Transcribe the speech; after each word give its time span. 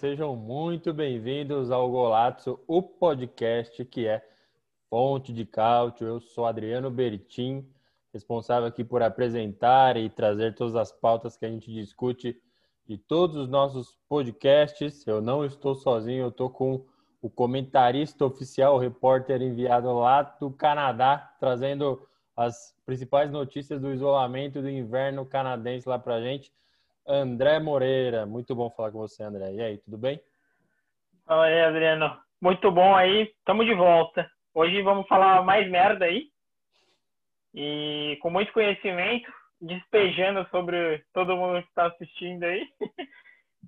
Sejam 0.00 0.34
muito 0.34 0.94
bem-vindos 0.94 1.70
ao 1.70 1.90
Golazzo, 1.90 2.58
o 2.66 2.82
podcast 2.82 3.84
que 3.84 4.06
é 4.06 4.26
fonte 4.88 5.30
de 5.30 5.44
cálcio. 5.44 6.06
Eu 6.06 6.20
sou 6.20 6.46
Adriano 6.46 6.90
Bertin, 6.90 7.68
responsável 8.10 8.66
aqui 8.66 8.82
por 8.82 9.02
apresentar 9.02 9.98
e 9.98 10.08
trazer 10.08 10.54
todas 10.54 10.74
as 10.74 10.90
pautas 10.90 11.36
que 11.36 11.44
a 11.44 11.50
gente 11.50 11.70
discute 11.70 12.40
de 12.86 12.96
todos 12.96 13.36
os 13.36 13.46
nossos 13.46 13.98
podcasts. 14.08 15.06
Eu 15.06 15.20
não 15.20 15.44
estou 15.44 15.74
sozinho, 15.74 16.22
eu 16.22 16.28
estou 16.30 16.48
com 16.48 16.82
o 17.20 17.28
comentarista 17.28 18.24
oficial, 18.24 18.76
o 18.76 18.78
repórter 18.78 19.42
enviado 19.42 19.92
lá 19.92 20.22
do 20.22 20.50
Canadá, 20.50 21.30
trazendo 21.38 22.08
as 22.34 22.74
principais 22.86 23.30
notícias 23.30 23.78
do 23.82 23.92
isolamento 23.92 24.62
do 24.62 24.70
inverno 24.70 25.26
canadense 25.26 25.86
lá 25.86 25.98
para 25.98 26.14
a 26.14 26.22
gente. 26.22 26.50
André 27.06 27.58
Moreira, 27.58 28.26
muito 28.26 28.54
bom 28.54 28.70
falar 28.70 28.92
com 28.92 28.98
você, 28.98 29.22
André. 29.22 29.52
E 29.52 29.62
aí, 29.62 29.78
tudo 29.78 29.98
bem? 29.98 30.20
Fala 31.26 31.46
aí, 31.46 31.60
Adriano. 31.62 32.20
Muito 32.40 32.70
bom 32.70 32.94
aí, 32.94 33.22
estamos 33.38 33.66
de 33.66 33.74
volta. 33.74 34.30
Hoje 34.54 34.82
vamos 34.82 35.06
falar 35.06 35.42
mais 35.44 35.68
merda 35.70 36.04
aí. 36.04 36.30
E 37.54 38.18
com 38.22 38.30
muito 38.30 38.52
conhecimento, 38.52 39.30
despejando 39.60 40.48
sobre 40.50 41.04
todo 41.12 41.36
mundo 41.36 41.62
que 41.62 41.68
está 41.68 41.86
assistindo 41.86 42.44
aí. 42.44 42.66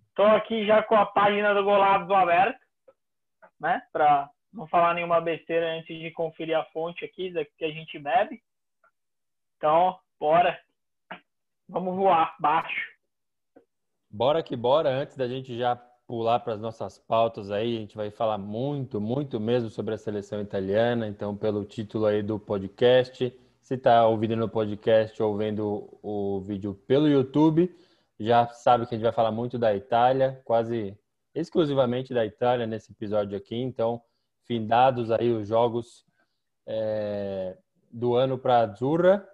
Estou 0.09 0.27
aqui 0.27 0.67
já 0.67 0.83
com 0.83 0.95
a 0.95 1.07
página 1.07 1.55
do 1.55 1.65
Golado 1.65 2.13
aberta, 2.15 2.61
né? 3.59 3.83
Para 3.93 4.29
não 4.53 4.67
falar 4.69 4.95
nenhuma 4.95 5.21
besteira 5.21 5.73
antes 5.73 5.99
de 5.99 6.11
conferir 6.11 6.57
a 6.57 6.65
fonte 6.67 7.05
aqui 7.05 7.33
da 7.33 7.45
que 7.45 7.65
a 7.65 7.71
gente 7.71 7.99
bebe. 7.99 8.43
Então, 9.57 9.99
bora. 10.21 10.61
Vamos 11.69 11.97
voar 11.97 12.37
baixo. 12.39 12.92
Bora 14.15 14.43
que 14.43 14.55
bora. 14.55 14.91
Antes 14.91 15.17
da 15.17 15.27
gente 15.27 15.57
já 15.57 15.75
pular 16.07 16.39
para 16.41 16.53
as 16.53 16.61
nossas 16.61 16.99
pautas 16.99 17.51
aí, 17.51 17.79
a 17.79 17.81
gente 17.81 17.97
vai 17.97 18.11
falar 18.11 18.37
muito, 18.37 19.01
muito 19.01 19.41
mesmo 19.41 19.71
sobre 19.71 19.95
a 19.95 19.99
seleção 19.99 20.39
italiana. 20.39 21.09
Então, 21.09 21.35
pelo 21.35 21.65
título 21.65 22.05
aí 22.05 22.23
do 22.23 22.39
podcast, 22.39 23.35
se 23.63 23.75
está 23.75 24.07
ouvindo 24.07 24.37
no 24.37 24.51
podcast 24.51 25.21
ou 25.23 25.35
vendo 25.35 25.99
o 26.03 26.43
vídeo 26.43 26.75
pelo 26.87 27.09
YouTube, 27.09 27.75
já 28.21 28.47
sabe 28.49 28.85
que 28.85 28.95
a 28.95 28.99
gente 28.99 29.05
vai 29.05 29.15
falar 29.15 29.33
muito 29.33 29.59
da 29.59 29.75
Itália, 29.75 30.43
quase 30.45 30.95
exclusivamente 31.35 32.13
da 32.13 32.27
Itália 32.27 32.67
nesse 32.67 32.93
episódio 32.93 33.35
aqui. 33.35 33.57
Então, 33.57 34.03
findados 34.45 35.11
aí 35.11 35.31
os 35.31 35.49
jogos 35.49 36.05
é, 36.67 37.57
do 37.91 38.15
ano 38.15 38.37
para 38.37 38.59
a 38.59 38.63
Azzurra, 38.65 39.27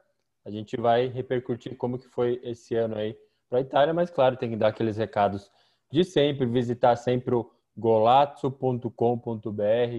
a 0.44 0.50
gente 0.52 0.76
vai 0.80 1.08
repercutir 1.08 1.76
como 1.76 1.98
que 1.98 2.06
foi 2.06 2.40
esse 2.44 2.76
ano 2.76 2.94
aí 2.94 3.18
para 3.48 3.58
a 3.58 3.62
Itália, 3.62 3.94
mas 3.94 4.10
claro, 4.10 4.36
tem 4.36 4.50
que 4.50 4.56
dar 4.56 4.68
aqueles 4.68 4.96
recados 4.96 5.50
de 5.90 6.04
sempre, 6.04 6.46
visitar 6.46 6.96
sempre 6.96 7.34
o 7.34 7.50
golazzo.com.br, 7.76 8.90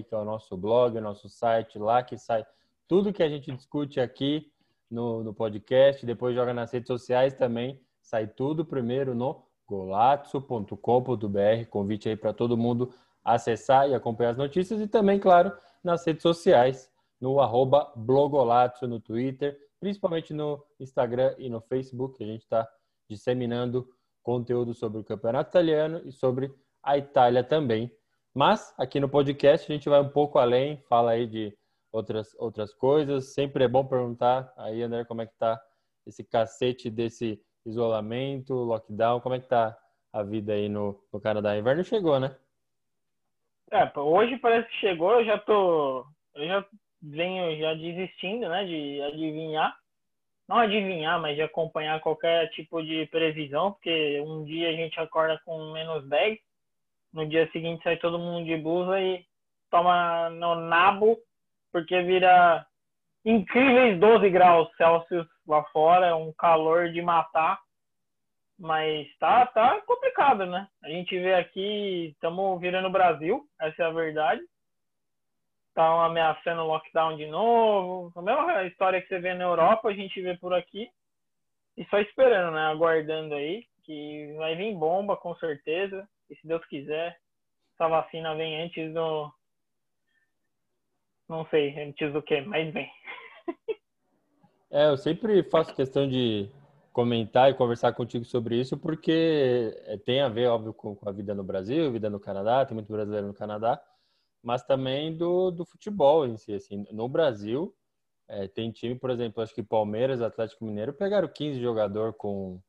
que 0.08 0.14
é 0.14 0.16
o 0.16 0.24
nosso 0.24 0.56
blog, 0.56 0.96
o 0.96 1.00
nosso 1.00 1.28
site, 1.28 1.78
lá 1.78 2.02
que 2.02 2.18
sai 2.18 2.44
tudo 2.86 3.12
que 3.12 3.22
a 3.22 3.28
gente 3.28 3.50
discute 3.52 4.00
aqui 4.00 4.52
no, 4.90 5.22
no 5.22 5.32
podcast, 5.32 6.04
depois 6.04 6.34
joga 6.34 6.52
nas 6.52 6.72
redes 6.72 6.88
sociais 6.88 7.34
também, 7.34 7.80
sai 8.02 8.26
tudo 8.26 8.64
primeiro 8.64 9.14
no 9.14 9.44
golazzo.com.br. 9.66 10.76
Convite 11.70 12.08
aí 12.08 12.16
para 12.16 12.32
todo 12.32 12.56
mundo 12.56 12.92
acessar 13.24 13.88
e 13.88 13.94
acompanhar 13.94 14.30
as 14.30 14.36
notícias 14.36 14.80
e 14.80 14.88
também, 14.88 15.18
claro, 15.18 15.52
nas 15.82 16.04
redes 16.04 16.22
sociais, 16.22 16.90
no 17.20 17.40
arroba 17.40 17.92
blogolazzo 17.94 18.88
no 18.88 18.98
Twitter, 18.98 19.56
principalmente 19.78 20.34
no 20.34 20.62
Instagram 20.78 21.34
e 21.38 21.48
no 21.48 21.60
Facebook, 21.60 22.22
a 22.22 22.26
gente 22.26 22.42
está 22.42 22.68
disseminando 23.10 23.86
conteúdo 24.22 24.72
sobre 24.72 25.00
o 25.00 25.04
campeonato 25.04 25.50
italiano 25.50 26.00
e 26.06 26.12
sobre 26.12 26.54
a 26.82 26.96
Itália 26.96 27.42
também. 27.42 27.90
Mas 28.32 28.72
aqui 28.78 29.00
no 29.00 29.08
podcast 29.08 29.70
a 29.70 29.74
gente 29.74 29.88
vai 29.88 30.00
um 30.00 30.08
pouco 30.08 30.38
além, 30.38 30.80
fala 30.88 31.10
aí 31.10 31.26
de 31.26 31.52
outras, 31.92 32.34
outras 32.38 32.72
coisas. 32.72 33.34
Sempre 33.34 33.64
é 33.64 33.68
bom 33.68 33.84
perguntar 33.84 34.52
aí, 34.56 34.82
André, 34.82 35.04
como 35.04 35.22
é 35.22 35.26
que 35.26 35.36
tá 35.36 35.60
esse 36.06 36.22
cacete 36.22 36.88
desse 36.88 37.42
isolamento, 37.66 38.54
lockdown, 38.54 39.20
como 39.20 39.34
é 39.34 39.40
que 39.40 39.48
tá 39.48 39.76
a 40.12 40.22
vida 40.22 40.52
aí 40.52 40.68
no, 40.68 41.02
no 41.12 41.20
Canadá? 41.20 41.58
Inverno 41.58 41.82
chegou, 41.82 42.20
né? 42.20 42.34
É, 43.72 43.98
hoje 43.98 44.36
parece 44.38 44.68
que 44.68 44.76
chegou, 44.76 45.12
eu 45.12 45.24
já 45.24 45.38
tô. 45.38 46.04
Eu 46.34 46.46
já 46.46 46.66
venho 47.02 47.58
já 47.58 47.74
desistindo, 47.74 48.48
né, 48.48 48.64
de 48.64 49.02
adivinhar. 49.02 49.76
Não 50.50 50.58
adivinhar, 50.58 51.20
mas 51.20 51.36
de 51.36 51.42
acompanhar 51.42 52.00
qualquer 52.00 52.50
tipo 52.50 52.82
de 52.82 53.06
previsão, 53.06 53.70
porque 53.70 54.20
um 54.26 54.42
dia 54.42 54.70
a 54.70 54.72
gente 54.72 54.98
acorda 54.98 55.40
com 55.44 55.70
menos 55.70 56.04
10, 56.08 56.40
no 57.12 57.24
dia 57.24 57.48
seguinte 57.52 57.84
sai 57.84 57.96
todo 57.98 58.18
mundo 58.18 58.44
de 58.44 58.56
blusa 58.56 59.00
e 59.00 59.24
toma 59.70 60.28
no 60.30 60.56
nabo 60.56 61.16
porque 61.70 62.02
vira 62.02 62.66
incríveis 63.24 63.96
12 64.00 64.28
graus 64.30 64.68
Celsius 64.76 65.28
lá 65.46 65.62
fora, 65.66 66.16
um 66.16 66.32
calor 66.32 66.90
de 66.90 67.00
matar. 67.00 67.60
Mas 68.58 69.06
tá, 69.20 69.46
tá 69.46 69.80
complicado, 69.82 70.46
né? 70.46 70.66
A 70.82 70.88
gente 70.88 71.16
vê 71.16 71.34
aqui, 71.34 72.08
estamos 72.08 72.60
virando 72.60 72.90
Brasil, 72.90 73.46
essa 73.60 73.84
é 73.84 73.86
a 73.86 73.90
verdade. 73.90 74.42
Estão 75.70 76.00
ameaçando 76.02 76.62
lockdown 76.62 77.16
de 77.16 77.26
novo. 77.26 78.12
A 78.16 78.22
mesma 78.22 78.64
história 78.64 79.00
que 79.00 79.08
você 79.08 79.18
vê 79.18 79.34
na 79.34 79.44
Europa, 79.44 79.88
a 79.88 79.94
gente 79.94 80.20
vê 80.20 80.36
por 80.36 80.52
aqui. 80.52 80.88
E 81.76 81.84
só 81.86 81.98
esperando, 81.98 82.54
né? 82.54 82.66
Aguardando 82.66 83.34
aí, 83.34 83.64
que 83.84 84.34
vai 84.36 84.54
vir 84.54 84.74
bomba 84.76 85.16
com 85.16 85.34
certeza. 85.36 86.06
E 86.28 86.36
se 86.36 86.46
Deus 86.46 86.64
quiser, 86.66 87.16
essa 87.74 87.88
vacina 87.88 88.34
vem 88.34 88.62
antes 88.62 88.92
do, 88.92 89.32
não 91.30 91.46
sei 91.46 91.80
antes 91.80 92.12
do 92.12 92.20
que, 92.20 92.40
mas 92.40 92.72
bem. 92.74 92.90
é, 94.68 94.88
eu 94.88 94.96
sempre 94.96 95.44
faço 95.44 95.74
questão 95.74 96.08
de 96.08 96.50
comentar 96.92 97.48
e 97.48 97.54
conversar 97.54 97.92
contigo 97.92 98.24
sobre 98.24 98.56
isso, 98.56 98.76
porque 98.76 99.72
é, 99.86 99.96
tem 99.98 100.20
a 100.20 100.28
ver, 100.28 100.48
óbvio, 100.48 100.74
com 100.74 100.98
a 101.06 101.12
vida 101.12 101.32
no 101.32 101.44
Brasil, 101.44 101.92
vida 101.92 102.10
no 102.10 102.18
Canadá, 102.18 102.66
tem 102.66 102.74
muito 102.74 102.92
brasileiro 102.92 103.28
no 103.28 103.34
Canadá, 103.34 103.80
mas 104.42 104.62
também 104.64 105.16
do, 105.16 105.50
do 105.50 105.64
futebol 105.64 106.26
em 106.26 106.36
si. 106.36 106.54
Assim, 106.54 106.86
no 106.90 107.08
Brasil, 107.08 107.74
é, 108.28 108.48
tem 108.48 108.70
time, 108.70 108.94
por 108.94 109.10
exemplo, 109.10 109.42
acho 109.42 109.54
que 109.54 109.62
Palmeiras, 109.62 110.22
Atlético 110.22 110.64
Mineiro 110.64 110.92
pegaram 110.92 111.28
15 111.28 111.60
jogadores 111.60 112.14
com 112.16 112.60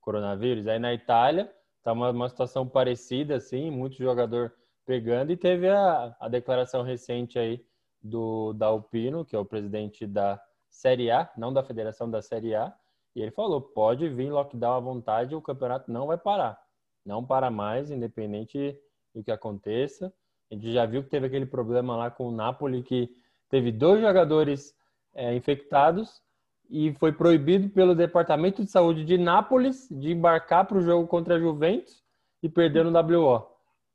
coronavírus. 0.00 0.66
Aí 0.66 0.78
na 0.78 0.94
Itália, 0.94 1.52
tá 1.82 1.92
uma, 1.92 2.10
uma 2.10 2.28
situação 2.28 2.66
parecida, 2.68 3.36
assim, 3.36 3.70
muito 3.70 3.96
jogador 3.96 4.54
pegando, 4.86 5.30
e 5.30 5.36
teve 5.36 5.68
a, 5.68 6.16
a 6.18 6.28
declaração 6.28 6.82
recente 6.82 7.38
aí 7.38 7.62
do 8.02 8.52
da 8.54 8.66
Alpino, 8.66 9.24
que 9.24 9.36
é 9.36 9.38
o 9.38 9.44
presidente 9.44 10.06
da 10.06 10.40
Série 10.70 11.10
A, 11.10 11.30
não 11.36 11.52
da 11.52 11.62
federação 11.62 12.10
da 12.10 12.22
Série 12.22 12.54
A, 12.54 12.72
e 13.14 13.20
ele 13.20 13.30
falou: 13.30 13.60
pode 13.60 14.08
vir 14.08 14.30
lockdown 14.30 14.76
à 14.76 14.80
vontade, 14.80 15.34
o 15.34 15.42
campeonato 15.42 15.90
não 15.90 16.06
vai 16.06 16.16
parar. 16.16 16.58
Não 17.04 17.24
para 17.24 17.50
mais, 17.50 17.90
independente 17.90 18.78
do 19.14 19.22
que 19.22 19.30
aconteça. 19.30 20.12
A 20.50 20.54
gente 20.54 20.72
já 20.72 20.86
viu 20.86 21.02
que 21.02 21.10
teve 21.10 21.26
aquele 21.26 21.46
problema 21.46 21.96
lá 21.96 22.10
com 22.10 22.28
o 22.28 22.32
Napoli, 22.32 22.82
que 22.82 23.10
teve 23.48 23.70
dois 23.70 24.00
jogadores 24.00 24.74
é, 25.14 25.34
infectados 25.34 26.22
e 26.70 26.92
foi 26.94 27.12
proibido 27.12 27.68
pelo 27.68 27.94
Departamento 27.94 28.62
de 28.62 28.70
Saúde 28.70 29.04
de 29.04 29.16
Nápoles 29.16 29.88
de 29.90 30.12
embarcar 30.12 30.66
para 30.66 30.78
o 30.78 30.82
jogo 30.82 31.06
contra 31.06 31.36
a 31.36 31.38
Juventus 31.38 32.02
e 32.42 32.48
perder 32.48 32.84
no 32.84 32.90
WO. 32.90 33.46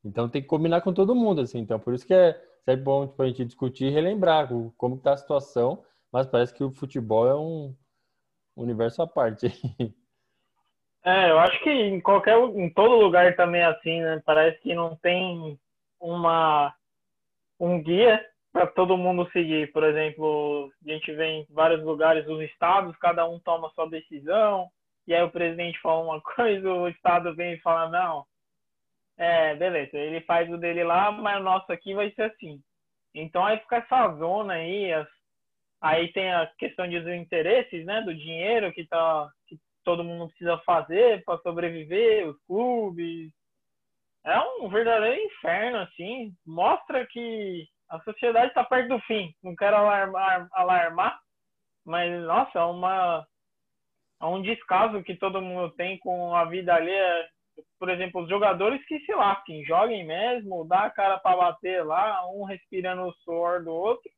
Então 0.03 0.27
tem 0.27 0.41
que 0.41 0.47
combinar 0.47 0.81
com 0.81 0.93
todo 0.93 1.15
mundo, 1.15 1.41
assim. 1.41 1.59
Então 1.59 1.79
por 1.79 1.93
isso 1.93 2.05
que 2.05 2.13
é 2.13 2.39
é 2.65 2.75
bom 2.75 3.07
tipo, 3.07 3.21
a 3.21 3.27
gente 3.27 3.45
discutir 3.45 3.85
e 3.85 3.89
relembrar 3.89 4.49
como 4.77 4.95
está 4.95 5.13
a 5.13 5.17
situação, 5.17 5.83
mas 6.11 6.25
parece 6.27 6.53
que 6.53 6.63
o 6.63 6.71
futebol 6.71 7.27
é 7.27 7.35
um 7.35 7.75
universo 8.55 9.01
à 9.01 9.07
parte. 9.07 9.47
É, 11.05 11.31
eu 11.31 11.37
acho 11.37 11.61
que 11.61 11.69
em 11.69 11.99
qualquer, 11.99 12.37
em 12.37 12.69
todo 12.69 12.95
lugar 12.95 13.35
também 13.35 13.59
é 13.59 13.65
assim, 13.65 13.99
né? 13.99 14.23
Parece 14.25 14.57
que 14.61 14.73
não 14.73 14.95
tem 14.95 15.59
uma 16.03 16.73
um 17.59 17.81
guia 17.81 18.23
para 18.51 18.67
todo 18.67 18.97
mundo 18.97 19.29
seguir. 19.31 19.71
Por 19.71 19.83
exemplo, 19.83 20.71
a 20.85 20.91
gente 20.91 21.11
vê 21.13 21.25
em 21.25 21.47
vários 21.49 21.83
lugares 21.83 22.27
os 22.27 22.41
estados, 22.41 22.95
cada 22.97 23.27
um 23.27 23.39
toma 23.39 23.71
sua 23.71 23.89
decisão, 23.89 24.69
e 25.07 25.13
aí 25.13 25.23
o 25.23 25.31
presidente 25.31 25.79
fala 25.79 26.03
uma 26.03 26.21
coisa, 26.35 26.71
o 26.71 26.87
estado 26.87 27.33
vem 27.35 27.53
e 27.53 27.61
fala, 27.61 27.89
não, 27.89 28.25
é, 29.17 29.55
beleza, 29.55 29.97
ele 29.97 30.21
faz 30.21 30.51
o 30.51 30.57
dele 30.57 30.83
lá, 30.83 31.11
mas 31.11 31.39
o 31.39 31.43
nosso 31.43 31.71
aqui 31.71 31.93
vai 31.93 32.11
ser 32.11 32.23
assim. 32.23 32.61
Então 33.15 33.45
aí 33.45 33.57
fica 33.59 33.77
essa 33.77 34.13
zona 34.15 34.53
aí, 34.53 34.91
as, 34.91 35.07
aí 35.81 36.11
tem 36.11 36.31
a 36.31 36.47
questão 36.57 36.89
dos 36.89 37.07
interesses, 37.07 37.85
né, 37.85 38.01
do 38.01 38.13
dinheiro 38.13 38.73
que 38.73 38.85
tá 38.85 39.31
que 39.47 39.57
todo 39.83 40.03
mundo 40.03 40.27
precisa 40.29 40.57
fazer 40.59 41.23
para 41.25 41.39
sobreviver, 41.39 42.27
os 42.27 42.37
clubes. 42.47 43.31
É 44.25 44.39
um 44.39 44.69
verdadeiro 44.69 45.21
inferno 45.21 45.79
assim, 45.79 46.33
mostra 46.45 47.05
que 47.07 47.67
a 47.89 47.99
sociedade 48.01 48.47
está 48.47 48.63
perto 48.63 48.89
do 48.89 48.99
fim. 49.01 49.33
Não 49.43 49.55
quero 49.55 49.75
alarmar, 49.75 50.47
alarmar, 50.53 51.19
mas 51.85 52.23
nossa, 52.23 52.59
é 52.59 52.63
uma 52.63 53.27
é 54.21 54.25
um 54.25 54.41
descaso 54.41 55.03
que 55.03 55.15
todo 55.17 55.41
mundo 55.41 55.73
tem 55.75 55.99
com 55.99 56.33
a 56.33 56.45
vida 56.45 56.73
ali. 56.73 56.93
Por 57.77 57.89
exemplo, 57.89 58.21
os 58.21 58.29
jogadores 58.29 58.83
que 58.85 58.99
se 59.01 59.13
lasquem, 59.13 59.65
joguem 59.65 60.05
mesmo, 60.05 60.65
dá 60.65 60.85
a 60.85 60.89
cara 60.89 61.19
para 61.19 61.35
bater 61.35 61.85
lá, 61.85 62.25
um 62.31 62.45
respirando 62.45 63.03
o 63.03 63.13
suor 63.15 63.63
do 63.63 63.71
outro. 63.71 64.09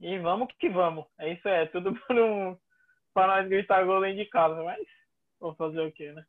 E 0.00 0.18
vamos 0.18 0.48
que 0.58 0.70
vamos. 0.70 1.06
É 1.20 1.32
isso 1.32 1.46
é, 1.46 1.66
tudo 1.66 1.94
para 2.08 2.24
um, 2.24 2.56
nós 3.14 3.48
gritar 3.48 3.84
gol 3.84 4.00
dentro 4.00 4.16
de 4.16 4.30
casa, 4.30 4.62
mas 4.64 4.80
vou 5.38 5.54
fazer 5.54 5.80
o 5.82 5.92
quê, 5.92 6.10
né? 6.12 6.24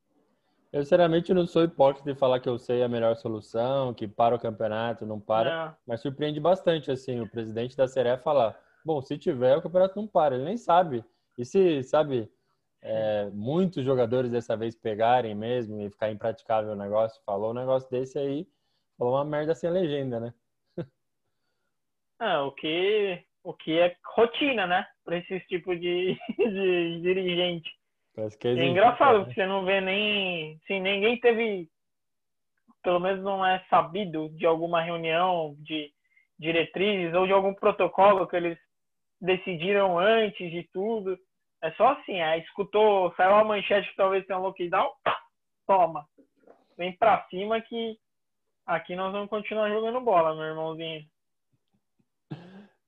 Eu, 0.75 0.83
sinceramente, 0.83 1.33
não 1.33 1.47
sou 1.47 1.63
hipócrita 1.63 2.11
de 2.11 2.19
falar 2.19 2.41
que 2.41 2.49
eu 2.49 2.59
sei 2.59 2.83
a 2.83 2.89
melhor 2.89 3.15
solução, 3.15 3.93
que 3.93 4.09
para 4.09 4.35
o 4.35 4.39
campeonato, 4.39 5.05
não 5.05 5.21
para. 5.21 5.67
Não. 5.67 5.77
Mas 5.87 6.01
surpreende 6.01 6.37
bastante, 6.37 6.91
assim, 6.91 7.21
o 7.21 7.29
presidente 7.29 7.77
da 7.77 7.87
Seré 7.87 8.17
falar: 8.17 8.59
bom, 8.83 9.01
se 9.01 9.17
tiver, 9.17 9.55
o 9.55 9.61
campeonato 9.61 9.95
não 9.95 10.05
para. 10.05 10.35
Ele 10.35 10.43
nem 10.43 10.57
sabe. 10.57 11.01
E 11.37 11.45
se, 11.45 11.81
sabe, 11.81 12.29
é, 12.81 13.29
muitos 13.31 13.85
jogadores 13.85 14.29
dessa 14.29 14.57
vez 14.57 14.75
pegarem 14.75 15.33
mesmo 15.33 15.79
e 15.79 15.89
ficar 15.89 16.11
impraticável 16.11 16.73
o 16.73 16.75
negócio, 16.75 17.23
falou 17.25 17.51
um 17.51 17.53
negócio 17.53 17.89
desse 17.89 18.19
aí, 18.19 18.45
falou 18.97 19.13
uma 19.13 19.23
merda 19.23 19.55
sem 19.55 19.69
legenda, 19.69 20.19
né? 20.19 20.33
É, 22.19 22.37
o 22.39 22.51
que, 22.51 23.23
o 23.43 23.53
que 23.53 23.79
é 23.79 23.95
rotina, 24.03 24.67
né? 24.67 24.85
Para 25.05 25.19
esse 25.19 25.39
tipo 25.47 25.73
de, 25.73 26.17
de 26.37 26.99
dirigente. 27.01 27.71
É, 28.17 28.47
é 28.47 28.65
engraçado, 28.65 29.25
você 29.25 29.45
não 29.45 29.65
vê 29.65 29.81
nem. 29.81 30.57
Sim, 30.67 30.79
ninguém 30.79 31.19
teve. 31.19 31.69
Pelo 32.81 32.99
menos 32.99 33.23
não 33.23 33.45
é 33.45 33.63
sabido 33.69 34.29
de 34.29 34.45
alguma 34.45 34.81
reunião 34.81 35.55
de 35.59 35.91
diretrizes 36.39 37.13
ou 37.13 37.25
de 37.25 37.33
algum 37.33 37.53
protocolo 37.53 38.27
que 38.27 38.35
eles 38.35 38.57
decidiram 39.19 39.97
antes 39.97 40.51
de 40.51 40.63
tudo. 40.71 41.17
É 41.61 41.71
só 41.71 41.93
assim, 41.93 42.21
é, 42.21 42.37
escutou, 42.37 43.13
saiu 43.15 43.35
a 43.35 43.43
manchete 43.43 43.89
que 43.89 43.95
talvez 43.95 44.25
tenha 44.25 44.37
um 44.37 44.43
lockdown, 44.43 44.91
toma. 45.65 46.05
Vem 46.77 46.95
pra 46.95 47.25
cima 47.29 47.59
que 47.61 47.97
aqui 48.65 48.95
nós 48.95 49.11
vamos 49.11 49.29
continuar 49.29 49.69
jogando 49.69 49.99
bola, 50.01 50.35
meu 50.35 50.43
irmãozinho. 50.43 51.03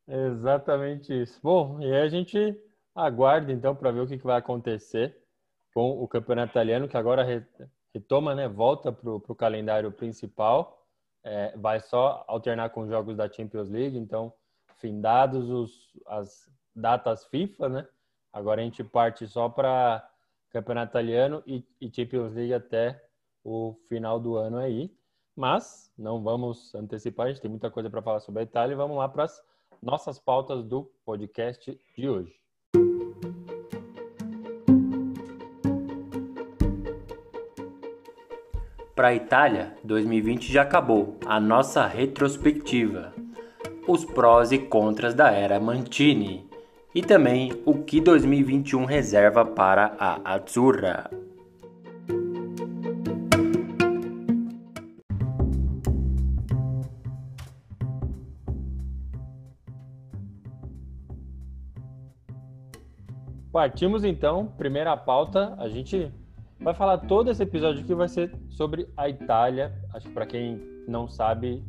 Exatamente 0.08 1.12
isso. 1.12 1.40
Bom, 1.42 1.82
e 1.82 1.86
aí 1.86 2.02
a 2.02 2.10
gente 2.10 2.56
aguarde 2.98 3.54
então 3.54 3.76
para 3.76 3.92
ver 3.92 4.02
o 4.02 4.08
que, 4.08 4.18
vai 4.18 4.38
acontecer 4.38 5.16
com 5.74 5.92
o 6.02 6.08
campeonato 6.08 6.52
italiano, 6.52 6.88
que 6.88 6.98
agora 6.98 7.24
retoma, 7.94 8.34
né? 8.34 8.48
Volta 8.48 8.92
para 8.92 9.10
o 9.12 9.36
calendário 9.36 9.92
principal. 9.92 10.84
É, 11.24 11.56
vai 11.56 11.80
só 11.80 12.24
alternar 12.28 12.70
com 12.72 12.82
os 12.82 12.90
jogos 12.90 13.16
da 13.16 13.32
Champions 13.32 13.70
League, 13.70 13.98
então, 13.98 14.34
findados 14.78 15.50
os, 15.50 15.92
as 16.08 16.50
datas 16.76 17.26
FIFA, 17.26 17.70
né? 17.70 17.88
Agora 18.34 18.62
a 18.62 18.64
gente 18.64 18.84
parte 18.84 19.28
só 19.28 19.50
para 19.50 20.10
campeonato 20.50 20.92
italiano 20.92 21.44
e, 21.46 21.64
e 21.80 21.94
Champions 21.94 22.34
League 22.34 22.54
até 22.54 23.04
o 23.44 23.76
final 23.88 24.20
do 24.20 24.38
ano 24.38 24.58
aí. 24.58 24.96
Mas 25.36 25.94
não 25.98 26.24
vamos 26.24 26.74
antecipar, 26.74 27.28
a 27.28 27.30
gente 27.30 27.42
tem 27.42 27.52
muita 27.52 27.70
coisa 27.70 27.90
para 27.90 28.02
falar 28.02 28.20
sobre 28.22 28.42
a 28.42 28.44
Itália 28.44 28.76
vamos 28.76 28.98
lá 28.98 29.08
para 29.08 29.26
as 29.26 29.44
nossas 29.82 30.18
pautas 30.18 30.64
do 30.64 30.84
podcast 31.06 31.80
de 31.96 32.10
hoje. 32.10 32.47
Para 38.98 39.10
a 39.10 39.14
Itália, 39.14 39.76
2020 39.84 40.52
já 40.52 40.64
acabou. 40.64 41.20
A 41.24 41.40
nossa 41.40 41.86
retrospectiva. 41.86 43.14
Os 43.88 44.04
prós 44.04 44.52
e 44.52 44.58
contras 44.58 45.14
da 45.14 45.30
era 45.30 45.60
Mantini. 45.60 46.50
E 46.96 47.04
também 47.04 47.52
o 47.64 47.76
que 47.76 48.02
2021 48.02 48.86
reserva 48.86 49.46
para 49.46 49.96
a 50.00 50.34
Azzurra. 50.34 51.12
Partimos 63.52 64.04
então, 64.04 64.48
primeira 64.58 64.98
pauta, 64.98 65.54
a 65.60 65.70
gente 65.70 66.12
vai 66.60 66.74
falar 66.74 66.98
todo 67.00 67.30
esse 67.30 67.44
episódio 67.44 67.84
aqui 67.84 67.94
vai 67.94 68.08
ser 68.08 68.32
sobre 68.50 68.88
a 68.96 69.10
Itália. 69.10 69.74
Acho 69.94 70.08
que 70.08 70.14
para 70.14 70.26
quem 70.26 70.62
não 70.88 71.08
sabe, 71.08 71.64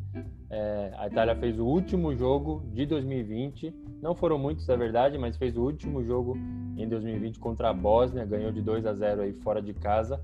é, 0.49 0.91
a 0.97 1.07
Itália 1.07 1.35
fez 1.35 1.59
o 1.59 1.65
último 1.65 2.15
jogo 2.15 2.63
de 2.73 2.85
2020. 2.85 3.73
Não 4.01 4.15
foram 4.15 4.37
muitos, 4.37 4.67
é 4.69 4.77
verdade, 4.77 5.17
mas 5.17 5.37
fez 5.37 5.57
o 5.57 5.61
último 5.61 6.03
jogo 6.03 6.37
em 6.77 6.87
2020 6.87 7.39
contra 7.39 7.69
a 7.69 7.73
Bósnia, 7.73 8.25
ganhou 8.25 8.51
de 8.51 8.61
2 8.61 8.85
a 8.85 8.93
0 8.93 9.21
aí 9.21 9.33
fora 9.33 9.61
de 9.61 9.73
casa 9.73 10.21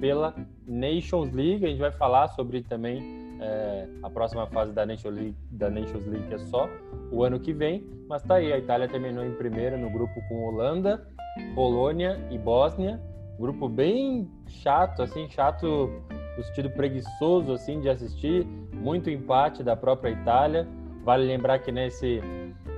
pela 0.00 0.34
Nations 0.66 1.32
League. 1.32 1.64
A 1.64 1.68
gente 1.68 1.80
vai 1.80 1.92
falar 1.92 2.28
sobre 2.28 2.62
também 2.62 3.28
é, 3.40 3.86
a 4.02 4.10
próxima 4.10 4.46
fase 4.46 4.72
da 4.72 4.84
Nations 4.86 5.14
League, 5.14 5.36
da 5.50 5.70
Nations 5.70 6.06
League 6.06 6.26
que 6.26 6.34
é 6.34 6.38
só 6.38 6.68
o 7.12 7.22
ano 7.22 7.38
que 7.38 7.52
vem. 7.52 7.84
Mas 8.08 8.22
tá 8.22 8.36
aí, 8.36 8.52
a 8.52 8.58
Itália 8.58 8.88
terminou 8.88 9.24
em 9.24 9.34
primeiro 9.34 9.78
no 9.78 9.90
grupo 9.90 10.14
com 10.28 10.44
Holanda, 10.46 11.06
Polônia 11.54 12.18
e 12.30 12.38
Bósnia. 12.38 13.00
Grupo 13.38 13.68
bem 13.68 14.28
chato, 14.46 15.02
assim, 15.02 15.28
chato 15.28 15.90
no 16.36 16.42
sentido 16.42 16.70
preguiçoso, 16.70 17.52
assim, 17.52 17.80
de 17.80 17.88
assistir. 17.88 18.44
Muito 18.74 19.08
empate 19.08 19.62
da 19.62 19.76
própria 19.76 20.10
Itália. 20.10 20.66
Vale 21.04 21.24
lembrar 21.24 21.60
que 21.60 21.70
nesse... 21.70 22.20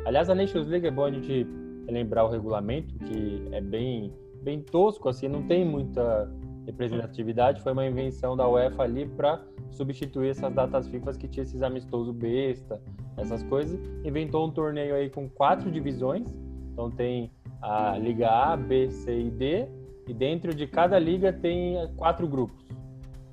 Aliás, 0.05 0.29
a 0.29 0.35
Nations 0.35 0.67
League 0.67 0.87
é 0.87 0.91
bom 0.91 1.05
a 1.05 1.11
gente 1.11 1.47
lembrar 1.89 2.25
o 2.25 2.29
regulamento, 2.29 2.95
que 2.99 3.49
é 3.53 3.61
bem, 3.61 4.13
bem 4.43 4.61
tosco, 4.61 5.09
assim, 5.09 5.29
não 5.29 5.43
tem 5.43 5.65
muita 5.65 6.31
representatividade. 6.67 7.63
Foi 7.63 7.73
uma 7.73 7.87
invenção 7.87 8.37
da 8.37 8.49
UEFA 8.49 8.83
ali 8.83 9.07
para 9.07 9.43
substituir 9.71 10.31
essas 10.31 10.53
datas 10.53 10.87
FIFA 10.89 11.13
que 11.15 11.29
tinha 11.29 11.43
esses 11.43 11.63
amistosos 11.63 12.15
besta, 12.15 12.81
essas 13.17 13.43
coisas. 13.45 13.79
Inventou 14.05 14.47
um 14.47 14.51
torneio 14.51 14.95
aí 14.95 15.11
com 15.11 15.29
quatro 15.29 15.71
divisões. 15.71 16.29
Então 16.73 16.91
tem 16.91 17.31
a 17.63 17.99
Liga 17.99 18.29
A, 18.29 18.57
B, 18.57 18.91
C 18.91 19.21
e 19.21 19.31
D, 19.31 19.69
e 20.11 20.15
dentro 20.15 20.53
de 20.53 20.67
cada 20.67 20.99
liga 20.99 21.33
tem 21.33 21.77
quatro 21.97 22.27
grupos. 22.27 22.67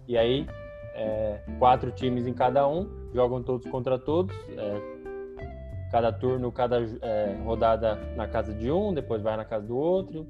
E 0.07 0.15
aí, 0.15 0.47
é, 0.93 1.41
quatro 1.57 1.91
times 1.91 2.27
em 2.27 2.33
cada 2.33 2.67
um, 2.67 2.87
jogam 3.11 3.41
todos 3.41 3.67
contra 3.71 3.97
todos, 3.97 4.35
é, 4.55 5.89
cada 5.91 6.13
turno, 6.13 6.51
cada 6.51 6.77
é, 7.01 7.35
rodada 7.43 7.95
na 8.15 8.27
casa 8.27 8.53
de 8.53 8.69
um, 8.69 8.93
depois 8.93 9.23
vai 9.23 9.35
na 9.35 9.43
casa 9.43 9.65
do 9.65 9.75
outro. 9.75 10.27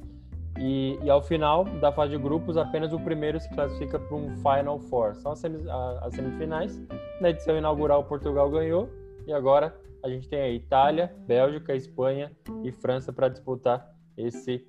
E, 0.58 0.98
e, 1.04 1.10
ao 1.10 1.22
final 1.22 1.66
da 1.66 1.92
fase 1.92 2.14
de 2.14 2.18
grupos, 2.18 2.56
apenas 2.56 2.94
o 2.94 3.00
primeiro 3.00 3.40
se 3.40 3.50
classifica 3.50 4.00
para 4.00 4.16
um 4.16 4.34
Final 4.38 4.80
Four. 4.80 5.16
São 5.16 5.34
as, 5.34 5.44
as 5.44 6.16
semifinais. 6.16 6.82
Na 7.20 7.30
edição 7.30 7.58
inaugural, 7.58 8.06
Portugal 8.06 8.50
ganhou. 8.50 8.90
E 9.28 9.34
agora 9.34 9.76
a 10.02 10.08
gente 10.10 10.30
tem 10.30 10.40
a 10.40 10.50
Itália, 10.50 11.14
Bélgica, 11.28 11.76
Espanha 11.76 12.32
e 12.64 12.72
França 12.72 13.12
para 13.12 13.28
disputar 13.28 13.94
esse 14.18 14.66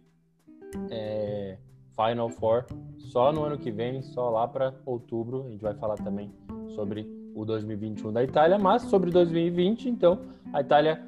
é, 0.90 1.56
Final 1.98 2.28
Four 2.30 2.64
só 2.96 3.32
no 3.32 3.42
ano 3.42 3.58
que 3.58 3.72
vem, 3.72 4.00
só 4.02 4.30
lá 4.30 4.46
para 4.46 4.72
outubro. 4.86 5.46
A 5.46 5.50
gente 5.50 5.62
vai 5.62 5.74
falar 5.74 5.96
também 5.96 6.30
sobre 6.68 7.10
o 7.34 7.44
2021 7.44 8.12
da 8.12 8.22
Itália, 8.22 8.58
mas 8.58 8.82
sobre 8.82 9.10
2020, 9.10 9.88
então 9.88 10.20
a 10.52 10.60
Itália 10.60 11.02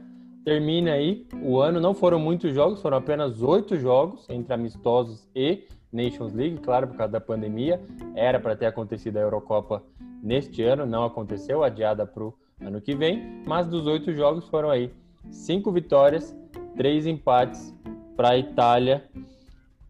termina 0.44 0.92
aí 0.92 1.26
o 1.42 1.60
ano. 1.60 1.80
Não 1.80 1.94
foram 1.94 2.18
muitos 2.18 2.52
jogos, 2.52 2.82
foram 2.82 2.96
apenas 2.96 3.42
oito 3.42 3.76
jogos 3.76 4.28
entre 4.28 4.52
amistosos 4.52 5.28
e 5.34 5.66
Nations 5.92 6.32
League, 6.32 6.58
claro, 6.58 6.88
por 6.88 6.96
causa 6.96 7.12
da 7.12 7.20
pandemia. 7.20 7.80
Era 8.14 8.40
para 8.40 8.56
ter 8.56 8.66
acontecido 8.66 9.18
a 9.18 9.20
Eurocopa 9.20 9.82
neste 10.22 10.62
ano, 10.62 10.86
não 10.86 11.04
aconteceu, 11.04 11.62
adiada 11.62 12.06
para 12.06 12.24
o 12.24 12.34
ano 12.60 12.80
que 12.80 12.94
vem. 12.94 13.42
Mas 13.46 13.66
dos 13.68 13.86
oito 13.86 14.12
jogos 14.12 14.48
foram 14.48 14.70
aí 14.70 14.92
cinco 15.30 15.70
vitórias, 15.70 16.36
três 16.76 17.06
empates 17.06 17.74
para 18.16 18.30
a 18.30 18.38
Itália 18.38 19.04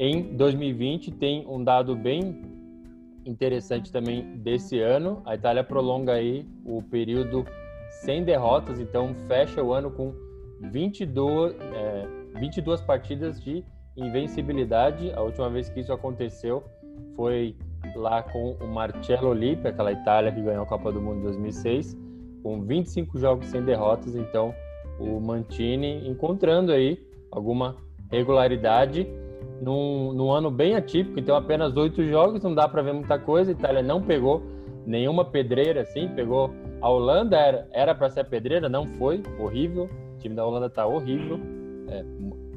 em 0.01 0.23
2020. 0.35 1.13
Tem 1.13 1.47
um 1.47 1.63
dado 1.63 1.95
bem 1.95 2.43
interessante 3.27 3.93
também 3.93 4.39
desse 4.39 4.81
ano. 4.81 5.23
A 5.27 5.35
Itália 5.35 5.63
prolonga 5.63 6.15
aí 6.15 6.47
o 6.65 6.83
período 6.83 7.45
sem 7.91 8.25
derrotas, 8.25 8.81
então 8.81 9.15
fecha 9.29 9.63
o 9.63 9.75
ano 9.75 9.91
com 9.91 10.15
22, 10.63 11.55
é, 11.61 12.07
22 12.39 12.81
partidas 12.81 13.43
de 13.43 13.63
invencibilidade. 13.95 15.13
A 15.13 15.21
última 15.21 15.51
vez 15.51 15.69
que 15.69 15.81
isso 15.81 15.93
aconteceu 15.93 16.65
foi 17.15 17.55
lá 17.95 18.23
com 18.23 18.53
o 18.53 18.67
Marcello 18.67 19.35
Lippi, 19.35 19.69
aquela 19.69 19.93
Itália 19.93 20.33
que 20.33 20.41
ganhou 20.41 20.63
a 20.63 20.67
Copa 20.67 20.91
do 20.91 21.01
Mundo 21.01 21.19
em 21.19 21.23
2006, 21.25 21.95
com 22.43 22.63
25 22.63 23.19
jogos 23.19 23.47
sem 23.49 23.63
derrotas. 23.63 24.17
Então, 24.17 24.55
o 24.99 25.21
Mantini 25.21 26.09
encontrando 26.09 26.73
aí 26.73 26.99
alguma 27.31 27.77
regularidade 28.11 29.07
num, 29.61 30.13
num 30.13 30.33
ano 30.33 30.51
bem 30.51 30.75
atípico. 30.75 31.19
Então, 31.19 31.37
apenas 31.37 31.77
oito 31.77 32.03
jogos, 32.05 32.43
não 32.43 32.55
dá 32.55 32.69
para 32.69 32.83
ver 32.83 32.93
muita 32.93 33.19
coisa. 33.19 33.51
A 33.51 33.55
Itália 33.55 33.83
não 33.83 34.03
pegou 34.03 34.43
nenhuma 34.87 35.25
pedreira 35.25 35.83
assim, 35.83 36.09
pegou 36.09 36.51
a 36.81 36.89
Holanda 36.89 37.37
era 37.73 37.95
para 37.95 38.09
ser 38.09 38.25
pedreira, 38.25 38.69
não 38.69 38.87
foi, 38.87 39.23
horrível. 39.39 39.89
O 40.15 40.19
time 40.19 40.35
da 40.35 40.47
Holanda 40.47 40.71
tá 40.71 40.87
horrível, 40.87 41.39
é 41.89 42.03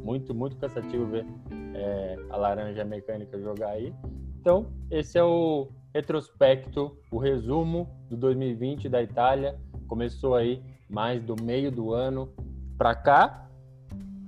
muito 0.01 0.33
muito 0.33 0.55
cansativo 0.57 1.05
ver 1.05 1.25
é, 1.73 2.17
a 2.29 2.37
laranja 2.37 2.83
mecânica 2.85 3.39
jogar 3.39 3.69
aí. 3.69 3.93
Então, 4.39 4.67
esse 4.91 5.17
é 5.17 5.23
o 5.23 5.69
retrospecto, 5.93 6.97
o 7.11 7.17
resumo 7.17 7.87
do 8.09 8.17
2020 8.17 8.89
da 8.89 9.01
Itália. 9.01 9.57
Começou 9.87 10.35
aí 10.35 10.61
mais 10.89 11.21
do 11.21 11.35
meio 11.41 11.71
do 11.71 11.93
ano 11.93 12.29
para 12.77 12.95
cá, 12.95 13.47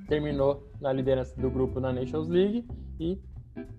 terminou 0.08 0.64
na 0.86 0.94
liderança 0.94 1.36
do 1.42 1.50
grupo 1.50 1.80
na 1.80 1.92
Nations 1.92 2.30
League 2.30 2.64
e 3.00 3.18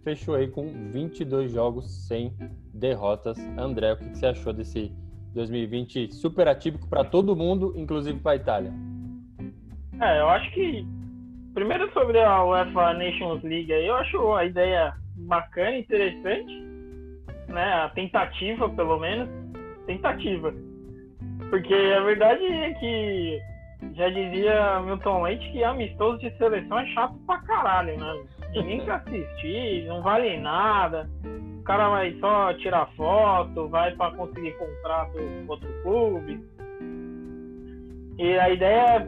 fechou 0.03 0.35
aí 0.35 0.49
com 0.49 0.91
22 0.91 1.53
jogos 1.53 2.09
sem 2.09 2.35
derrotas. 2.75 3.39
André, 3.57 3.93
o 3.93 3.97
que 3.97 4.09
você 4.17 4.27
achou 4.27 4.53
desse 4.53 4.93
2020 5.33 6.13
super 6.13 6.49
atípico 6.49 6.89
para 6.89 7.05
todo 7.05 7.37
mundo, 7.37 7.73
inclusive 7.77 8.19
para 8.19 8.33
a 8.33 8.37
Itália? 8.37 8.73
É, 10.01 10.21
eu 10.21 10.29
acho 10.31 10.51
que 10.53 10.85
primeiro 11.55 11.91
sobre 11.93 12.21
a 12.21 12.45
UEFA 12.45 12.95
Nations 12.95 13.43
League 13.45 13.71
eu 13.71 13.95
acho 13.95 14.33
a 14.35 14.45
ideia 14.45 14.93
bacana, 15.15 15.79
interessante, 15.79 16.61
né? 17.47 17.73
A 17.85 17.89
tentativa, 17.91 18.69
pelo 18.69 18.99
menos, 18.99 19.29
tentativa. 19.87 20.53
Porque 21.51 21.73
a 21.73 22.01
verdade 22.01 22.45
é 22.45 22.75
que 22.75 23.41
já 23.95 24.09
dizia 24.09 24.81
Milton 24.81 25.23
Leite 25.23 25.51
que 25.53 25.65
amistoso 25.65 26.19
de 26.19 26.31
seleção 26.37 26.79
é 26.79 26.87
chato 26.89 27.15
pra 27.27 27.39
caralho, 27.41 27.99
né? 27.99 28.25
Ninguém 28.55 28.85
quer 28.85 28.93
assistir, 28.93 29.87
não 29.87 30.03
vale 30.03 30.37
nada. 30.39 31.09
O 31.59 31.63
cara 31.63 31.89
vai 31.89 32.13
só 32.21 32.55
tirar 32.55 32.89
foto, 32.97 33.69
vai 33.69 33.95
para 33.97 34.15
conseguir 34.17 34.53
contrato 34.53 35.15
com 35.15 35.53
outro 35.53 35.83
clube. 35.83 36.41
E 38.19 38.39
a 38.39 38.51
ideia 38.51 39.07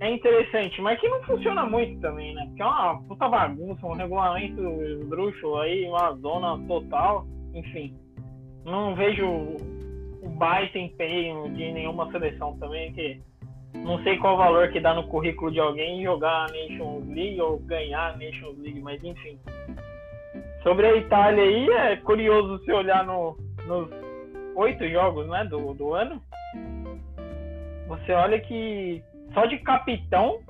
é 0.00 0.10
interessante, 0.10 0.80
mas 0.80 1.00
que 1.00 1.08
não 1.08 1.22
funciona 1.24 1.66
muito 1.66 2.00
também, 2.00 2.34
né? 2.34 2.44
Porque 2.46 2.62
é 2.62 2.66
uma 2.66 3.02
puta 3.02 3.28
bagunça, 3.28 3.86
um 3.86 3.94
regulamento 3.94 4.60
esdrúxulo 4.82 5.58
aí, 5.58 5.88
uma 5.88 6.12
zona 6.16 6.58
total, 6.68 7.26
enfim. 7.54 7.96
Não 8.64 8.94
vejo 8.94 9.26
o 9.26 10.28
baita 10.38 10.78
empenho 10.78 11.50
de 11.50 11.72
nenhuma 11.72 12.10
seleção 12.12 12.56
também, 12.58 12.92
que 12.92 13.20
não 13.74 14.02
sei 14.02 14.16
qual 14.18 14.36
valor 14.36 14.70
que 14.70 14.80
dá 14.80 14.94
no 14.94 15.06
currículo 15.08 15.50
de 15.50 15.60
alguém 15.60 16.02
jogar 16.02 16.46
a 16.46 16.52
Nations 16.52 17.06
League 17.08 17.40
ou 17.40 17.58
ganhar 17.60 18.12
a 18.12 18.16
Nations 18.16 18.58
League, 18.58 18.80
mas 18.80 19.02
enfim. 19.02 19.38
Sobre 20.62 20.86
a 20.86 20.96
Itália 20.96 21.42
aí, 21.42 21.70
é 21.70 21.96
curioso 21.96 22.62
se 22.64 22.72
olhar 22.72 23.04
no, 23.04 23.36
nos 23.66 23.88
oito 24.56 24.88
jogos 24.88 25.28
né, 25.28 25.44
do, 25.44 25.74
do 25.74 25.94
ano. 25.94 26.20
Você 27.86 28.12
olha 28.12 28.40
que 28.40 29.02
só 29.32 29.46
de 29.46 29.58
capitão, 29.58 30.40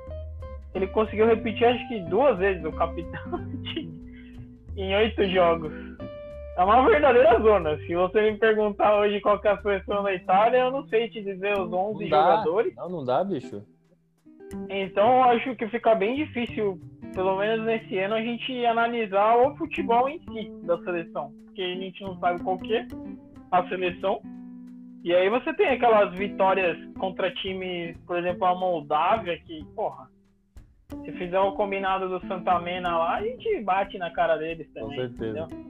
ele 0.74 0.86
conseguiu 0.88 1.26
repetir 1.26 1.66
acho 1.66 1.88
que 1.88 2.00
duas 2.00 2.38
vezes 2.38 2.64
o 2.64 2.72
capitão 2.72 3.46
em 4.76 4.94
oito 4.96 5.28
jogos. 5.28 5.72
É 6.58 6.64
uma 6.64 6.84
verdadeira 6.84 7.40
zona. 7.40 7.78
Se 7.78 7.94
você 7.94 8.32
me 8.32 8.36
perguntar 8.36 8.98
hoje 8.98 9.20
qual 9.20 9.40
é 9.44 9.48
a 9.48 9.62
seleção 9.62 10.02
da 10.02 10.12
Itália, 10.12 10.58
eu 10.58 10.72
não 10.72 10.84
sei 10.88 11.08
te 11.08 11.22
dizer 11.22 11.52
os 11.52 11.72
11 11.72 11.72
não 11.72 12.08
jogadores. 12.08 12.74
Não, 12.74 12.88
não 12.88 13.04
dá, 13.04 13.22
bicho. 13.22 13.62
Então, 14.68 15.22
acho 15.22 15.54
que 15.54 15.68
fica 15.68 15.94
bem 15.94 16.16
difícil, 16.16 16.80
pelo 17.14 17.38
menos 17.38 17.64
nesse 17.64 17.96
ano, 17.98 18.16
a 18.16 18.20
gente 18.20 18.66
analisar 18.66 19.36
o 19.36 19.56
futebol 19.56 20.08
em 20.08 20.18
si 20.18 20.50
da 20.64 20.76
seleção. 20.78 21.32
Porque 21.44 21.62
a 21.62 21.76
gente 21.76 22.02
não 22.02 22.18
sabe 22.18 22.42
qual 22.42 22.58
que 22.58 22.74
é 22.74 22.88
a 23.52 23.68
seleção. 23.68 24.20
E 25.04 25.14
aí 25.14 25.30
você 25.30 25.54
tem 25.54 25.68
aquelas 25.68 26.12
vitórias 26.18 26.76
contra 26.98 27.32
times, 27.34 27.96
por 28.04 28.18
exemplo, 28.18 28.44
a 28.44 28.56
Moldávia, 28.56 29.38
que, 29.38 29.64
porra, 29.76 30.10
se 31.04 31.12
fizer 31.12 31.38
o 31.38 31.52
combinado 31.52 32.08
do 32.08 32.26
Santa 32.26 32.58
Mena 32.58 32.98
lá, 32.98 33.14
a 33.14 33.22
gente 33.22 33.60
bate 33.60 33.96
na 33.96 34.10
cara 34.10 34.36
deles 34.36 34.68
também. 34.72 34.88
Com 34.88 34.96
certeza. 34.96 35.38
Entendeu? 35.38 35.67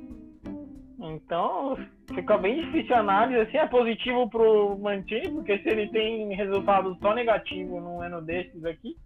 Então, 1.08 1.76
fica 2.14 2.36
bem 2.38 2.64
difícil 2.64 2.94
a 2.94 3.00
análise. 3.00 3.40
Assim, 3.40 3.56
é 3.56 3.66
positivo 3.66 4.28
pro 4.28 4.78
Mantini, 4.78 5.30
porque 5.30 5.58
se 5.58 5.68
ele 5.68 5.88
tem 5.88 6.34
resultado 6.34 6.96
só 7.00 7.14
negativo 7.14 7.80
num 7.80 8.00
ano 8.00 8.20
desses 8.20 8.64
aqui, 8.64 8.96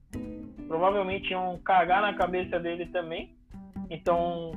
provavelmente 0.66 1.30
iam 1.30 1.58
cagar 1.64 2.02
na 2.02 2.14
cabeça 2.14 2.58
dele 2.58 2.86
também. 2.86 3.34
Então, 3.90 4.52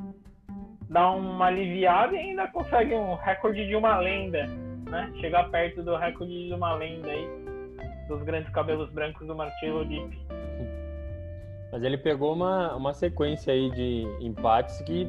dá 0.90 1.12
uma 1.12 1.46
aliviada 1.46 2.16
e 2.16 2.20
ainda 2.20 2.48
consegue 2.48 2.94
um 2.94 3.16
recorde 3.16 3.68
de 3.68 3.76
uma 3.76 3.98
lenda 3.98 4.48
né? 4.90 5.12
Chegar 5.20 5.50
perto 5.50 5.84
do 5.84 5.96
recorde 5.96 6.48
de 6.48 6.54
uma 6.54 6.76
lenda 6.76 7.10
aí, 7.10 7.28
dos 8.08 8.22
grandes 8.24 8.52
cabelos 8.54 8.90
brancos 8.92 9.26
do 9.28 9.36
Marcelo 9.36 9.84
Lippi. 9.84 10.18
Mas 11.72 11.84
ele 11.84 11.98
pegou 11.98 12.34
uma, 12.34 12.76
uma 12.76 12.94
sequência 12.94 13.54
aí 13.54 13.70
de 13.72 14.06
empates 14.22 14.82
que 14.84 15.08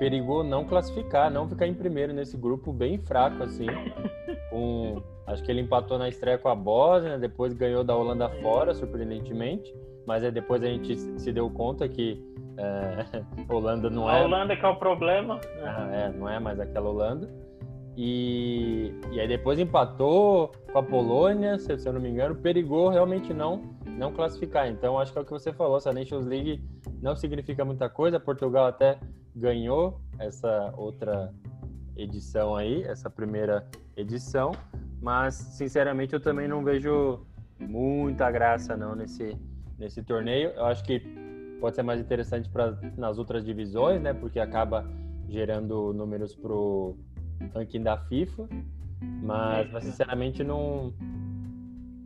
perigou 0.00 0.42
não 0.42 0.64
classificar, 0.64 1.30
não 1.30 1.46
ficar 1.46 1.66
em 1.66 1.74
primeiro 1.74 2.10
nesse 2.14 2.34
grupo 2.34 2.72
bem 2.72 2.96
fraco, 2.96 3.42
assim. 3.42 3.66
Acho 5.26 5.44
que 5.44 5.50
ele 5.52 5.60
empatou 5.60 5.98
na 5.98 6.08
estreia 6.08 6.38
com 6.38 6.48
a 6.48 6.54
Bósnia, 6.54 7.18
depois 7.18 7.52
ganhou 7.52 7.84
da 7.84 7.94
Holanda 7.94 8.28
fora, 8.42 8.74
surpreendentemente. 8.74 9.72
Mas 10.06 10.24
aí 10.24 10.32
depois 10.32 10.62
a 10.62 10.66
gente 10.66 10.96
se 10.96 11.30
deu 11.30 11.48
conta 11.50 11.86
que 11.86 12.24
é, 12.56 13.22
Holanda 13.54 13.90
não 13.90 14.10
é. 14.10 14.20
A 14.20 14.24
Holanda 14.24 14.56
que 14.56 14.64
é 14.64 14.68
o 14.68 14.76
problema. 14.76 15.38
Ah, 15.62 15.88
é, 15.92 16.08
não 16.08 16.28
é 16.28 16.40
mais 16.40 16.58
aquela 16.58 16.88
Holanda. 16.88 17.30
E, 17.94 18.94
e 19.12 19.20
aí 19.20 19.28
depois 19.28 19.58
empatou 19.58 20.50
com 20.72 20.78
a 20.78 20.82
Polônia, 20.82 21.58
se, 21.58 21.78
se 21.78 21.86
eu 21.86 21.92
não 21.92 22.00
me 22.00 22.08
engano, 22.08 22.34
perigou 22.34 22.88
realmente 22.88 23.34
não 23.34 23.78
não 23.86 24.12
classificar. 24.12 24.66
Então 24.66 24.98
acho 24.98 25.12
que 25.12 25.18
é 25.18 25.22
o 25.22 25.24
que 25.24 25.30
você 25.30 25.52
falou, 25.52 25.76
essa 25.76 25.92
Nations 25.92 26.24
League 26.24 26.64
não 27.02 27.14
significa 27.14 27.64
muita 27.64 27.88
coisa. 27.90 28.18
Portugal 28.18 28.66
até 28.66 28.98
ganhou 29.34 30.00
essa 30.18 30.72
outra 30.76 31.32
edição 31.96 32.56
aí, 32.56 32.82
essa 32.84 33.10
primeira 33.10 33.66
edição, 33.96 34.52
mas 35.00 35.34
sinceramente 35.34 36.14
eu 36.14 36.20
também 36.20 36.48
não 36.48 36.64
vejo 36.64 37.26
muita 37.58 38.30
graça 38.30 38.76
não 38.76 38.94
nesse 38.94 39.36
nesse 39.78 40.02
torneio. 40.02 40.50
Eu 40.50 40.66
acho 40.66 40.84
que 40.84 41.00
pode 41.60 41.74
ser 41.74 41.82
mais 41.82 42.00
interessante 42.00 42.48
para 42.48 42.78
nas 42.96 43.18
outras 43.18 43.44
divisões, 43.44 44.00
né? 44.00 44.12
Porque 44.12 44.38
acaba 44.38 44.86
gerando 45.28 45.92
números 45.92 46.34
pro 46.34 46.96
ranking 47.54 47.82
da 47.82 47.96
FIFA, 47.96 48.48
mas, 49.22 49.70
mas 49.70 49.84
sinceramente 49.84 50.44
não 50.44 50.92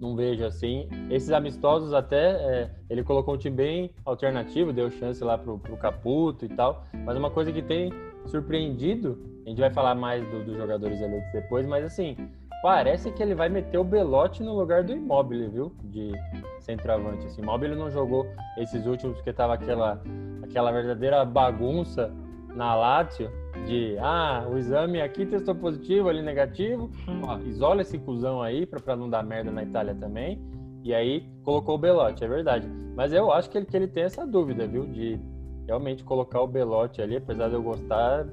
não 0.05 0.15
vejo 0.15 0.45
assim. 0.45 0.89
Esses 1.11 1.31
amistosos 1.31 1.93
até 1.93 2.31
é, 2.33 2.71
ele 2.91 3.03
colocou 3.03 3.35
um 3.35 3.39
time 3.39 3.57
bem 3.57 3.91
alternativo, 4.05 4.73
deu 4.73 4.91
chance 4.91 5.25
lá 5.25 5.39
pro, 5.39 5.59
pro 5.59 5.77
Caputo 5.77 6.45
e 6.45 6.49
tal. 6.49 6.85
Mas 7.05 7.17
uma 7.17 7.31
coisa 7.31 7.51
que 7.51 7.63
tem 7.63 7.93
surpreendido, 8.27 9.19
a 9.45 9.49
gente 9.49 9.61
vai 9.61 9.71
falar 9.71 9.95
mais 9.95 10.27
dos 10.31 10.45
do 10.45 10.57
jogadores 10.57 11.01
eleitos 11.01 11.31
depois, 11.33 11.67
mas 11.67 11.85
assim, 11.85 12.17
parece 12.63 13.11
que 13.11 13.23
ele 13.23 13.35
vai 13.35 13.49
meter 13.49 13.79
o 13.79 13.85
Belotti 13.85 14.43
no 14.43 14.57
lugar 14.57 14.85
do 14.85 14.93
Immobile, 14.93 15.49
viu? 15.49 15.73
De 15.85 16.13
centroavante. 16.61 17.27
Assim, 17.27 17.43
Immobile 17.43 17.75
não 17.75 17.91
jogou 17.91 18.27
esses 18.59 18.87
últimos 18.87 19.17
porque 19.17 19.33
tava 19.33 19.55
aquela, 19.55 20.03
aquela 20.43 20.71
verdadeira 20.71 21.25
bagunça 21.25 22.13
na 22.55 22.75
Lazio 22.75 23.31
de 23.67 23.97
ah, 23.99 24.47
o 24.51 24.57
exame 24.57 25.01
aqui 25.01 25.27
testou 25.27 25.55
positivo, 25.55 26.09
ali 26.09 26.23
negativo, 26.23 26.91
hum. 27.09 27.23
ó, 27.25 27.39
isola 27.41 27.83
esse 27.83 27.99
cuzão 27.99 28.43
aí 28.43 28.67
pra, 28.67 28.97
não 28.97 29.09
dar 29.09 29.23
merda 29.23 29.51
na 29.51 29.63
Itália 29.63 29.95
também. 29.95 30.41
E 30.83 30.95
aí 30.95 31.27
colocou 31.43 31.77
o 31.77 31.79
Belotti, 31.79 32.25
é 32.25 32.29
verdade. 32.29 32.69
Mas 32.95 33.13
eu 33.13 33.33
acho 33.33 33.51
que 33.51 33.59
ele, 33.59 33.67
que 33.67 33.77
ele 33.77 33.89
tem 33.89 34.05
essa 34.05 34.27
dúvida, 34.27 34.67
viu? 34.67 34.87
De 34.87 35.19
realmente 35.67 36.05
colocar 36.05 36.41
o 36.41 36.47
Belotti 36.47 37.01
ali, 37.01 37.17
apesar 37.17 37.49
de 37.49 37.55
eu 37.55 37.63
gostar, 37.63 38.27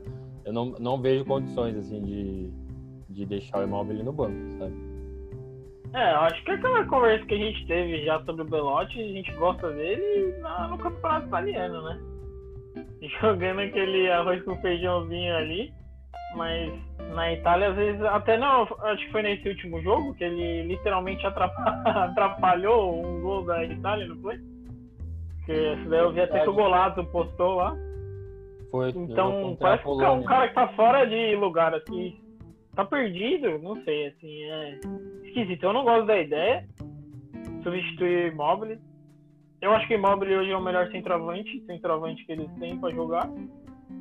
eu 0.44 0.52
não, 0.52 0.66
não 0.80 1.02
vejo 1.02 1.24
condições 1.26 1.78
assim 1.78 2.02
de, 2.02 2.50
de 3.10 3.26
deixar 3.26 3.60
o 3.60 3.64
Immobile 3.64 4.04
no 4.04 4.12
banco, 4.12 4.38
sabe? 4.60 4.74
É, 5.94 6.12
acho 6.12 6.44
que 6.46 6.52
aquela 6.52 6.86
conversa 6.86 7.26
que 7.26 7.34
a 7.34 7.38
gente 7.38 7.68
teve 7.68 8.06
já 8.06 8.22
sobre 8.24 8.44
o 8.44 8.50
Belotti, 8.50 9.00
a 9.00 9.08
gente 9.08 9.32
gosta 9.34 9.70
dele 9.72 10.36
no 10.70 10.78
campeonato 10.78 11.28
italiano, 11.28 11.82
né? 11.84 12.00
Jogando 13.22 13.60
aquele 13.60 14.10
arroz 14.12 14.44
com 14.44 14.56
feijãozinho 14.62 15.36
ali. 15.36 15.74
Mas 16.36 16.72
na 17.14 17.34
Itália, 17.34 17.70
às 17.70 17.76
vezes, 17.76 18.02
até 18.04 18.38
não, 18.38 18.64
acho 18.64 19.06
que 19.06 19.12
foi 19.12 19.22
nesse 19.22 19.50
último 19.50 19.82
jogo 19.82 20.14
que 20.16 20.24
ele 20.24 20.64
literalmente 20.64 21.26
atrapalhou 21.28 23.06
um 23.06 23.22
gol 23.22 23.46
da 23.46 23.64
Itália, 23.66 24.08
não 24.08 24.18
foi? 24.22 24.38
Que 25.46 25.52
esse 25.52 25.90
daí 25.90 26.00
eu 26.00 26.12
vi 26.14 26.22
até 26.22 26.42
que 26.42 26.50
o 26.50 26.54
Golato 26.54 27.04
postou 27.06 27.56
lá. 27.56 27.76
Foi. 28.70 28.90
Então, 28.90 29.58
parece 29.60 29.84
que 29.84 30.04
é 30.04 30.10
um 30.10 30.24
cara 30.24 30.48
que 30.48 30.56
tá 30.56 30.68
fora 30.70 31.06
de 31.06 31.36
lugar, 31.36 31.74
assim. 31.76 32.18
Tá 32.74 32.86
perdido, 32.86 33.60
não 33.60 33.76
sei, 33.84 34.08
assim, 34.08 34.44
é 34.44 34.80
esquisito. 35.26 35.64
Eu 35.64 35.74
não 35.74 35.84
gosto 35.84 36.06
da 36.06 36.18
ideia. 36.18 36.66
Substituir 37.64 38.32
Immobile. 38.32 38.80
Eu 39.62 39.72
acho 39.74 39.88
que 39.88 39.94
o 39.94 39.98
Immobile 39.98 40.38
hoje 40.38 40.52
é 40.52 40.58
o 40.58 40.62
melhor 40.62 40.90
centroavante, 40.92 41.64
centroavante 41.68 42.26
que 42.26 42.32
eles 42.32 42.52
têm 42.56 42.80
para 42.80 42.94
jogar. 42.96 43.30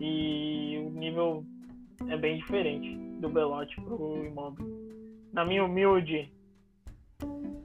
E 0.01 0.83
o 0.87 0.91
nível 0.99 1.45
é 2.09 2.17
bem 2.17 2.39
diferente 2.39 2.97
do 3.21 3.29
Belotti 3.29 3.79
pro 3.83 4.25
Immobile. 4.25 4.69
Na 5.35 5.45
minha 5.45 5.63
humilde 5.63 6.33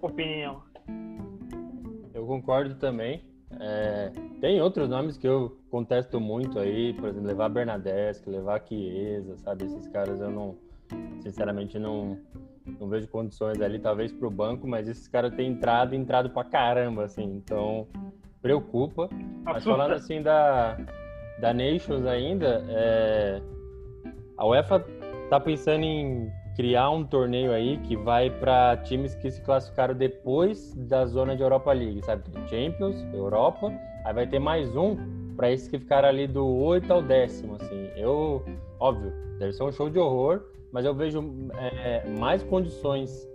opinião. 0.01 0.61
Eu 2.13 2.25
concordo 2.25 2.75
também. 2.75 3.23
É, 3.59 4.11
tem 4.41 4.61
outros 4.61 4.89
nomes 4.89 5.17
que 5.17 5.27
eu 5.27 5.57
contesto 5.71 6.19
muito 6.19 6.59
aí, 6.59 6.93
por 6.93 7.07
exemplo, 7.07 7.27
levar 7.27 7.47
Bernadette, 7.47 8.29
levar 8.29 8.61
Chiesa, 8.67 9.37
sabe? 9.37 9.63
Esses 9.63 9.87
caras 9.87 10.19
eu 10.19 10.29
não, 10.29 10.57
sinceramente, 11.21 11.79
não, 11.79 12.17
não 12.79 12.87
vejo 12.87 13.07
condições 13.07 13.61
ali, 13.61 13.79
talvez 13.79 14.11
para 14.11 14.27
o 14.27 14.31
banco, 14.31 14.67
mas 14.67 14.87
esses 14.87 15.07
caras 15.07 15.33
têm 15.35 15.51
entrado 15.51 15.95
entrado 15.95 16.29
pra 16.29 16.43
caramba, 16.43 17.05
assim, 17.05 17.23
então 17.23 17.87
preocupa. 18.41 19.09
Mas 19.43 19.63
falando 19.63 19.93
assim 19.93 20.21
da, 20.21 20.77
da 21.39 21.53
Nations 21.53 22.05
ainda, 22.05 22.65
é, 22.69 23.41
a 24.37 24.45
UEFA 24.45 24.85
tá 25.29 25.39
pensando 25.39 25.83
em 25.83 26.31
criar 26.55 26.89
um 26.89 27.03
torneio 27.03 27.51
aí 27.51 27.77
que 27.79 27.97
vai 27.97 28.29
para 28.29 28.77
times 28.77 29.13
que 29.15 29.29
se 29.29 29.41
classificaram 29.41 29.93
depois 29.93 30.73
da 30.75 31.05
zona 31.05 31.35
de 31.35 31.41
Europa 31.41 31.73
League, 31.73 32.01
sabe? 32.05 32.23
Champions, 32.47 32.95
Europa, 33.13 33.73
aí 34.05 34.13
vai 34.13 34.27
ter 34.27 34.39
mais 34.39 34.75
um 34.75 35.24
para 35.35 35.51
esses 35.51 35.67
que 35.67 35.77
ficaram 35.77 36.07
ali 36.07 36.27
do 36.27 36.45
8 36.45 36.91
ao 36.91 37.01
décimo, 37.01 37.55
assim. 37.55 37.89
Eu, 37.95 38.43
óbvio, 38.79 39.11
deve 39.39 39.53
ser 39.53 39.63
um 39.63 39.71
show 39.71 39.89
de 39.89 39.99
horror, 39.99 40.43
mas 40.71 40.85
eu 40.85 40.93
vejo 40.93 41.23
é, 41.53 42.07
mais 42.19 42.43
condições, 42.43 43.27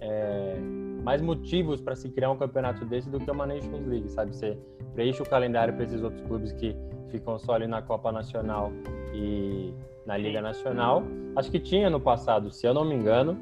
é, 0.00 0.56
mais 1.02 1.20
motivos 1.20 1.80
para 1.80 1.94
se 1.94 2.08
criar 2.08 2.30
um 2.30 2.36
campeonato 2.36 2.84
desse 2.84 3.08
do 3.08 3.18
que 3.18 3.30
uma 3.30 3.46
Nations 3.46 3.86
League, 3.86 4.08
sabe? 4.10 4.34
Você 4.34 4.58
preenche 4.94 5.22
o 5.22 5.28
calendário 5.28 5.74
para 5.74 5.84
esses 5.84 6.02
outros 6.02 6.22
clubes 6.22 6.52
que 6.52 6.76
ficam 7.08 7.38
só 7.38 7.54
ali 7.54 7.66
na 7.66 7.82
Copa 7.82 8.10
Nacional 8.10 8.72
e 9.12 9.72
na 10.06 10.16
Liga 10.16 10.40
Nacional. 10.40 11.02
Acho 11.36 11.50
que 11.50 11.60
tinha 11.60 11.88
no 11.88 12.00
passado, 12.00 12.50
se 12.50 12.66
eu 12.66 12.74
não 12.74 12.84
me 12.84 12.94
engano, 12.94 13.38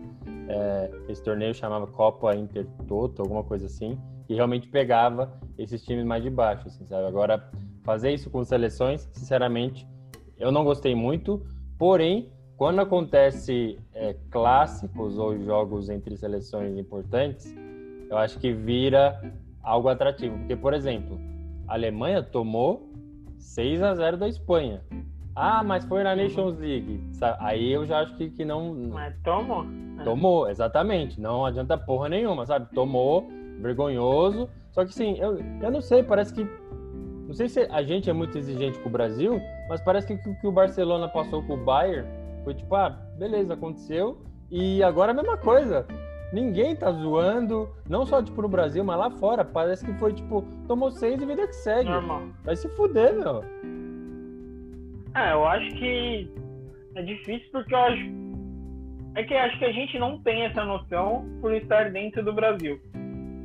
é, 0.49 0.90
esse 1.09 1.23
torneio 1.23 1.54
chamava 1.54 1.87
Copa 1.87 2.35
Intertoto, 2.35 3.23
alguma 3.23 3.42
coisa 3.42 3.66
assim, 3.66 3.99
e 4.28 4.35
realmente 4.35 4.69
pegava 4.69 5.33
esses 5.59 5.85
times 5.85 6.04
mais 6.04 6.23
de 6.23 6.31
baixo, 6.31 6.69
assim, 6.69 6.87
sabe? 6.87 7.07
Agora, 7.07 7.50
fazer 7.82 8.12
isso 8.12 8.30
com 8.30 8.44
seleções, 8.44 9.08
sinceramente, 9.12 9.86
eu 10.38 10.50
não 10.50 10.64
gostei 10.64 10.94
muito, 10.94 11.44
porém, 11.78 12.30
quando 12.56 12.80
acontece 12.80 13.78
é, 13.92 14.14
clássicos 14.30 15.18
ou 15.18 15.38
jogos 15.38 15.88
entre 15.88 16.16
seleções 16.16 16.76
importantes, 16.76 17.54
eu 18.08 18.16
acho 18.18 18.38
que 18.38 18.52
vira 18.52 19.20
algo 19.62 19.88
atrativo, 19.88 20.36
porque, 20.38 20.56
por 20.56 20.74
exemplo, 20.74 21.18
a 21.66 21.74
Alemanha 21.74 22.22
tomou 22.22 22.90
6 23.38 23.82
a 23.82 23.94
0 23.94 24.16
da 24.16 24.28
Espanha. 24.28 24.82
Ah, 25.34 25.62
mas 25.64 25.84
foi 25.84 26.02
na 26.02 26.14
Nations 26.14 26.58
League. 26.58 27.00
Aí 27.38 27.72
eu 27.72 27.86
já 27.86 28.00
acho 28.00 28.14
que, 28.16 28.30
que 28.30 28.44
não. 28.44 28.74
Mas 28.92 29.14
tomou. 29.22 29.64
Tomou, 30.04 30.48
exatamente. 30.48 31.20
Não 31.20 31.46
adianta 31.46 31.78
porra 31.78 32.08
nenhuma, 32.08 32.44
sabe? 32.44 32.68
Tomou, 32.74 33.28
vergonhoso. 33.60 34.48
Só 34.72 34.84
que 34.84 34.94
sim, 34.94 35.16
eu, 35.18 35.38
eu 35.60 35.70
não 35.70 35.80
sei, 35.80 36.02
parece 36.02 36.34
que. 36.34 36.46
Não 37.32 37.36
sei 37.36 37.48
se 37.48 37.60
a 37.70 37.82
gente 37.82 38.10
é 38.10 38.12
muito 38.12 38.36
exigente 38.36 38.78
com 38.80 38.90
o 38.90 38.92
Brasil, 38.92 39.40
mas 39.66 39.80
parece 39.80 40.06
que 40.06 40.28
o 40.28 40.34
que 40.34 40.47
o 40.47 40.52
Barcelona 40.52 41.08
passou 41.08 41.42
com 41.42 41.54
o 41.54 41.56
Bayern 41.56 42.06
foi 42.45 42.52
tipo, 42.52 42.75
ah, 42.75 42.90
beleza, 43.18 43.54
aconteceu. 43.54 44.18
E 44.50 44.82
agora 44.82 45.12
a 45.12 45.14
mesma 45.14 45.38
coisa. 45.38 45.86
Ninguém 46.30 46.76
tá 46.76 46.92
zoando, 46.92 47.71
não 47.88 48.04
só 48.04 48.23
tipo 48.23 48.42
no 48.42 48.50
Brasil, 48.50 48.84
mas 48.84 48.99
lá 48.99 49.10
fora. 49.12 49.47
Parece 49.47 49.82
que 49.82 49.95
foi 49.95 50.12
tipo, 50.12 50.45
tomou 50.68 50.90
seis 50.90 51.23
e 51.23 51.25
vida 51.25 51.47
que 51.47 51.54
segue. 51.54 51.88
Normal. 51.88 52.25
Vai 52.45 52.54
se 52.54 52.68
fuder, 52.76 53.14
meu. 53.14 53.42
É, 55.14 55.32
eu 55.32 55.47
acho 55.47 55.75
que 55.76 56.30
é 56.97 57.02
difícil 57.02 57.49
porque 57.50 57.75
eu 57.75 57.78
acho. 57.78 58.02
É 59.14 59.25
que 59.25 59.32
acho 59.32 59.58
que 59.58 59.64
a 59.64 59.73
gente 59.73 59.99
não 59.99 60.18
tem 60.18 60.42
essa 60.42 60.66
noção 60.66 61.25
por 61.40 61.54
estar 61.54 61.90
dentro 61.92 62.23
do 62.23 62.34
Brasil. 62.34 62.78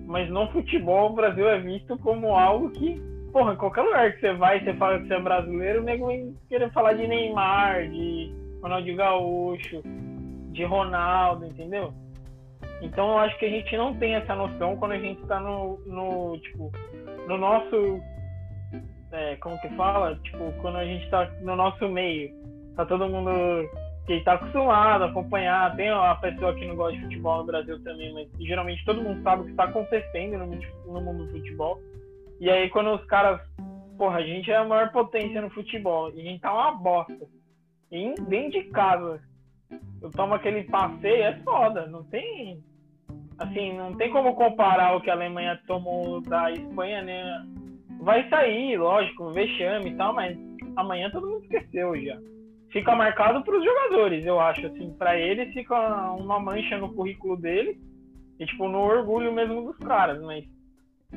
Mas 0.06 0.30
no 0.30 0.46
futebol, 0.52 1.12
o 1.12 1.16
Brasil 1.16 1.48
é 1.48 1.62
visto 1.62 1.98
como 2.00 2.36
algo 2.36 2.70
que, 2.72 3.02
porra, 3.32 3.56
qualquer 3.56 3.82
lugar 3.82 4.14
que 4.14 4.20
você 4.20 4.34
vai, 4.34 4.64
você 4.64 4.74
fala 4.74 5.00
que 5.00 5.08
você 5.08 5.14
é 5.14 5.20
brasileiro, 5.20 5.82
o 5.82 5.84
nego 5.84 6.06
vai 6.06 6.34
querer 6.50 6.72
falar 6.72 6.94
de 6.94 7.08
Neymar, 7.08 7.88
de 7.90 8.32
Ronaldinho 8.62 8.98
Gaúcho, 8.98 9.82
de 10.52 10.64
Ronaldo, 10.64 11.46
entendeu? 11.46 11.94
Então 12.82 13.10
eu 13.12 13.18
acho 13.20 13.38
que 13.40 13.46
a 13.46 13.50
gente 13.50 13.76
não 13.76 13.96
tem 13.96 14.16
essa 14.16 14.36
noção 14.36 14.78
quando 14.78 14.92
a 14.92 15.00
gente 15.00 15.22
está 15.22 15.40
no, 15.40 15.80
no, 15.86 16.38
tipo, 16.40 16.72
no 17.28 17.38
nosso 17.38 18.02
é, 19.12 19.36
como 19.38 19.60
que 19.62 19.70
fala? 19.70 20.16
Tipo, 20.24 20.52
quando 20.62 20.78
a 20.78 20.86
gente 20.86 21.10
tá 21.10 21.30
no 21.42 21.56
nosso 21.56 21.88
meio, 21.88 22.32
tá 22.76 22.86
todo 22.86 23.10
mundo 23.10 23.32
que 24.06 24.22
tá 24.22 24.34
acostumado 24.34 25.04
a 25.04 25.08
acompanhar, 25.08 25.76
tem 25.76 25.90
a 25.90 26.16
pessoa 26.16 26.54
que 26.54 26.66
não 26.66 26.76
gosta 26.76 26.96
de 26.98 27.04
futebol 27.04 27.40
no 27.40 27.46
Brasil 27.46 27.84
também, 27.84 28.14
mas 28.14 28.28
geralmente 28.40 28.84
todo 28.86 29.02
mundo 29.02 29.22
sabe 29.22 29.42
o 29.42 29.46
que 29.46 29.54
tá 29.54 29.66
acontecendo 29.66 30.38
no, 30.38 30.46
no 30.94 31.02
mundo 31.02 31.26
do 31.26 31.32
futebol. 31.32 31.80
E 32.40 32.50
aí 32.50 32.70
quando 32.70 32.94
os 32.94 33.06
caras, 33.06 33.42
porra, 33.98 34.18
a 34.18 34.24
gente 34.24 34.52
é 34.52 34.58
a 34.58 34.66
maior 34.66 34.92
potência 34.92 35.42
no 35.42 35.50
futebol, 35.50 36.12
e 36.14 36.22
a 36.22 36.24
gente 36.24 36.42
tá 36.42 36.54
uma 36.54 36.72
bosta. 36.72 37.28
E 37.92 38.14
dentro 38.22 38.62
de 38.62 38.64
casa, 38.70 39.22
eu 40.02 40.12
tomo 40.12 40.34
aquele 40.34 40.64
passeio, 40.64 41.24
é 41.24 41.38
foda, 41.44 41.88
não 41.88 42.04
tem 42.04 42.64
assim, 43.40 43.74
não 43.74 43.96
tem 43.96 44.12
como 44.12 44.36
comparar 44.36 44.96
o 44.96 45.02
que 45.02 45.12
a 45.12 45.14
Alemanha 45.14 45.62
tomou 45.68 46.22
da 46.22 46.52
Espanha, 46.52 47.04
né? 47.04 47.46
vai 48.00 48.28
sair, 48.30 48.78
lógico, 48.78 49.32
vexame 49.32 49.90
e 49.90 49.96
tal, 49.96 50.14
mas 50.14 50.38
amanhã 50.76 51.10
todo 51.10 51.28
mundo 51.28 51.44
esqueceu 51.44 52.00
já. 52.02 52.18
Fica 52.70 52.96
marcado 52.96 53.44
para 53.44 53.58
os 53.58 53.64
jogadores, 53.64 54.26
eu 54.26 54.40
acho, 54.40 54.68
assim, 54.68 54.94
para 54.94 55.18
eles 55.18 55.54
fica 55.54 56.12
uma 56.14 56.40
mancha 56.40 56.78
no 56.78 56.94
currículo 56.94 57.38
deles 57.38 57.78
e, 58.40 58.46
tipo, 58.46 58.68
no 58.68 58.80
orgulho 58.80 59.32
mesmo 59.32 59.64
dos 59.64 59.78
caras, 59.78 60.22
mas 60.22 60.46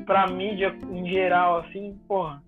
pra 0.05 0.27
mídia 0.27 0.75
em 0.89 1.07
geral, 1.09 1.59
assim, 1.59 1.97
porra. 2.07 2.41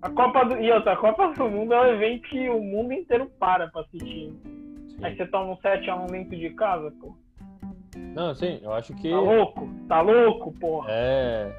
A 0.00 0.10
Copa 0.10 0.44
do. 0.44 0.56
E 0.58 0.70
outra, 0.72 0.92
a 0.92 0.96
Copa 0.96 1.32
do 1.32 1.48
Mundo 1.48 1.74
é 1.74 1.80
um 1.80 1.94
evento 1.94 2.28
que 2.28 2.48
o 2.48 2.60
mundo 2.60 2.92
inteiro 2.92 3.30
para 3.38 3.68
pra 3.68 3.82
assistir. 3.82 4.32
Sim. 4.88 4.98
Aí 5.00 5.16
você 5.16 5.26
toma 5.26 5.52
um 5.52 5.56
7x1 5.56 6.10
dentro 6.10 6.36
de 6.36 6.50
casa, 6.50 6.92
pô. 7.00 7.14
Não, 7.96 8.34
sim, 8.34 8.58
eu 8.62 8.72
acho 8.72 8.94
que. 8.94 9.10
Tá 9.10 9.20
louco? 9.20 9.68
Tá 9.88 10.00
louco, 10.00 10.52
porra? 10.58 10.88
É. 10.90 11.52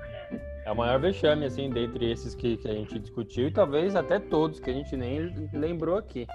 É 0.66 0.72
o 0.72 0.76
maior 0.76 0.98
vexame, 0.98 1.46
assim, 1.46 1.70
dentre 1.70 2.10
esses 2.10 2.34
que, 2.34 2.56
que 2.56 2.70
a 2.70 2.74
gente 2.74 2.98
discutiu 2.98 3.48
e 3.48 3.52
talvez 3.52 3.98
até 3.98 4.18
todos 4.18 4.62
que 4.62 4.70
a 4.70 4.74
gente 4.74 4.96
nem 4.96 5.30
lembrou 5.52 5.98
aqui. 5.98 6.26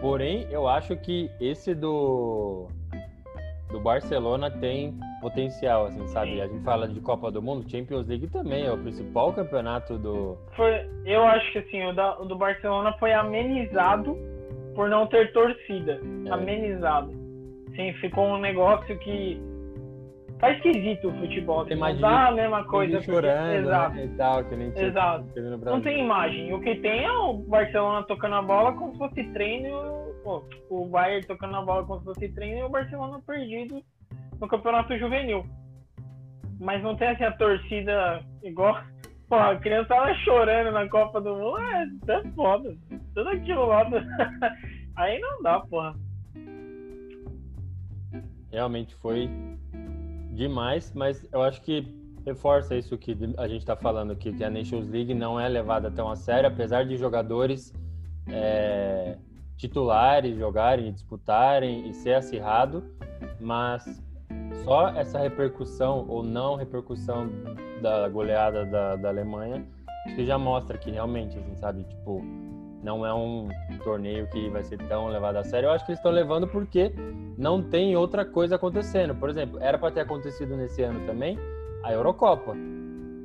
Porém, 0.00 0.46
eu 0.50 0.66
acho 0.66 0.96
que 0.96 1.30
esse 1.38 1.74
do, 1.74 2.68
do 3.74 3.80
Barcelona 3.80 4.52
tem 4.52 4.94
potencial, 5.20 5.86
assim, 5.86 6.06
sabe? 6.06 6.40
A 6.40 6.46
gente 6.46 6.62
fala 6.62 6.86
de 6.86 7.00
Copa 7.00 7.28
do 7.28 7.42
Mundo, 7.42 7.68
Champions 7.68 8.06
League 8.06 8.28
também 8.28 8.66
é 8.66 8.72
o 8.72 8.78
principal 8.78 9.32
campeonato 9.32 9.98
do. 9.98 10.38
Foi, 10.54 10.88
eu 11.04 11.24
acho 11.24 11.50
que 11.50 11.58
assim, 11.58 11.84
o, 11.84 11.92
da, 11.92 12.20
o 12.20 12.24
do 12.24 12.36
Barcelona 12.36 12.92
foi 13.00 13.12
amenizado 13.12 14.16
por 14.76 14.88
não 14.88 15.08
ter 15.08 15.32
torcida. 15.32 16.00
É. 16.26 16.30
Amenizado. 16.30 17.10
Sim, 17.74 17.92
ficou 17.94 18.24
um 18.28 18.38
negócio 18.38 18.96
que 19.00 19.42
tá 20.38 20.52
esquisito 20.52 21.08
o 21.08 21.18
futebol. 21.18 21.64
Tem 21.64 21.76
mais 21.76 21.98
não 21.98 22.08
dá 22.08 22.28
a 22.28 22.32
mesma 22.32 22.64
coisa. 22.66 23.02
Chorando, 23.02 23.48
né, 23.48 23.58
Exato. 23.58 23.96
Né? 23.96 24.14
Tal, 24.16 24.44
que 24.44 24.54
nem 24.54 24.72
Exato. 24.76 25.24
Não 25.64 25.80
tem 25.80 26.04
imagem. 26.04 26.54
O 26.54 26.60
que 26.60 26.76
tem 26.76 27.04
é 27.04 27.10
o 27.10 27.34
Barcelona 27.34 28.04
tocando 28.04 28.36
a 28.36 28.42
bola 28.42 28.72
como 28.74 28.92
se 28.92 28.98
fosse 28.98 29.24
treino. 29.32 30.03
O 30.70 30.88
Bayern 30.88 31.26
tocando 31.26 31.56
a 31.56 31.62
bola 31.62 31.84
como 31.84 31.98
se 32.00 32.04
fosse 32.04 32.28
treino 32.30 32.60
e 32.60 32.62
o 32.62 32.68
Barcelona 32.68 33.20
perdido 33.26 33.82
no 34.40 34.48
campeonato 34.48 34.96
juvenil. 34.98 35.46
Mas 36.58 36.82
não 36.82 36.96
tem 36.96 37.08
assim 37.08 37.24
a 37.24 37.32
torcida 37.32 38.24
igual. 38.42 38.82
Pô, 39.28 39.36
a 39.36 39.56
criança 39.56 39.88
tava 39.88 40.14
chorando 40.16 40.72
na 40.72 40.88
Copa 40.88 41.20
do 41.20 41.34
Mundo. 41.34 41.58
É, 41.58 41.82
é 42.12 42.30
foda. 42.32 42.76
Tudo 43.14 43.28
aquilo 43.28 43.66
lá. 43.66 43.84
Aí 44.96 45.18
não 45.20 45.42
dá, 45.42 45.60
porra. 45.60 45.94
Realmente 48.50 48.94
foi 48.96 49.28
demais, 50.30 50.92
mas 50.94 51.26
eu 51.32 51.42
acho 51.42 51.60
que 51.62 51.86
reforça 52.24 52.76
isso 52.76 52.96
que 52.96 53.16
a 53.36 53.46
gente 53.48 53.60
está 53.60 53.76
falando 53.76 54.12
aqui, 54.12 54.32
que 54.32 54.44
a 54.44 54.50
Nations 54.50 54.88
League 54.88 55.12
não 55.12 55.38
é 55.38 55.48
levada 55.48 55.90
tão 55.90 56.10
a 56.10 56.16
sério, 56.16 56.48
apesar 56.48 56.84
de 56.84 56.96
jogadores 56.96 57.72
é, 58.28 59.18
titulares 59.56 60.36
jogarem, 60.36 60.92
disputarem 60.92 61.88
e 61.88 61.94
ser 61.94 62.14
acirrado, 62.14 62.84
mas 63.40 64.02
só 64.64 64.88
essa 64.88 65.18
repercussão 65.18 66.06
ou 66.08 66.22
não 66.22 66.56
repercussão 66.56 67.28
da 67.80 68.08
goleada 68.08 68.64
da, 68.64 68.96
da 68.96 69.08
Alemanha 69.08 69.64
que 70.14 70.24
já 70.24 70.38
mostra 70.38 70.76
que 70.76 70.90
realmente, 70.90 71.38
assim, 71.38 71.54
sabe, 71.56 71.84
tipo, 71.84 72.22
não 72.82 73.06
é 73.06 73.14
um 73.14 73.48
torneio 73.82 74.26
que 74.28 74.48
vai 74.50 74.62
ser 74.62 74.76
tão 74.86 75.08
levado 75.08 75.36
a 75.36 75.44
sério. 75.44 75.68
Eu 75.68 75.72
acho 75.72 75.84
que 75.86 75.92
eles 75.92 75.98
estão 75.98 76.12
levando 76.12 76.46
porque 76.46 76.92
não 77.38 77.62
tem 77.62 77.96
outra 77.96 78.24
coisa 78.24 78.56
acontecendo. 78.56 79.14
Por 79.14 79.30
exemplo, 79.30 79.58
era 79.60 79.78
para 79.78 79.90
ter 79.90 80.00
acontecido 80.00 80.56
nesse 80.56 80.82
ano 80.82 81.00
também 81.06 81.38
a 81.82 81.92
Eurocopa. 81.92 82.54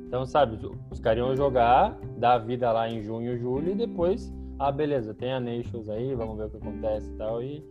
Então, 0.06 0.24
sabe, 0.24 0.58
os 0.90 0.98
caras 0.98 1.18
iam 1.18 1.36
jogar, 1.36 1.96
dar 2.16 2.38
vida 2.38 2.72
lá 2.72 2.88
em 2.88 3.02
junho, 3.02 3.38
julho 3.38 3.72
e 3.72 3.74
depois, 3.74 4.32
ah, 4.60 4.70
beleza, 4.70 5.14
tem 5.14 5.32
a 5.32 5.40
Nations 5.40 5.88
aí, 5.88 6.14
vamos 6.14 6.36
ver 6.36 6.44
o 6.44 6.50
que 6.50 6.58
acontece 6.58 7.10
e 7.10 7.16
tal. 7.16 7.42
E, 7.42 7.64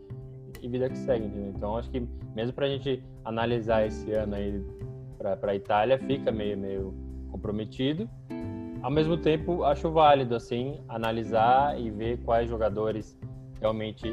e 0.60 0.68
vida 0.68 0.90
que 0.90 0.98
segue, 0.98 1.28
entendeu? 1.28 1.54
Então, 1.56 1.78
acho 1.78 1.90
que 1.92 2.00
mesmo 2.36 2.52
para 2.52 2.66
a 2.66 2.70
gente 2.70 3.04
analisar 3.24 3.86
esse 3.86 4.12
ano 4.12 4.34
aí 4.34 4.66
para 5.20 5.52
a 5.52 5.56
Itália, 5.56 6.00
fica 6.00 6.32
meio, 6.32 6.58
meio 6.58 6.94
comprometido. 7.32 8.10
Ao 8.82 8.90
mesmo 8.90 9.18
tempo, 9.18 9.64
acho 9.64 9.92
válido, 9.92 10.34
assim, 10.36 10.82
analisar 10.88 11.80
e 11.80 11.92
ver 11.92 12.24
quais 12.24 12.50
jogadores 12.50 13.20
realmente 13.62 14.12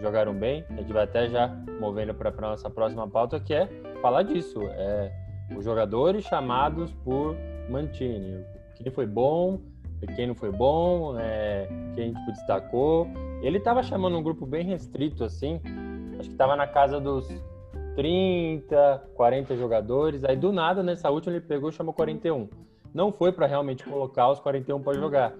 jogaram 0.00 0.34
bem. 0.34 0.64
A 0.70 0.76
gente 0.76 0.92
vai 0.92 1.04
até 1.04 1.28
já 1.28 1.46
movendo 1.78 2.12
para 2.12 2.30
a 2.30 2.40
nossa 2.40 2.68
próxima 2.68 3.06
pauta, 3.08 3.38
que 3.38 3.54
é 3.54 3.68
falar 4.02 4.24
disso. 4.24 4.58
É, 4.62 5.12
os 5.56 5.64
jogadores 5.64 6.24
chamados 6.24 6.92
por 7.04 7.36
Mantini. 7.70 8.44
Quem 8.74 8.90
foi 8.90 9.06
bom, 9.06 9.60
quem 10.14 10.26
não 10.26 10.34
foi 10.34 10.50
bom, 10.50 11.18
é, 11.18 11.68
quem 11.94 12.12
tipo, 12.12 12.32
destacou. 12.32 13.06
Ele 13.42 13.58
estava 13.58 13.82
chamando 13.82 14.18
um 14.18 14.22
grupo 14.22 14.44
bem 14.44 14.64
restrito, 14.64 15.24
assim. 15.24 15.60
Acho 16.18 16.28
que 16.28 16.34
estava 16.34 16.56
na 16.56 16.66
casa 16.66 17.00
dos 17.00 17.28
30, 17.94 19.10
40 19.14 19.56
jogadores. 19.56 20.24
Aí 20.24 20.36
do 20.36 20.52
nada, 20.52 20.82
nessa 20.82 21.10
última, 21.10 21.36
ele 21.36 21.44
pegou 21.46 21.70
e 21.70 21.72
chamou 21.72 21.94
41 21.94 22.48
não 22.96 23.12
foi 23.12 23.30
para 23.30 23.46
realmente 23.46 23.84
colocar 23.84 24.30
os 24.30 24.40
41 24.40 24.82
para 24.82 24.98
jogar. 24.98 25.34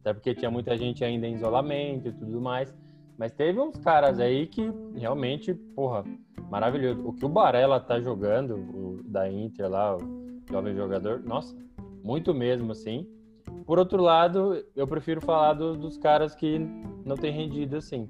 Até 0.00 0.12
porque 0.12 0.34
tinha 0.34 0.50
muita 0.50 0.76
gente 0.76 1.02
ainda 1.02 1.26
em 1.26 1.34
isolamento 1.34 2.08
e 2.08 2.12
tudo 2.12 2.42
mais. 2.42 2.74
Mas 3.16 3.32
teve 3.32 3.58
uns 3.58 3.78
caras 3.78 4.20
aí 4.20 4.46
que 4.46 4.70
realmente, 4.94 5.54
porra, 5.54 6.04
maravilhoso. 6.50 7.00
O 7.08 7.14
que 7.14 7.24
o 7.24 7.28
Barella 7.28 7.80
tá 7.80 7.98
jogando, 8.00 8.56
o 8.56 9.02
da 9.02 9.30
Inter 9.30 9.70
lá, 9.70 9.96
o 9.96 10.00
jovem 10.50 10.76
jogador, 10.76 11.22
nossa, 11.24 11.56
muito 12.02 12.34
mesmo, 12.34 12.72
assim. 12.72 13.08
Por 13.66 13.78
outro 13.78 14.02
lado, 14.02 14.62
eu 14.76 14.86
prefiro 14.86 15.20
falar 15.20 15.54
do, 15.54 15.74
dos 15.74 15.96
caras 15.96 16.34
que 16.34 16.58
não 17.04 17.16
tem 17.16 17.32
rendido 17.32 17.76
assim. 17.76 18.08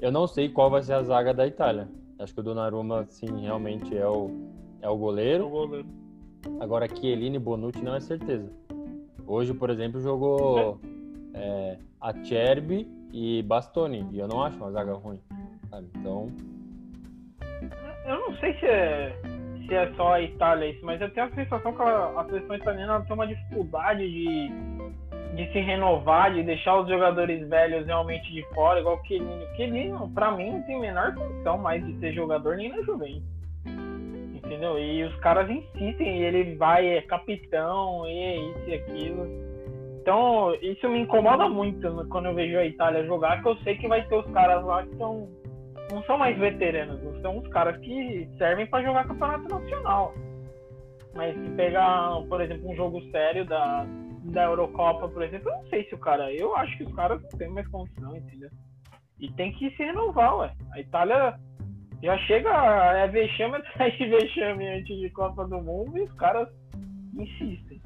Eu 0.00 0.10
não 0.10 0.26
sei 0.26 0.48
qual 0.48 0.68
vai 0.68 0.82
ser 0.82 0.94
a 0.94 1.02
zaga 1.02 1.32
da 1.32 1.46
Itália. 1.46 1.88
Acho 2.18 2.34
que 2.34 2.40
o 2.40 2.42
Donnarumma, 2.42 3.04
sim, 3.08 3.40
realmente 3.40 3.96
é 3.96 4.06
o, 4.06 4.30
é 4.80 4.88
o 4.88 4.96
goleiro. 4.96 5.44
É 5.44 5.46
o 5.46 5.50
goleiro. 5.50 5.86
Agora, 6.60 6.88
Chiellini 6.88 7.36
e 7.36 7.38
Bonucci 7.38 7.82
não 7.82 7.94
é 7.94 8.00
certeza. 8.00 8.50
Hoje, 9.26 9.54
por 9.54 9.70
exemplo, 9.70 10.00
jogou 10.00 10.80
é, 11.34 11.78
Acerbi 12.00 12.88
e 13.12 13.42
Bastoni, 13.42 14.06
e 14.10 14.18
eu 14.18 14.26
não 14.26 14.42
acho 14.42 14.56
uma 14.56 14.72
zaga 14.72 14.92
ruim. 14.94 15.20
Sabe? 15.70 15.86
Então. 15.96 16.32
Eu 18.06 18.20
não 18.20 18.36
sei 18.38 18.58
se 18.58 18.66
é, 18.66 19.16
se 19.66 19.74
é 19.74 19.92
só 19.94 20.14
a 20.14 20.20
Itália 20.20 20.70
isso, 20.70 20.84
mas 20.84 21.00
eu 21.00 21.12
tenho 21.14 21.26
a 21.26 21.30
sensação 21.30 21.72
que 21.72 21.82
a, 21.82 22.20
a 22.20 22.24
seleção 22.24 22.56
italiana 22.56 23.00
tem 23.02 23.14
uma 23.14 23.26
dificuldade 23.26 24.00
de, 24.00 24.48
de 25.34 25.50
se 25.52 25.60
renovar, 25.60 26.32
de 26.32 26.42
deixar 26.42 26.78
os 26.78 26.88
jogadores 26.88 27.48
velhos 27.48 27.86
realmente 27.86 28.30
de 28.32 28.42
fora, 28.54 28.80
igual 28.80 29.00
o 29.02 29.06
Chiellini. 29.06 29.44
O 29.44 29.56
Chiellini, 29.56 29.92
pra 30.14 30.30
mim, 30.32 30.52
não 30.52 30.62
tem 30.62 30.78
menor 30.80 31.14
condição 31.14 31.58
mais 31.58 31.84
de 31.86 31.98
ser 31.98 32.12
jogador 32.12 32.56
nem 32.56 32.68
na 32.68 32.82
Juventus 32.82 33.32
entendeu? 34.52 34.78
E 34.78 35.02
os 35.04 35.14
caras 35.16 35.48
insistem, 35.48 36.18
e 36.18 36.24
ele 36.24 36.56
vai, 36.56 36.86
é 36.86 37.02
capitão, 37.02 38.06
e 38.06 38.18
é 38.18 38.36
isso 38.36 38.68
e 38.68 38.74
aquilo. 38.74 39.26
Então, 40.00 40.54
isso 40.60 40.88
me 40.88 41.00
incomoda 41.00 41.48
muito 41.48 42.06
quando 42.08 42.26
eu 42.26 42.34
vejo 42.34 42.58
a 42.58 42.66
Itália 42.66 43.04
jogar, 43.04 43.40
que 43.40 43.48
eu 43.48 43.56
sei 43.58 43.76
que 43.76 43.88
vai 43.88 44.06
ter 44.06 44.16
os 44.16 44.30
caras 44.32 44.64
lá 44.64 44.84
que 44.84 44.96
são, 44.96 45.28
não 45.90 46.02
são 46.04 46.18
mais 46.18 46.36
veteranos, 46.36 47.00
são 47.22 47.38
os 47.38 47.48
caras 47.48 47.76
que 47.78 48.28
servem 48.36 48.66
para 48.66 48.84
jogar 48.84 49.06
campeonato 49.06 49.48
nacional. 49.48 50.12
Mas 51.14 51.34
se 51.36 51.50
pegar, 51.50 52.20
por 52.28 52.40
exemplo, 52.40 52.70
um 52.70 52.74
jogo 52.74 53.00
sério 53.10 53.44
da, 53.44 53.86
da 54.24 54.44
Eurocopa, 54.44 55.08
por 55.08 55.22
exemplo, 55.22 55.50
eu 55.50 55.56
não 55.56 55.66
sei 55.68 55.84
se 55.88 55.94
o 55.94 55.98
cara. 55.98 56.32
Eu 56.32 56.54
acho 56.56 56.76
que 56.76 56.84
os 56.84 56.94
caras 56.94 57.22
têm 57.38 57.48
mais 57.48 57.66
condição, 57.68 58.16
entendeu? 58.16 58.50
E 59.18 59.30
tem 59.32 59.52
que 59.52 59.70
se 59.70 59.82
renovar, 59.82 60.36
ué. 60.38 60.54
A 60.72 60.80
Itália 60.80 61.38
já 62.02 62.18
chega, 62.18 62.50
é 62.96 63.08
vexame 63.08 63.56
atrás 63.56 63.96
de 63.96 64.06
vexame 64.06 64.66
antes 64.66 64.98
de 64.98 65.10
Copa 65.10 65.46
do 65.46 65.60
Mundo 65.60 65.96
e 65.98 66.02
os 66.02 66.12
caras 66.14 66.48
insistem. 67.16 67.80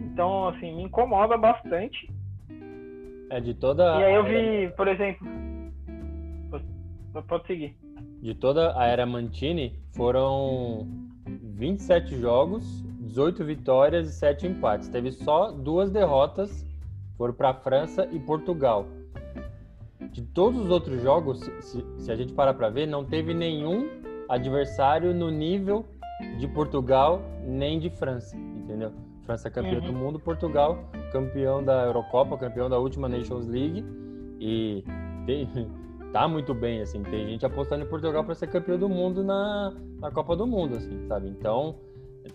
Então, 0.00 0.48
assim, 0.48 0.74
me 0.76 0.82
incomoda 0.84 1.36
bastante. 1.36 2.10
É 3.30 3.40
de 3.40 3.54
toda. 3.54 4.00
E 4.00 4.04
aí 4.04 4.14
eu 4.14 4.24
vi, 4.24 4.74
por 4.74 4.88
exemplo. 4.88 5.26
Pode 7.26 7.46
seguir. 7.46 7.76
De 8.20 8.34
toda 8.34 8.78
a 8.78 8.86
era 8.86 9.06
Mantini, 9.06 9.78
foram 9.96 10.86
27 11.26 12.16
jogos, 12.20 12.84
18 13.10 13.44
vitórias 13.44 14.08
e 14.08 14.12
7 14.12 14.46
empates. 14.46 14.88
Teve 14.88 15.12
só 15.12 15.52
duas 15.52 15.90
derrotas, 15.90 16.64
foram 17.16 17.34
para 17.34 17.52
França 17.54 18.08
e 18.10 18.18
Portugal 18.18 18.86
de 20.12 20.22
todos 20.22 20.60
os 20.60 20.70
outros 20.70 21.02
jogos, 21.02 21.40
se, 21.60 21.84
se 21.98 22.10
a 22.10 22.16
gente 22.16 22.32
parar 22.32 22.54
para 22.54 22.68
ver, 22.68 22.86
não 22.86 23.04
teve 23.04 23.32
nenhum 23.32 23.88
adversário 24.28 25.14
no 25.14 25.30
nível 25.30 25.84
de 26.38 26.48
Portugal 26.48 27.22
nem 27.46 27.78
de 27.78 27.90
França, 27.90 28.36
entendeu? 28.36 28.92
França 29.24 29.48
campeão 29.50 29.80
uhum. 29.80 29.86
do 29.86 29.92
mundo, 29.92 30.18
Portugal 30.18 30.84
campeão 31.12 31.62
da 31.62 31.84
Eurocopa, 31.84 32.36
campeão 32.36 32.68
da 32.68 32.78
última 32.78 33.08
Nations 33.08 33.46
League 33.46 33.84
e 34.38 34.84
tem, 35.26 35.48
tá 36.12 36.26
muito 36.26 36.54
bem 36.54 36.80
assim. 36.80 37.02
Tem 37.02 37.26
gente 37.28 37.46
apostando 37.46 37.84
em 37.84 37.88
Portugal 37.88 38.24
para 38.24 38.34
ser 38.34 38.48
campeão 38.48 38.78
do 38.78 38.88
mundo 38.88 39.22
na, 39.22 39.72
na 40.00 40.10
Copa 40.10 40.36
do 40.36 40.46
Mundo, 40.46 40.76
assim, 40.76 41.06
sabe? 41.06 41.28
Então 41.28 41.76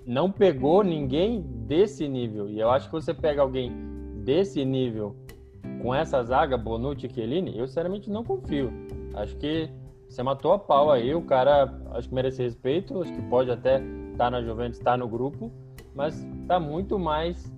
não 0.05 0.31
pegou 0.31 0.83
ninguém 0.83 1.41
desse 1.41 2.07
nível 2.07 2.49
e 2.49 2.59
eu 2.59 2.69
acho 2.69 2.87
que 2.87 2.93
você 2.93 3.13
pega 3.13 3.41
alguém 3.41 3.71
desse 4.23 4.63
nível 4.63 5.15
com 5.81 5.93
essa 5.93 6.23
zaga, 6.23 6.57
Bonucci 6.57 7.07
e 7.07 7.09
Chiellini, 7.13 7.57
eu 7.57 7.67
sinceramente 7.67 8.09
não 8.09 8.23
confio. 8.23 8.71
Acho 9.15 9.35
que 9.37 9.69
você 10.07 10.23
matou 10.23 10.53
a 10.53 10.59
pau 10.59 10.91
aí, 10.91 11.13
o 11.13 11.21
cara 11.21 11.73
acho 11.91 12.09
que 12.09 12.15
merece 12.15 12.43
respeito, 12.43 13.01
acho 13.01 13.13
que 13.13 13.21
pode 13.23 13.51
até 13.51 13.77
estar 13.77 14.25
tá 14.25 14.31
na 14.31 14.41
Juventus, 14.41 14.77
estar 14.77 14.91
tá 14.91 14.97
no 14.97 15.07
grupo, 15.07 15.51
mas 15.93 16.25
tá 16.47 16.59
muito 16.59 16.97
mais 16.97 17.51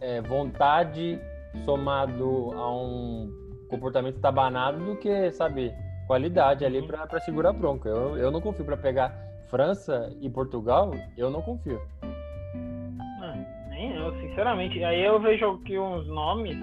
é, 0.00 0.20
vontade 0.20 1.18
somado 1.64 2.50
a 2.54 2.74
um 2.74 3.30
comportamento 3.68 4.20
tabanado 4.20 4.84
do 4.84 4.96
que, 4.96 5.30
sabe, 5.32 5.72
qualidade 6.06 6.64
ali 6.64 6.82
para 6.82 7.20
segurar 7.20 7.50
a 7.50 7.52
bronca. 7.52 7.88
Eu, 7.88 8.16
eu 8.16 8.30
não 8.30 8.40
confio 8.40 8.64
para 8.64 8.76
pegar 8.76 9.31
França 9.52 10.10
e 10.20 10.28
Portugal, 10.28 10.90
eu 11.16 11.30
não 11.30 11.40
confio. 11.42 11.80
É, 12.02 13.68
nem 13.68 13.94
eu, 13.94 14.12
sinceramente. 14.14 14.82
Aí 14.82 15.04
eu 15.04 15.20
vejo 15.20 15.48
aqui 15.48 15.78
uns 15.78 16.08
nomes 16.08 16.56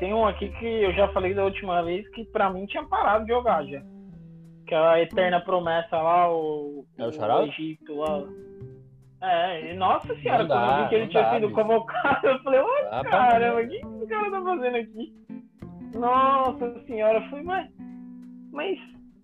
tem 0.00 0.14
um 0.14 0.26
aqui 0.26 0.48
que 0.48 0.66
eu 0.66 0.92
já 0.94 1.08
falei 1.08 1.34
da 1.34 1.44
última 1.44 1.82
vez 1.82 2.08
que 2.08 2.24
pra 2.24 2.48
mim 2.48 2.64
tinha 2.64 2.82
parado 2.84 3.26
de 3.26 3.32
jogar 3.32 3.62
já. 3.66 3.82
Que 4.66 4.74
é 4.74 4.78
a 4.78 5.02
eterna 5.02 5.40
promessa 5.40 5.94
lá, 6.00 6.32
o, 6.32 6.86
é 6.96 7.04
o, 7.04 7.10
o 7.10 7.42
Egito 7.42 7.94
lá. 7.94 8.24
É, 9.20 9.74
nossa 9.74 10.14
senhora, 10.16 10.46
dá, 10.46 10.54
quando 10.56 10.70
eu 10.70 10.82
vi 10.82 10.88
que 10.88 10.94
ele 10.94 11.06
tinha 11.08 11.22
dá, 11.22 11.34
sido 11.34 11.48
bicho. 11.48 11.60
convocado, 11.60 12.26
eu 12.26 12.42
falei, 12.42 12.60
ô 12.60 13.02
caramba, 13.10 13.60
o 13.60 13.68
que 13.68 13.76
esse 13.76 14.06
cara 14.06 14.30
tá 14.30 14.42
fazendo 14.42 14.76
aqui? 14.76 15.14
Nossa 15.94 16.84
senhora, 16.86 17.28
foi, 17.28 17.42
mas. 17.42 17.70
Mas 18.52 18.78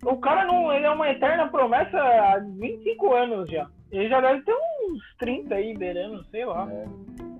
o 0.07 0.17
cara 0.17 0.45
não. 0.45 0.71
Ele 0.71 0.85
é 0.85 0.89
uma 0.89 1.09
eterna 1.09 1.47
promessa 1.47 1.97
há 1.97 2.39
25 2.39 3.13
anos 3.13 3.49
já. 3.49 3.69
Ele 3.91 4.09
já 4.09 4.19
deve 4.21 4.41
ter 4.41 4.53
uns 4.53 5.01
30 5.19 5.55
aí, 5.55 5.77
beirando, 5.77 6.23
sei 6.25 6.45
lá. 6.45 6.69
É. 6.71 6.85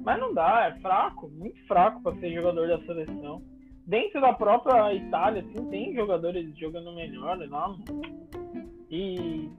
Mas 0.03 0.19
não 0.19 0.33
dá, 0.33 0.67
é 0.67 0.79
fraco, 0.79 1.29
muito 1.29 1.65
fraco 1.67 2.01
para 2.01 2.15
ser 2.15 2.33
jogador 2.33 2.67
da 2.67 2.79
seleção. 2.85 3.41
Dentro 3.85 4.21
da 4.21 4.33
própria 4.33 4.93
Itália, 4.93 5.41
assim, 5.41 5.69
tem 5.69 5.93
jogadores 5.93 6.57
jogando 6.57 6.93
melhor, 6.93 7.37
não. 7.37 7.77
Né? 7.77 7.85
E. 8.89 9.49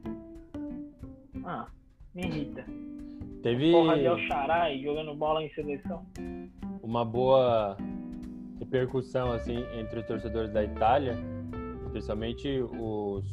Ah, 1.45 1.67
me 2.15 2.23
irrita. 2.23 2.65
Teve. 3.43 3.73
Porra 3.73 3.99
de 3.99 4.07
Alxaray 4.07 4.83
jogando 4.83 5.15
bola 5.15 5.43
em 5.43 5.51
seleção. 5.51 6.05
Uma 6.83 7.05
boa 7.05 7.77
repercussão, 8.59 9.33
assim, 9.33 9.65
entre 9.79 10.01
os 10.01 10.07
torcedores 10.07 10.53
da 10.53 10.65
Itália, 10.65 11.17
especialmente 11.89 12.63
os 12.79 13.25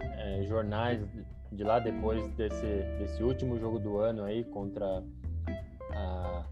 é, 0.00 0.44
jornais 0.44 1.04
de 1.50 1.64
lá 1.64 1.78
depois 1.78 2.26
desse, 2.30 2.66
desse 2.98 3.22
último 3.22 3.58
jogo 3.58 3.78
do 3.78 3.98
ano 3.98 4.24
aí 4.24 4.44
contra 4.44 5.02
a, 5.92 6.44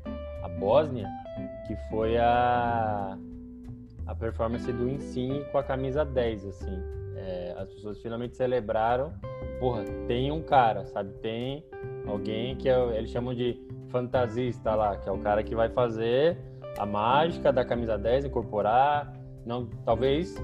a 0.43 0.49
Bósnia, 0.49 1.09
que 1.67 1.75
foi 1.89 2.19
a, 2.19 3.17
a 4.07 4.15
performance 4.15 4.71
do 4.73 4.89
Insigne 4.89 5.45
com 5.51 5.59
a 5.59 5.63
camisa 5.63 6.05
10, 6.05 6.47
assim. 6.47 6.83
É, 7.17 7.55
as 7.57 7.69
pessoas 7.73 7.99
finalmente 8.01 8.37
celebraram. 8.37 9.13
Porra, 9.59 9.85
tem 10.07 10.31
um 10.31 10.43
cara, 10.43 10.85
sabe? 10.87 11.13
Tem 11.21 11.65
alguém 12.07 12.57
que 12.57 12.69
é, 12.69 12.99
eles 12.99 13.11
chamam 13.11 13.35
de 13.35 13.59
fantasista 13.89 14.75
lá, 14.75 14.97
que 14.97 15.09
é 15.09 15.13
o 15.13 15.19
cara 15.19 15.43
que 15.43 15.55
vai 15.55 15.69
fazer 15.71 16.37
a 16.79 16.87
mágica 16.87 17.53
da 17.53 17.65
camisa 17.65 17.97
10, 17.97 18.27
incorporar. 18.27 19.13
Não, 19.45 19.67
talvez, 19.85 20.35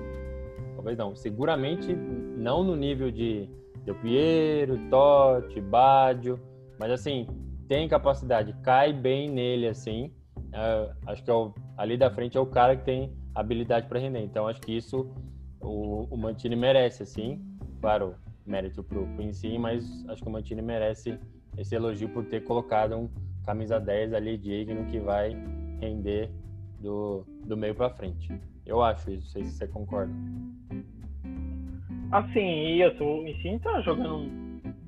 talvez 0.87 0.99
não, 0.99 1.17
seguramente 1.17 1.93
não 2.37 2.63
no 2.63 2.77
nível 2.77 3.11
de 3.11 3.49
Del 3.85 3.97
Piero, 3.97 4.79
Totti, 4.89 5.61
Baggio, 5.61 6.39
mas 6.79 6.93
assim, 6.93 7.27
tem 7.67 7.89
capacidade, 7.89 8.55
cai 8.63 8.93
bem 8.93 9.29
nele, 9.29 9.67
assim. 9.67 10.13
É, 10.53 10.93
acho 11.07 11.25
que 11.25 11.31
é 11.31 11.35
o, 11.35 11.53
ali 11.77 11.97
da 11.97 12.09
frente 12.09 12.39
é 12.39 12.41
o 12.41 12.47
cara 12.47 12.77
que 12.77 12.85
tem 12.85 13.13
habilidade 13.35 13.89
para 13.89 13.99
render. 13.99 14.21
Então, 14.21 14.47
acho 14.47 14.61
que 14.61 14.77
isso 14.77 15.11
o, 15.61 16.07
o 16.09 16.17
Mantini 16.17 16.55
merece, 16.55 17.03
assim. 17.03 17.43
Claro, 17.81 18.15
mérito 18.47 18.85
pro, 18.85 19.09
si, 19.33 19.59
mas 19.59 20.05
acho 20.09 20.23
que 20.23 20.29
o 20.29 20.33
Mantini 20.33 20.63
merece 20.63 21.19
esse 21.59 21.75
elogio 21.75 22.09
por 22.11 22.25
ter 22.27 22.45
colocado 22.45 22.95
um 22.97 23.09
camisa 23.45 23.81
10 23.81 24.13
ali 24.13 24.37
digno 24.37 24.87
que 24.87 25.01
vai 25.01 25.37
render 25.81 26.31
do, 26.81 27.25
do 27.45 27.57
meio 27.57 27.75
para 27.75 27.91
frente. 27.91 28.41
Eu 28.65 28.83
acho 28.83 29.11
isso, 29.11 29.27
não 29.27 29.31
sei 29.31 29.45
se 29.45 29.53
você 29.53 29.69
concorda. 29.69 30.13
Assim, 32.17 32.83
isso, 32.83 33.05
o 33.05 33.29
Ensino 33.29 33.61
tá 33.61 33.79
jogando 33.83 34.27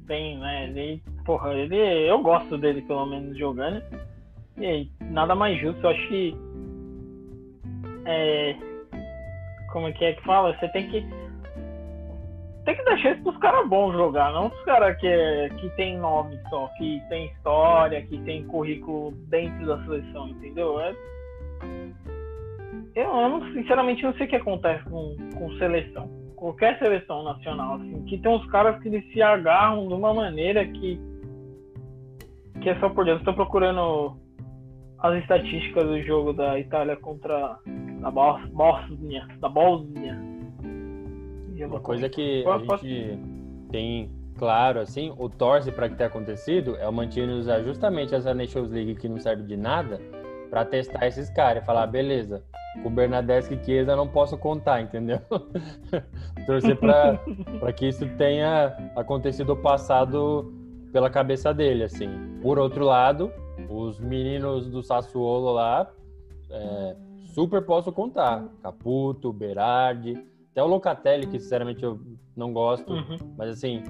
bem, 0.07 0.39
né? 0.39 0.65
Ele, 0.65 1.03
porra, 1.27 1.53
ele, 1.53 1.77
eu 1.77 2.23
gosto 2.23 2.57
dele 2.57 2.81
pelo 2.81 3.05
menos 3.05 3.37
jogando. 3.37 3.83
E 4.57 4.89
nada 5.03 5.35
mais 5.35 5.61
justo, 5.61 5.79
eu 5.85 5.91
acho 5.91 6.09
que. 6.09 6.35
É, 8.07 8.57
como 9.71 9.89
é 9.89 9.93
que 9.93 10.07
é 10.07 10.15
que 10.15 10.23
fala? 10.23 10.57
Você 10.57 10.69
tem 10.69 10.89
que. 10.89 11.05
Tem 12.65 12.75
que 12.75 12.85
deixar 12.85 13.13
isso 13.13 13.23
pros 13.23 13.37
caras 13.37 13.69
bons 13.69 13.93
jogar, 13.93 14.33
não 14.33 14.49
pros 14.49 14.65
caras 14.65 14.99
que, 14.99 15.51
que 15.61 15.69
tem 15.77 15.99
nome 15.99 16.39
só, 16.49 16.67
que 16.79 17.03
tem 17.11 17.27
história, 17.27 18.07
que 18.07 18.19
tem 18.23 18.47
currículo 18.47 19.13
dentro 19.29 19.67
da 19.67 19.85
seleção, 19.85 20.29
entendeu? 20.29 20.81
É, 20.81 20.95
eu, 22.95 23.05
eu 23.05 23.29
não, 23.29 23.53
sinceramente 23.53 24.03
não 24.03 24.15
sei 24.15 24.25
o 24.25 24.29
que 24.31 24.37
acontece 24.37 24.83
com, 24.85 25.15
com 25.37 25.53
seleção 25.59 26.18
qualquer 26.39 26.79
seleção 26.79 27.23
nacional, 27.25 27.75
assim, 27.75 28.03
que 28.05 28.19
tem 28.19 28.31
uns 28.31 28.47
caras 28.51 28.81
que 28.81 28.89
eles 28.89 29.05
se 29.13 29.21
agarram 29.21 29.89
de 29.89 29.95
uma 29.95 30.15
maneira 30.15 30.65
que 30.67 31.01
que 32.61 32.69
é 32.69 32.79
só 32.81 32.89
por 32.89 33.05
Deus. 33.05 33.19
Estou 33.19 33.35
procurando 33.35 34.17
as 34.99 35.21
estatísticas 35.23 35.85
do 35.85 36.03
jogo 36.03 36.33
da 36.33 36.59
Itália 36.59 36.97
contra 36.97 37.59
a 38.03 38.11
Bósnia, 38.11 39.29
da 39.41 39.49
Bósnia. 39.49 40.19
Uma 41.67 41.81
coisa 41.81 42.09
que 42.09 42.45
a 42.47 42.59
gente 42.59 43.19
tem 43.71 44.11
claro, 44.37 44.81
assim, 44.81 45.13
o 45.19 45.29
torce 45.29 45.71
para 45.73 45.89
que 45.89 45.97
tenha 45.97 46.09
acontecido 46.09 46.77
é 46.77 46.89
o 46.89 46.93
Mantini 46.93 47.33
usar 47.33 47.63
justamente 47.63 48.15
essa 48.15 48.33
Nations 48.33 48.71
League 48.71 48.95
que 48.95 49.09
não 49.09 49.19
serve 49.19 49.43
de 49.43 49.57
nada 49.57 50.01
para 50.51 50.65
testar 50.65 51.07
esses 51.07 51.31
caras 51.31 51.63
e 51.63 51.67
falar, 51.67 51.87
beleza, 51.87 52.43
com 52.83 52.89
o 52.89 52.93
Bernadette 52.93 53.55
e 53.55 53.65
Chiesa 53.65 53.97
não 53.97 54.09
posso 54.09 54.37
contar, 54.37 54.81
entendeu? 54.81 55.21
Torcer 56.47 56.77
para 56.77 57.73
que 57.73 57.89
isso 57.89 58.07
tenha 58.17 58.77
acontecido 58.97 59.57
passado 59.57 60.53
pela 60.93 61.11
cabeça 61.11 61.53
dele, 61.53 61.85
assim. 61.85 62.09
Por 62.43 62.59
outro 62.59 62.85
lado, 62.85 63.31
os 63.69 64.01
meninos 64.01 64.69
do 64.69 64.83
Sassuolo 64.83 65.53
lá, 65.53 65.91
é, 66.51 66.97
super 67.27 67.65
posso 67.65 67.93
contar. 67.93 68.49
Caputo, 68.63 69.33
Berardi, 69.33 70.25
até 70.53 70.63
o 70.63 70.67
Locatelli, 70.67 71.27
que 71.27 71.39
sinceramente 71.39 71.85
eu 71.85 72.01
não 72.37 72.53
gosto, 72.53 72.93
uhum. 72.93 73.17
mas 73.37 73.51
assim, 73.51 73.83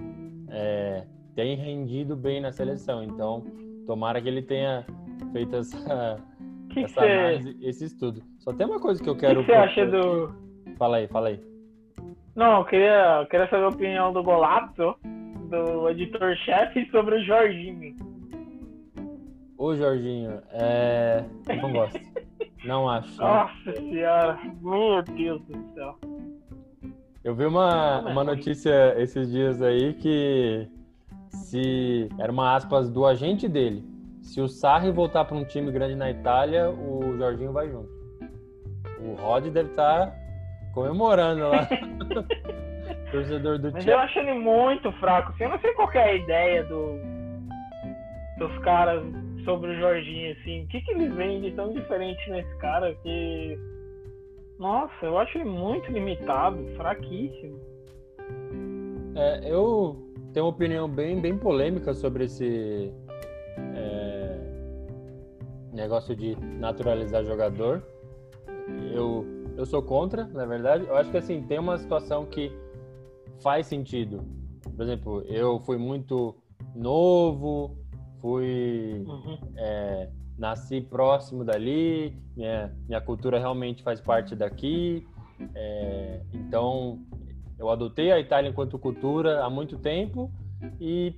é, 0.49 1.07
tem 1.35 1.57
rendido 1.57 2.17
bem 2.17 2.41
na 2.41 2.51
seleção. 2.51 3.03
Então, 3.03 3.45
tomara 3.87 4.21
que 4.21 4.29
ele 4.29 4.43
tenha 4.43 4.85
feito 5.33 5.57
essa, 5.57 6.17
que 6.69 6.81
essa 6.81 7.01
que 7.01 7.07
análise, 7.07 7.53
você... 7.53 7.69
esse 7.69 7.85
estudo. 7.85 8.23
Só 8.39 8.53
tem 8.53 8.67
uma 8.67 8.81
coisa 8.81 9.03
que 9.03 9.09
eu 9.09 9.17
quero. 9.17 9.41
O 9.41 9.45
que 9.45 9.51
você 9.51 9.57
acha 9.57 9.87
do. 9.87 10.33
Fala 10.77 10.99
aí, 10.99 11.09
fala 11.09 11.29
aí. 11.29 11.41
Não, 12.35 12.59
eu 12.59 12.65
queria, 12.65 13.21
eu 13.21 13.27
queria 13.27 13.49
saber 13.49 13.65
a 13.65 13.69
opinião 13.69 14.13
do 14.13 14.23
Golato, 14.23 14.95
do 15.51 15.89
editor-chefe, 15.89 16.89
sobre 16.91 17.17
o 17.17 17.25
Jorginho. 17.25 17.97
O 19.57 19.75
Jorginho, 19.75 20.41
é. 20.53 21.25
Não 21.61 21.73
gosto. 21.73 22.01
Não 22.65 22.89
acho. 22.89 23.21
Nossa 23.21 23.73
senhora, 23.73 24.39
meu 24.61 25.03
Deus 25.03 25.43
do 25.43 25.75
céu. 25.75 25.97
Eu 27.25 27.35
vi 27.35 27.45
uma, 27.45 28.01
uma 28.01 28.25
notícia 28.25 28.95
esses 29.01 29.31
dias 29.31 29.61
aí 29.61 29.95
que 29.95 30.69
se 31.29 32.09
era 32.19 32.31
uma 32.31 32.55
aspas 32.55 32.91
do 32.91 33.05
agente 33.05 33.49
dele 33.49 33.85
se 34.29 34.43
o 34.43 34.49
Sarri 34.49 34.91
voltar 34.91 35.25
para 35.25 35.37
um 35.37 35.45
time 35.45 35.73
grande 35.73 35.95
na 35.95 36.11
Itália, 36.11 36.69
o 36.69 37.17
Jorginho 37.17 37.51
vai 37.51 37.69
junto. 37.71 37.89
O 39.01 39.15
Rod 39.15 39.47
deve 39.47 39.71
estar 39.71 40.07
tá 40.07 40.17
comemorando 40.75 41.49
lá. 41.49 41.67
Torcedor 43.11 43.59
do 43.59 43.73
Mas 43.73 43.87
eu 43.87 43.99
acho 43.99 44.19
ele 44.19 44.35
muito 44.35 44.93
fraco. 44.93 45.33
Assim, 45.33 45.45
eu 45.45 45.51
não 45.51 45.59
sei 45.61 45.73
qual 45.73 45.91
é 45.93 46.03
a 46.03 46.15
ideia 46.15 46.63
do, 46.65 46.99
dos 48.39 48.59
caras 48.59 49.03
sobre 49.47 49.71
o 49.71 49.79
Jorginho, 49.81 50.33
assim. 50.33 50.65
O 50.65 50.69
que, 50.69 50.83
que 50.83 50.91
eles 50.91 51.15
veem 51.15 51.41
de 51.41 51.53
tão 51.53 51.73
diferente 51.73 52.31
nesse 52.31 52.55
cara 52.59 52.95
que. 52.97 53.59
Nossa, 54.59 55.07
eu 55.07 55.17
acho 55.17 55.39
ele 55.39 55.49
muito 55.49 55.91
limitado, 55.91 56.63
fraquíssimo. 56.77 57.59
É, 59.17 59.51
eu 59.51 59.97
tenho 60.35 60.45
uma 60.45 60.53
opinião 60.53 60.87
bem, 60.87 61.19
bem 61.19 61.39
polêmica 61.39 61.95
sobre 61.95 62.25
esse. 62.25 62.93
É 63.75 64.08
negócio 65.73 66.15
de 66.15 66.37
naturalizar 66.37 67.25
jogador. 67.25 67.83
Eu, 68.93 69.25
eu 69.57 69.67
sou 69.67 69.83
contra, 69.83 70.27
na 70.27 70.45
verdade. 70.47 70.87
Eu 70.87 70.97
acho 70.97 71.11
que 71.11 71.17
assim, 71.17 71.43
tem 71.43 71.59
uma 71.59 71.79
situação 71.79 72.27
que 72.27 72.53
faz 73.43 73.67
sentido. 73.67 74.25
Por 74.77 74.83
exemplo, 74.83 75.23
eu 75.23 75.59
fui 75.61 75.79
muito 75.79 76.37
novo, 76.75 77.77
fui. 78.21 79.05
Uhum. 79.07 79.39
É, 79.57 80.11
nasci 80.39 80.81
próximo 80.81 81.45
dali, 81.45 82.17
minha, 82.37 82.73
minha 82.87 83.01
cultura 83.01 83.39
realmente 83.39 83.83
faz 83.83 84.01
parte 84.01 84.37
daqui. 84.37 85.07
É, 85.55 86.21
então, 86.33 87.01
eu 87.59 87.69
adotei 87.69 88.13
a 88.13 88.21
Itália 88.21 88.49
enquanto 88.49 88.79
cultura 88.79 89.45
há 89.45 89.51
muito 89.51 89.77
tempo 89.79 90.31
e 90.81 91.15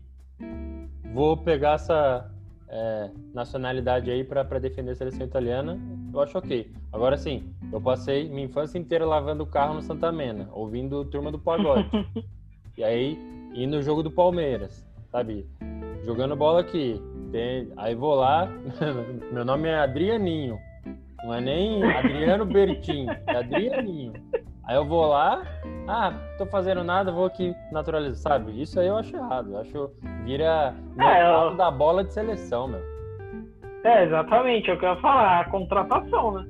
vou 1.12 1.36
pegar 1.36 1.74
essa, 1.74 2.32
é, 2.70 3.10
nacionalidade 3.34 4.10
aí 4.10 4.22
para 4.22 4.58
defender 4.58 4.92
a 4.92 4.94
seleção 4.94 5.26
italiana, 5.26 5.78
eu 6.12 6.20
acho 6.20 6.38
ok. 6.38 6.70
Agora 6.92 7.16
sim, 7.16 7.52
eu 7.72 7.80
passei 7.80 8.28
minha 8.28 8.44
infância 8.44 8.78
inteira 8.78 9.04
lavando 9.04 9.42
o 9.42 9.46
carro 9.46 9.74
no 9.74 9.82
Santa 9.82 10.12
Mena, 10.12 10.48
ouvindo 10.52 11.04
Turma 11.04 11.32
do 11.32 11.38
Pagode. 11.38 11.88
e 12.78 12.84
aí, 12.84 13.18
indo 13.54 13.76
no 13.76 13.82
jogo 13.82 14.02
do 14.02 14.10
Palmeiras, 14.10 14.86
sabe? 15.10 15.46
Jogando 16.04 16.36
bola 16.36 16.60
aqui. 16.60 17.00
Tem... 17.32 17.68
Aí 17.76 17.94
vou 17.94 18.14
lá, 18.14 18.48
meu 19.32 19.44
nome 19.44 19.68
é 19.68 19.76
Adrianinho. 19.76 20.58
Não 21.24 21.34
é 21.34 21.40
nem 21.40 21.84
Adriano 21.84 22.46
Bertin, 22.46 23.06
é 23.26 23.36
Adrianinho. 23.36 24.12
Aí 24.64 24.76
eu 24.76 24.84
vou 24.84 25.06
lá, 25.06 25.42
ah, 25.88 26.12
tô 26.38 26.46
fazendo 26.46 26.84
nada, 26.84 27.10
vou 27.10 27.26
aqui 27.26 27.54
naturalizar, 27.72 28.38
sabe? 28.38 28.60
Isso 28.60 28.78
aí 28.78 28.86
eu 28.86 28.96
acho 28.96 29.16
errado. 29.16 29.52
Eu 29.52 29.60
acho 29.60 29.90
vira 30.24 30.74
é, 30.98 31.22
eu... 31.22 31.56
da 31.56 31.70
bola 31.70 32.04
de 32.04 32.12
seleção, 32.12 32.68
meu. 32.68 32.80
É, 33.84 34.04
exatamente, 34.04 34.70
é 34.70 34.74
o 34.74 34.78
que 34.78 34.84
eu 34.84 34.90
ia 34.90 35.00
falar, 35.00 35.40
a 35.40 35.44
contratação, 35.50 36.32
né? 36.32 36.46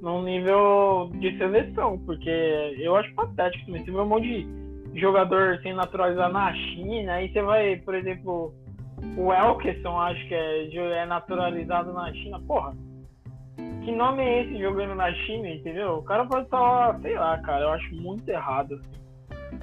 Num 0.00 0.22
nível 0.22 1.10
de 1.14 1.38
seleção, 1.38 1.98
porque 2.04 2.74
eu 2.78 2.96
acho 2.96 3.14
patético 3.14 3.66
também. 3.66 3.84
Você 3.84 3.90
vê 3.92 3.98
um 3.98 4.06
monte 4.06 4.44
de 4.92 5.00
jogador 5.00 5.60
sem 5.62 5.74
naturalizar 5.74 6.30
na 6.32 6.52
China, 6.52 7.14
aí 7.14 7.32
você 7.32 7.40
vai, 7.40 7.76
por 7.76 7.94
exemplo, 7.94 8.52
o 9.16 9.32
Elkerson, 9.32 9.98
acho 10.00 10.26
que 10.26 10.34
é, 10.34 10.76
é 10.76 11.06
naturalizado 11.06 11.92
na 11.92 12.12
China. 12.12 12.40
Porra, 12.40 12.74
que 13.84 13.92
nome 13.92 14.22
é 14.22 14.42
esse 14.42 14.58
jogando 14.58 14.94
na 14.94 15.12
China, 15.12 15.48
entendeu? 15.48 15.98
O 15.98 16.02
cara 16.02 16.24
pode 16.26 16.44
estar, 16.44 16.98
sei 17.00 17.14
lá, 17.14 17.38
cara, 17.38 17.64
eu 17.64 17.70
acho 17.70 17.94
muito 17.94 18.28
errado. 18.28 18.80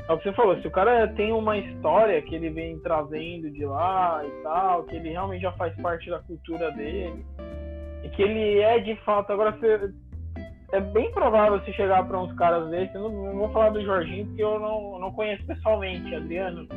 É 0.08 0.14
o 0.14 0.18
que 0.18 0.24
você 0.24 0.34
falou, 0.34 0.60
se 0.62 0.68
o 0.68 0.72
cara 0.72 1.08
tem 1.10 1.32
uma 1.32 1.58
história 1.58 2.22
que 2.22 2.36
ele 2.36 2.50
vem 2.50 2.80
trazendo 2.80 3.50
de 3.50 3.66
lá 3.66 4.22
e 4.26 4.44
tal, 4.44 4.84
que 4.84 4.96
ele 4.96 5.10
realmente 5.10 5.42
já 5.42 5.52
faz 5.54 5.76
parte 5.82 6.10
da 6.10 6.20
cultura 6.20 6.72
dele, 6.72 7.26
e 8.04 8.10
que 8.10 8.22
ele 8.22 8.60
é 8.60 8.80
de 8.80 8.96
fato, 8.98 9.32
agora 9.32 9.52
você, 9.52 9.92
é 10.74 10.80
bem 10.80 11.12
provável 11.12 11.60
se 11.62 11.74
chegar 11.74 12.08
para 12.08 12.20
uns 12.20 12.34
caras 12.34 12.70
desses, 12.70 12.94
eu 12.94 13.02
não, 13.02 13.12
não, 13.12 13.38
vou 13.38 13.50
falar 13.50 13.70
do 13.70 13.84
Jorginho, 13.84 14.28
porque 14.28 14.44
eu 14.44 14.60
não, 14.60 15.00
não 15.00 15.12
conheço 15.12 15.46
pessoalmente, 15.46 16.14
Adriano, 16.14 16.68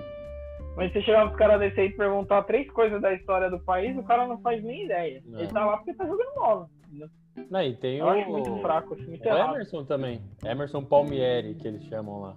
mas 0.76 0.92
se 0.92 1.02
chegar 1.02 1.26
uns 1.26 1.36
caras 1.36 1.60
desses 1.60 1.78
aí 1.78 1.86
e 1.86 1.96
perguntar 1.96 2.44
três 2.44 2.70
coisas 2.70 3.00
da 3.00 3.12
história 3.12 3.50
do 3.50 3.60
país, 3.60 3.96
o 3.96 4.02
cara 4.04 4.26
não 4.26 4.40
faz 4.40 4.62
nem 4.62 4.84
ideia. 4.84 5.22
Não. 5.26 5.38
Ele 5.38 5.48
tá 5.48 5.64
lá 5.66 5.76
porque 5.76 5.92
tá 5.94 6.06
jogando 6.06 6.34
bola. 6.34 6.66
Entendeu? 6.86 7.08
Não, 7.50 7.62
e 7.62 7.74
tem 7.74 7.98
Eu 7.98 8.06
o, 8.06 8.08
acho 8.08 8.30
muito 8.30 8.56
fraco, 8.60 8.94
assim, 8.94 9.06
muito 9.06 9.24
o 9.24 9.28
errado. 9.28 9.54
Emerson 9.54 9.84
também. 9.84 10.20
Emerson 10.44 10.84
Palmieri, 10.84 11.54
que 11.54 11.66
eles 11.66 11.82
chamam 11.84 12.20
lá. 12.20 12.36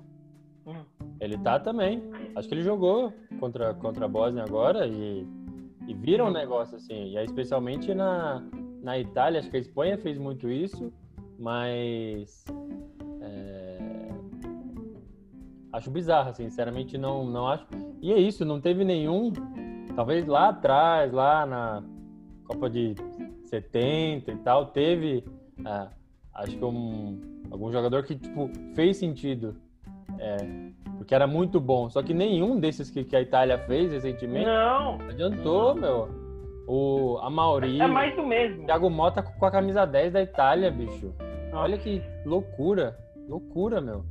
Hum. 0.65 0.83
Ele 1.19 1.37
tá 1.37 1.59
também. 1.59 2.01
Acho 2.35 2.47
que 2.47 2.55
ele 2.55 2.63
jogou 2.63 3.13
contra, 3.39 3.73
contra 3.73 4.05
a 4.05 4.07
Bósnia 4.07 4.43
agora 4.43 4.87
e, 4.87 5.27
e 5.87 5.93
vira 5.93 6.25
um 6.25 6.31
negócio 6.31 6.77
assim. 6.77 7.11
E 7.11 7.17
aí, 7.17 7.25
especialmente 7.25 7.93
na, 7.93 8.43
na 8.81 8.97
Itália, 8.97 9.39
acho 9.39 9.49
que 9.49 9.57
a 9.57 9.59
Espanha 9.59 9.97
fez 9.97 10.17
muito 10.17 10.49
isso, 10.49 10.91
mas. 11.37 12.45
é, 13.21 14.09
acho 15.73 15.91
bizarro, 15.91 16.29
assim, 16.29 16.49
sinceramente 16.49 16.97
não, 16.97 17.25
não 17.25 17.47
acho. 17.47 17.67
E 18.01 18.11
é 18.11 18.17
isso, 18.17 18.45
não 18.45 18.59
teve 18.59 18.83
nenhum. 18.83 19.31
Talvez 19.95 20.25
lá 20.25 20.49
atrás, 20.49 21.11
lá 21.11 21.45
na 21.45 21.83
Copa 22.45 22.69
de 22.69 22.95
70 23.49 24.31
e 24.31 24.35
tal, 24.37 24.67
teve. 24.67 25.23
ah, 25.65 25.89
acho 26.33 26.57
que 26.57 26.63
um, 26.65 27.19
algum 27.51 27.71
jogador 27.71 28.03
que 28.03 28.15
tipo, 28.15 28.49
fez 28.75 28.97
sentido. 28.97 29.55
É, 30.19 30.37
porque 30.97 31.13
era 31.13 31.27
muito 31.27 31.59
bom. 31.59 31.89
Só 31.89 32.01
que 32.01 32.13
nenhum 32.13 32.59
desses 32.59 32.89
que, 32.89 33.03
que 33.03 33.15
a 33.15 33.21
Itália 33.21 33.57
fez 33.59 33.91
recentemente 33.91 34.45
Não, 34.45 34.97
adiantou, 35.09 35.75
meu. 35.75 36.07
O 36.67 37.19
Amauri, 37.21 37.79
é 37.79 37.85
mais 37.87 38.15
do 38.15 38.25
mesmo. 38.25 38.65
Thiago 38.65 38.89
Mota 38.89 39.21
com 39.21 39.45
a 39.45 39.51
camisa 39.51 39.85
10 39.85 40.13
da 40.13 40.21
Itália, 40.23 40.71
bicho. 40.71 41.13
Nossa. 41.51 41.57
Olha 41.63 41.77
que 41.77 42.01
loucura. 42.25 42.97
Loucura, 43.27 43.79
meu. 43.81 44.03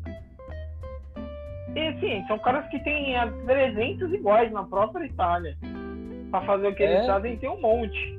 E 1.75 1.81
assim, 1.89 2.25
são 2.29 2.39
caras 2.39 2.69
que 2.69 2.79
têm 2.85 3.17
ah, 3.17 3.33
300 3.47 4.13
iguais 4.13 4.53
na 4.53 4.63
própria 4.65 5.05
Itália. 5.07 5.57
Pra 6.31 6.41
fazer 6.43 6.69
o 6.69 6.75
que 6.75 6.83
É. 6.83 6.95
eles 6.97 7.07
fazem, 7.07 7.37
tem 7.39 7.49
um 7.51 7.61
monte. 7.61 8.19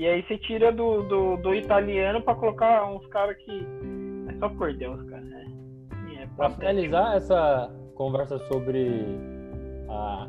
E 0.00 0.06
aí 0.06 0.22
você 0.22 0.38
tira 0.38 0.72
do, 0.72 1.02
do, 1.02 1.36
do 1.36 1.54
italiano 1.54 2.22
pra 2.22 2.34
colocar 2.34 2.90
uns 2.90 3.06
caras 3.08 3.36
que. 3.36 3.66
É 4.30 4.38
só 4.38 4.48
por 4.48 4.72
Deus, 4.72 5.02
cara. 5.10 5.22
É, 5.22 6.22
é 6.22 6.26
Para 6.26 6.48
patético. 6.48 6.60
finalizar 6.60 7.16
essa 7.18 7.70
conversa 7.94 8.38
sobre 8.48 9.04
a, 9.90 10.26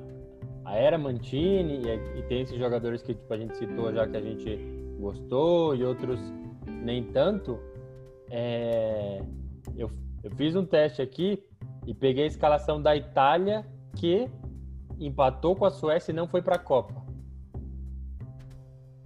a 0.66 0.76
era 0.76 0.98
Mantini 0.98 1.84
e, 1.86 2.20
e 2.20 2.24
tem 2.24 2.42
esses 2.42 2.60
jogadores 2.60 3.02
que 3.02 3.14
tipo, 3.14 3.34
a 3.34 3.38
gente 3.38 3.56
citou 3.56 3.94
já 3.94 4.06
que 4.06 4.18
a 4.18 4.20
gente 4.20 4.58
gostou 5.00 5.74
e 5.74 5.86
outros 5.86 6.20
nem 6.68 7.06
tanto, 7.06 7.58
é, 8.30 9.24
eu, 9.78 9.90
eu 10.22 10.32
fiz 10.32 10.54
um 10.54 10.66
teste 10.66 11.02
aqui 11.02 11.42
e 11.88 11.94
peguei 11.94 12.26
a 12.26 12.28
escalação 12.28 12.82
da 12.82 12.94
Itália 12.94 13.66
que 13.96 14.30
empatou 15.00 15.56
com 15.56 15.64
a 15.64 15.72
Suécia 15.72 16.12
e 16.12 16.16
não 16.16 16.28
foi 16.28 16.42
para 16.42 16.56
a 16.56 16.60
Copa. 16.60 17.01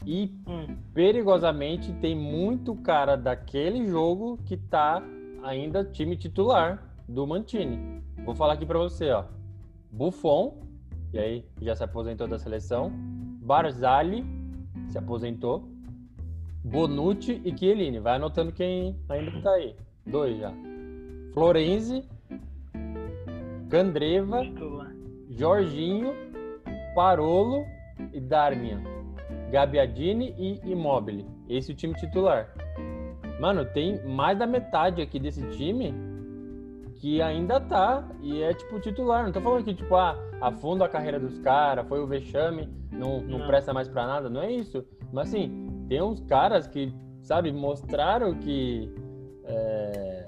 E 0.05 0.31
Hum. 0.47 0.75
perigosamente 0.93 1.91
tem 1.93 2.15
muito 2.15 2.75
cara 2.75 3.15
daquele 3.15 3.87
jogo 3.87 4.37
que 4.45 4.55
tá 4.55 5.01
ainda 5.43 5.83
time 5.83 6.15
titular 6.15 6.83
do 7.07 7.25
Mantini. 7.25 8.01
Vou 8.23 8.35
falar 8.35 8.53
aqui 8.53 8.65
pra 8.65 8.77
você, 8.79 9.09
ó. 9.11 9.25
Buffon, 9.91 10.57
e 11.13 11.17
aí 11.19 11.45
já 11.61 11.75
se 11.75 11.83
aposentou 11.83 12.27
da 12.27 12.37
seleção. 12.37 12.91
Barzali 13.41 14.25
se 14.89 14.97
aposentou. 14.97 15.67
Bonucci 16.63 17.41
e 17.45 17.55
Chiellini. 17.55 17.99
Vai 17.99 18.15
anotando 18.15 18.51
quem 18.51 18.95
ainda 19.09 19.31
tá 19.41 19.51
aí. 19.51 19.75
Dois 20.05 20.37
já. 20.37 20.51
Florenzi, 21.33 22.03
Candreva. 23.69 24.41
Jorginho, 25.29 26.13
Parolo 26.95 27.65
e 28.13 28.19
Darmian. 28.19 28.81
Gabiadini 29.51 30.33
e 30.37 30.71
Immobile. 30.71 31.25
Esse 31.49 31.71
é 31.71 31.73
o 31.73 31.77
time 31.77 31.93
titular. 31.95 32.53
Mano, 33.39 33.65
tem 33.65 34.03
mais 34.05 34.37
da 34.37 34.47
metade 34.47 35.01
aqui 35.01 35.19
desse 35.19 35.41
time 35.49 35.93
que 36.95 37.21
ainda 37.21 37.59
tá 37.59 38.07
e 38.21 38.41
é 38.41 38.53
tipo 38.53 38.79
titular. 38.79 39.25
Não 39.25 39.31
tô 39.31 39.41
falando 39.41 39.63
que 39.63 39.73
tipo, 39.73 39.95
ah, 39.95 40.17
afunda 40.41 40.85
a 40.85 40.89
carreira 40.89 41.19
dos 41.19 41.37
caras, 41.39 41.87
foi 41.87 41.99
o 41.99 42.07
vexame, 42.07 42.69
não, 42.91 43.21
não, 43.21 43.39
Não. 43.39 43.47
presta 43.47 43.73
mais 43.73 43.87
pra 43.87 44.05
nada. 44.07 44.29
Não 44.29 44.41
é 44.41 44.51
isso. 44.51 44.85
Mas 45.11 45.27
assim, 45.29 45.85
tem 45.87 46.01
uns 46.01 46.21
caras 46.21 46.65
que, 46.67 46.93
sabe, 47.21 47.51
mostraram 47.51 48.33
que 48.35 48.89
é, 49.43 50.27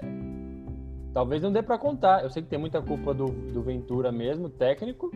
talvez 1.12 1.42
não 1.42 1.50
dê 1.50 1.62
pra 1.62 1.78
contar. 1.78 2.22
Eu 2.22 2.30
sei 2.30 2.42
que 2.42 2.48
tem 2.48 2.58
muita 2.58 2.80
culpa 2.82 3.12
do, 3.14 3.26
do 3.26 3.62
Ventura 3.62 4.12
mesmo, 4.12 4.48
técnico, 4.48 5.10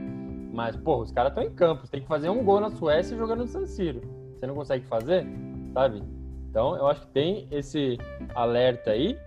mas, 0.52 0.76
pô, 0.76 0.98
os 0.98 1.10
caras 1.10 1.32
estão 1.32 1.42
em 1.42 1.50
campo. 1.50 1.86
Você 1.86 1.92
tem 1.92 2.02
que 2.02 2.06
fazer 2.06 2.28
um 2.28 2.44
gol 2.44 2.60
na 2.60 2.70
Suécia 2.70 3.16
jogando 3.16 3.40
no 3.40 3.46
San 3.46 3.66
Siro. 3.66 4.02
Você 4.38 4.46
não 4.46 4.54
consegue 4.54 4.86
fazer, 4.86 5.26
sabe? 5.72 6.02
Então, 6.50 6.76
eu 6.76 6.86
acho 6.86 7.00
que 7.00 7.12
tem 7.12 7.48
esse 7.50 7.98
alerta 8.34 8.90
aí. 8.90 9.18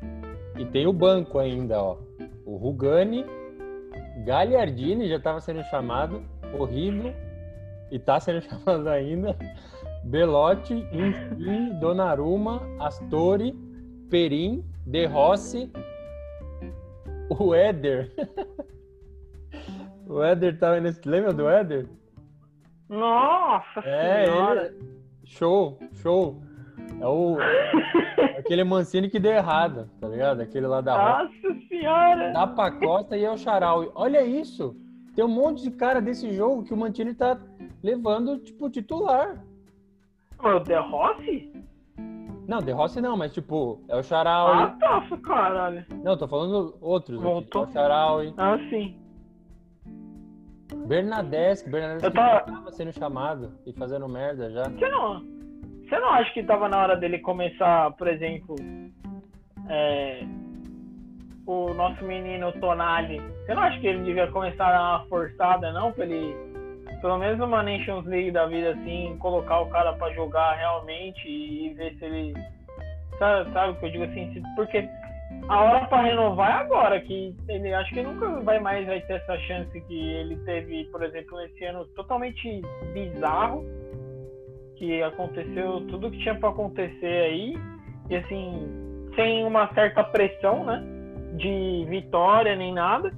E 0.57 0.65
tem 0.65 0.85
o 0.85 0.93
banco 0.93 1.39
ainda, 1.39 1.81
ó. 1.81 1.97
O 2.45 2.57
Rugani, 2.57 3.25
Gagliardini 4.23 5.09
já 5.09 5.17
estava 5.17 5.41
sendo 5.41 5.63
chamado, 5.63 6.23
horrível, 6.57 7.11
e 7.91 7.97
tá 7.97 8.19
sendo 8.19 8.41
chamado 8.45 8.87
ainda. 8.87 9.35
Belotti, 10.03 10.75
Insigne, 10.93 11.73
Donnarumma, 11.79 12.61
Astori, 12.79 13.53
Perim, 14.11 14.63
De 14.85 15.07
Rossi, 15.07 15.71
o 17.27 17.55
Éder. 17.55 18.13
o 20.07 20.23
Éder 20.23 20.57
tava 20.59 20.79
nesse. 20.79 21.07
Lembra 21.07 21.33
do 21.33 21.47
Éder? 21.49 21.87
Nossa 22.89 23.79
É, 23.83 24.25
senhora! 24.25 24.65
ele... 24.67 24.99
show, 25.25 25.79
show. 25.93 26.41
É 27.01 27.05
o 27.07 27.35
aquele 28.37 28.63
Mancini 28.63 29.09
que 29.09 29.19
deu 29.19 29.31
errado, 29.31 29.89
tá 29.99 30.07
ligado? 30.07 30.41
Aquele 30.41 30.67
lá 30.67 30.81
da. 30.81 30.95
Nossa 31.23 31.59
senhora! 31.67 32.31
Dá 32.31 32.45
pra 32.47 32.71
Costa 32.71 33.17
e 33.17 33.23
é 33.25 33.31
o 33.31 33.37
Charaui. 33.37 33.89
Olha 33.95 34.23
isso! 34.23 34.75
Tem 35.15 35.23
um 35.25 35.29
monte 35.29 35.63
de 35.63 35.71
cara 35.71 36.01
desse 36.01 36.31
jogo 36.33 36.63
que 36.63 36.73
o 36.73 36.77
Mantini 36.77 37.13
tá 37.13 37.37
levando, 37.81 38.37
tipo, 38.39 38.69
titular. 38.69 39.43
O 40.39 40.59
De 40.59 40.75
Rossi? 40.75 41.53
Não, 42.47 42.59
De 42.59 42.71
Rossi 42.71 43.01
não, 43.01 43.17
mas 43.17 43.33
tipo, 43.33 43.81
é 43.87 43.95
o 43.97 44.03
Charaui. 44.03 44.63
Ah, 44.63 44.75
tá, 44.79 45.17
caralho. 45.23 45.85
Não, 46.03 46.15
tô 46.17 46.27
falando 46.27 46.75
outros. 46.81 47.17
aqui. 47.17 47.27
Voltou. 47.27 47.63
É 47.63 47.67
o 47.67 47.71
Charaui. 47.71 48.33
Ah, 48.37 48.57
sim. 48.69 48.95
Bernadeschi, 50.73 51.69
Bernadeschi 51.69 52.05
Eu 52.05 52.13
tava- 52.13 52.41
que 52.41 52.51
tava 52.51 52.71
sendo 52.71 52.91
chamado 52.93 53.51
e 53.65 53.73
fazendo 53.73 54.07
merda 54.07 54.51
já. 54.51 54.63
Você 54.63 54.89
não, 54.89 55.21
você 55.83 55.99
não 55.99 56.09
acha 56.09 56.33
que 56.33 56.43
tava 56.43 56.67
na 56.69 56.77
hora 56.79 56.95
dele 56.97 57.19
começar, 57.19 57.91
por 57.91 58.07
exemplo, 58.07 58.55
é, 59.69 60.23
o 61.45 61.73
nosso 61.73 62.03
menino 62.03 62.51
Tonali? 62.53 63.19
Você 63.45 63.53
não 63.53 63.63
acha 63.63 63.79
que 63.79 63.87
ele 63.87 64.03
devia 64.03 64.27
começar 64.31 64.67
a 64.67 64.71
dar 64.71 64.97
uma 64.99 65.07
forçada, 65.07 65.71
não? 65.71 65.91
Pra 65.91 66.05
ele, 66.05 66.35
pelo 67.01 67.17
menos 67.19 67.39
uma 67.39 67.61
Nations 67.61 68.05
League 68.05 68.31
da 68.31 68.45
vida, 68.47 68.71
assim, 68.71 69.15
colocar 69.19 69.59
o 69.61 69.69
cara 69.69 69.93
pra 69.93 70.11
jogar 70.13 70.53
realmente 70.55 71.27
e 71.27 71.73
ver 71.75 71.95
se 71.97 72.05
ele. 72.05 72.33
Sabe, 73.19 73.51
sabe 73.53 73.71
o 73.71 73.75
que 73.75 73.85
eu 73.85 73.91
digo 73.91 74.03
assim? 74.05 74.43
Porque 74.55 74.89
a 75.47 75.61
hora 75.61 75.85
pra 75.87 76.01
renovar 76.01 76.49
é 76.49 76.53
agora, 76.63 77.01
que 77.01 77.35
ele 77.47 77.73
acho 77.73 77.93
que 77.93 78.01
nunca 78.01 78.27
vai 78.41 78.59
mais 78.59 78.85
vai 78.87 78.99
ter 79.01 79.13
essa 79.13 79.37
chance 79.39 79.79
que 79.81 80.11
ele 80.13 80.37
teve, 80.37 80.85
por 80.85 81.03
exemplo, 81.03 81.37
nesse 81.37 81.63
ano 81.65 81.85
totalmente 81.87 82.61
bizarro 82.93 83.63
que 84.75 85.01
aconteceu 85.01 85.81
tudo 85.87 86.11
que 86.11 86.19
tinha 86.19 86.35
para 86.35 86.49
acontecer 86.49 87.25
aí 87.25 87.57
e 88.09 88.15
assim 88.15 89.07
sem 89.15 89.45
uma 89.45 89.73
certa 89.73 90.03
pressão 90.03 90.65
né 90.65 90.83
de 91.37 91.85
vitória 91.89 92.55
nem 92.55 92.73
nada 92.73 93.11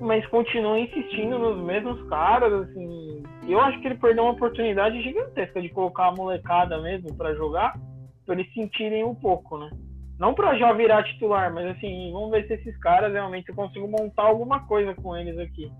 mas 0.00 0.26
continua 0.26 0.78
insistindo 0.78 1.38
nos 1.38 1.64
mesmos 1.64 2.02
caras 2.08 2.52
assim 2.52 3.22
eu 3.48 3.60
acho 3.60 3.80
que 3.80 3.86
ele 3.86 3.98
perdeu 3.98 4.24
uma 4.24 4.32
oportunidade 4.32 5.00
gigantesca 5.02 5.62
de 5.62 5.68
colocar 5.68 6.08
a 6.08 6.12
molecada 6.12 6.80
mesmo 6.80 7.14
para 7.14 7.34
jogar 7.34 7.78
para 8.24 8.34
eles 8.34 8.52
sentirem 8.52 9.04
um 9.04 9.14
pouco 9.14 9.58
né 9.58 9.70
não 10.18 10.34
para 10.34 10.56
já 10.58 10.72
virar 10.72 11.02
titular 11.04 11.52
mas 11.52 11.66
assim 11.76 12.12
vamos 12.12 12.30
ver 12.30 12.46
se 12.46 12.54
esses 12.54 12.76
caras 12.78 13.12
realmente 13.12 13.48
eu 13.48 13.54
consigo 13.54 13.88
montar 13.88 14.24
alguma 14.24 14.66
coisa 14.66 14.94
com 14.94 15.16
eles 15.16 15.38
aqui 15.38 15.70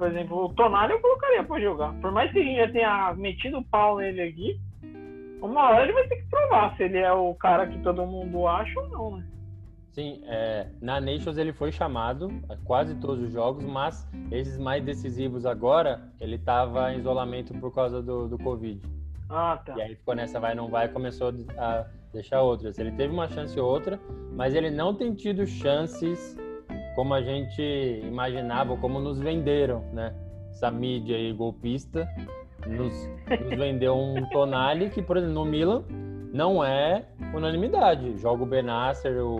por 0.00 0.08
exemplo, 0.08 0.46
o 0.46 0.54
Tonali 0.54 0.94
eu 0.94 1.00
colocaria 1.02 1.44
pra 1.44 1.60
jogar. 1.60 1.92
Por 2.00 2.10
mais 2.10 2.32
que 2.32 2.38
a 2.38 2.42
gente 2.42 2.56
já 2.56 2.72
tenha 2.72 3.14
metido 3.18 3.58
o 3.58 3.64
pau 3.64 3.98
nele 3.98 4.22
aqui, 4.22 4.58
uma 5.42 5.68
hora 5.68 5.82
ele 5.82 5.92
vai 5.92 6.08
ter 6.08 6.16
que 6.16 6.30
provar 6.30 6.74
se 6.74 6.84
ele 6.84 6.96
é 6.96 7.12
o 7.12 7.34
cara 7.34 7.66
que 7.66 7.78
todo 7.80 8.06
mundo 8.06 8.48
acha 8.48 8.80
ou 8.80 8.88
não, 8.88 9.16
né? 9.18 9.26
Sim, 9.92 10.22
é, 10.24 10.68
na 10.80 11.02
Nations 11.02 11.36
ele 11.36 11.52
foi 11.52 11.70
chamado 11.70 12.30
a 12.48 12.56
quase 12.64 12.94
todos 12.94 13.24
os 13.24 13.30
jogos, 13.30 13.62
mas 13.62 14.08
esses 14.30 14.56
mais 14.56 14.82
decisivos 14.82 15.44
agora, 15.44 16.00
ele 16.18 16.38
tava 16.38 16.94
em 16.94 17.00
isolamento 17.00 17.52
por 17.60 17.70
causa 17.74 18.00
do, 18.00 18.26
do 18.26 18.38
Covid. 18.38 18.80
Ah, 19.28 19.60
tá. 19.62 19.76
E 19.76 19.82
aí 19.82 19.94
ficou 19.96 20.14
nessa 20.14 20.40
vai 20.40 20.54
não 20.54 20.70
vai 20.70 20.88
começou 20.88 21.30
a 21.58 21.86
deixar 22.12 22.42
outras. 22.42 22.78
Ele 22.78 22.92
teve 22.92 23.12
uma 23.12 23.28
chance 23.28 23.58
ou 23.58 23.68
outra, 23.68 24.00
mas 24.32 24.54
ele 24.54 24.70
não 24.70 24.94
tem 24.94 25.14
tido 25.14 25.46
chances 25.46 26.36
como 26.94 27.14
a 27.14 27.22
gente 27.22 27.62
imaginava, 28.04 28.76
como 28.76 29.00
nos 29.00 29.18
venderam, 29.18 29.84
né? 29.92 30.14
Essa 30.50 30.70
mídia 30.70 31.16
aí 31.16 31.32
golpista 31.32 32.08
nos, 32.66 32.92
nos 33.40 33.58
vendeu 33.58 33.96
um 33.96 34.28
Tonali 34.30 34.90
que, 34.90 35.00
por 35.00 35.16
exemplo, 35.16 35.34
no 35.34 35.44
Milan 35.44 35.84
não 36.32 36.64
é 36.64 37.06
unanimidade. 37.34 38.18
Joga 38.18 38.42
o 38.42 38.46
Benasser, 38.46 39.24
o, 39.24 39.38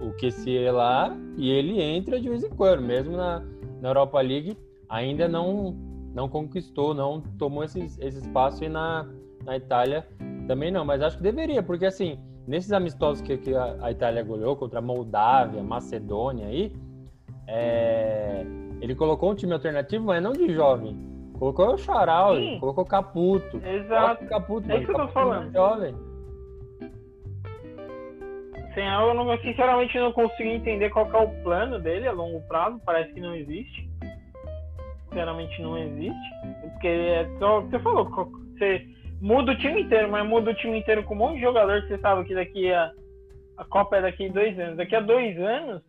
o 0.00 0.12
Kessier 0.16 0.72
lá, 0.72 1.14
e 1.36 1.50
ele 1.50 1.80
entra 1.80 2.20
de 2.20 2.28
vez 2.28 2.44
em 2.44 2.50
quando, 2.50 2.82
mesmo 2.82 3.16
na, 3.16 3.42
na 3.80 3.88
Europa 3.88 4.20
League, 4.20 4.56
ainda 4.88 5.28
não, 5.28 5.72
não 6.14 6.28
conquistou, 6.28 6.94
não 6.94 7.20
tomou 7.38 7.64
esse, 7.64 7.80
esse 7.80 8.18
espaço 8.18 8.64
e 8.64 8.68
na, 8.68 9.06
na 9.44 9.56
Itália 9.56 10.06
também 10.48 10.70
não, 10.72 10.84
mas 10.84 11.02
acho 11.02 11.18
que 11.18 11.22
deveria, 11.22 11.62
porque 11.62 11.84
assim, 11.84 12.18
nesses 12.46 12.72
amistosos 12.72 13.20
que, 13.20 13.36
que 13.36 13.54
a, 13.54 13.76
a 13.82 13.90
Itália 13.92 14.24
goleou 14.24 14.56
contra 14.56 14.78
a 14.78 14.82
Moldávia, 14.82 15.62
Macedônia 15.62 16.46
aí, 16.46 16.72
é, 17.46 18.44
ele 18.80 18.94
colocou 18.94 19.30
um 19.30 19.34
time 19.34 19.52
alternativo, 19.52 20.06
mas 20.06 20.22
não 20.22 20.32
de 20.32 20.52
jovem. 20.54 20.96
Colocou 21.38 21.74
o 21.74 21.78
Charal, 21.78 22.34
colocou 22.58 22.84
Caputo. 22.84 23.60
Exato. 23.64 24.26
Caputo, 24.26 24.72
é 24.72 24.78
isso 24.78 24.86
que 24.86 24.92
eu 24.92 25.06
tô 25.06 25.08
falando. 25.08 25.52
Jovem. 25.52 25.94
Sim, 28.74 28.84
eu 28.84 29.14
não, 29.14 29.38
sinceramente 29.38 29.98
não 29.98 30.12
consigo 30.12 30.48
entender 30.48 30.90
qual 30.90 31.10
é 31.12 31.18
o 31.18 31.42
plano 31.42 31.78
dele 31.78 32.08
a 32.08 32.12
longo 32.12 32.40
prazo. 32.48 32.80
Parece 32.84 33.12
que 33.12 33.20
não 33.20 33.34
existe. 33.34 33.88
Sinceramente 35.08 35.62
não 35.62 35.78
existe. 35.78 36.30
Porque 36.62 36.88
é 36.88 37.28
só 37.38 37.60
você 37.60 37.78
falou, 37.78 38.04
você 38.04 38.84
muda 39.20 39.52
o 39.52 39.58
time 39.58 39.82
inteiro, 39.82 40.10
mas 40.10 40.26
muda 40.26 40.50
o 40.50 40.54
time 40.54 40.78
inteiro 40.78 41.04
com 41.04 41.14
um 41.14 41.18
monte 41.18 41.36
de 41.36 41.42
jogador 41.42 41.82
que 41.82 41.88
você 41.88 41.98
sabe 41.98 42.24
que 42.24 42.34
daqui 42.34 42.72
a. 42.72 42.92
A 43.56 43.64
Copa 43.64 43.96
é 43.96 44.02
daqui 44.02 44.26
a 44.26 44.32
dois 44.32 44.58
anos. 44.58 44.76
Daqui 44.76 44.94
a 44.94 45.00
dois 45.00 45.36
anos, 45.36 45.82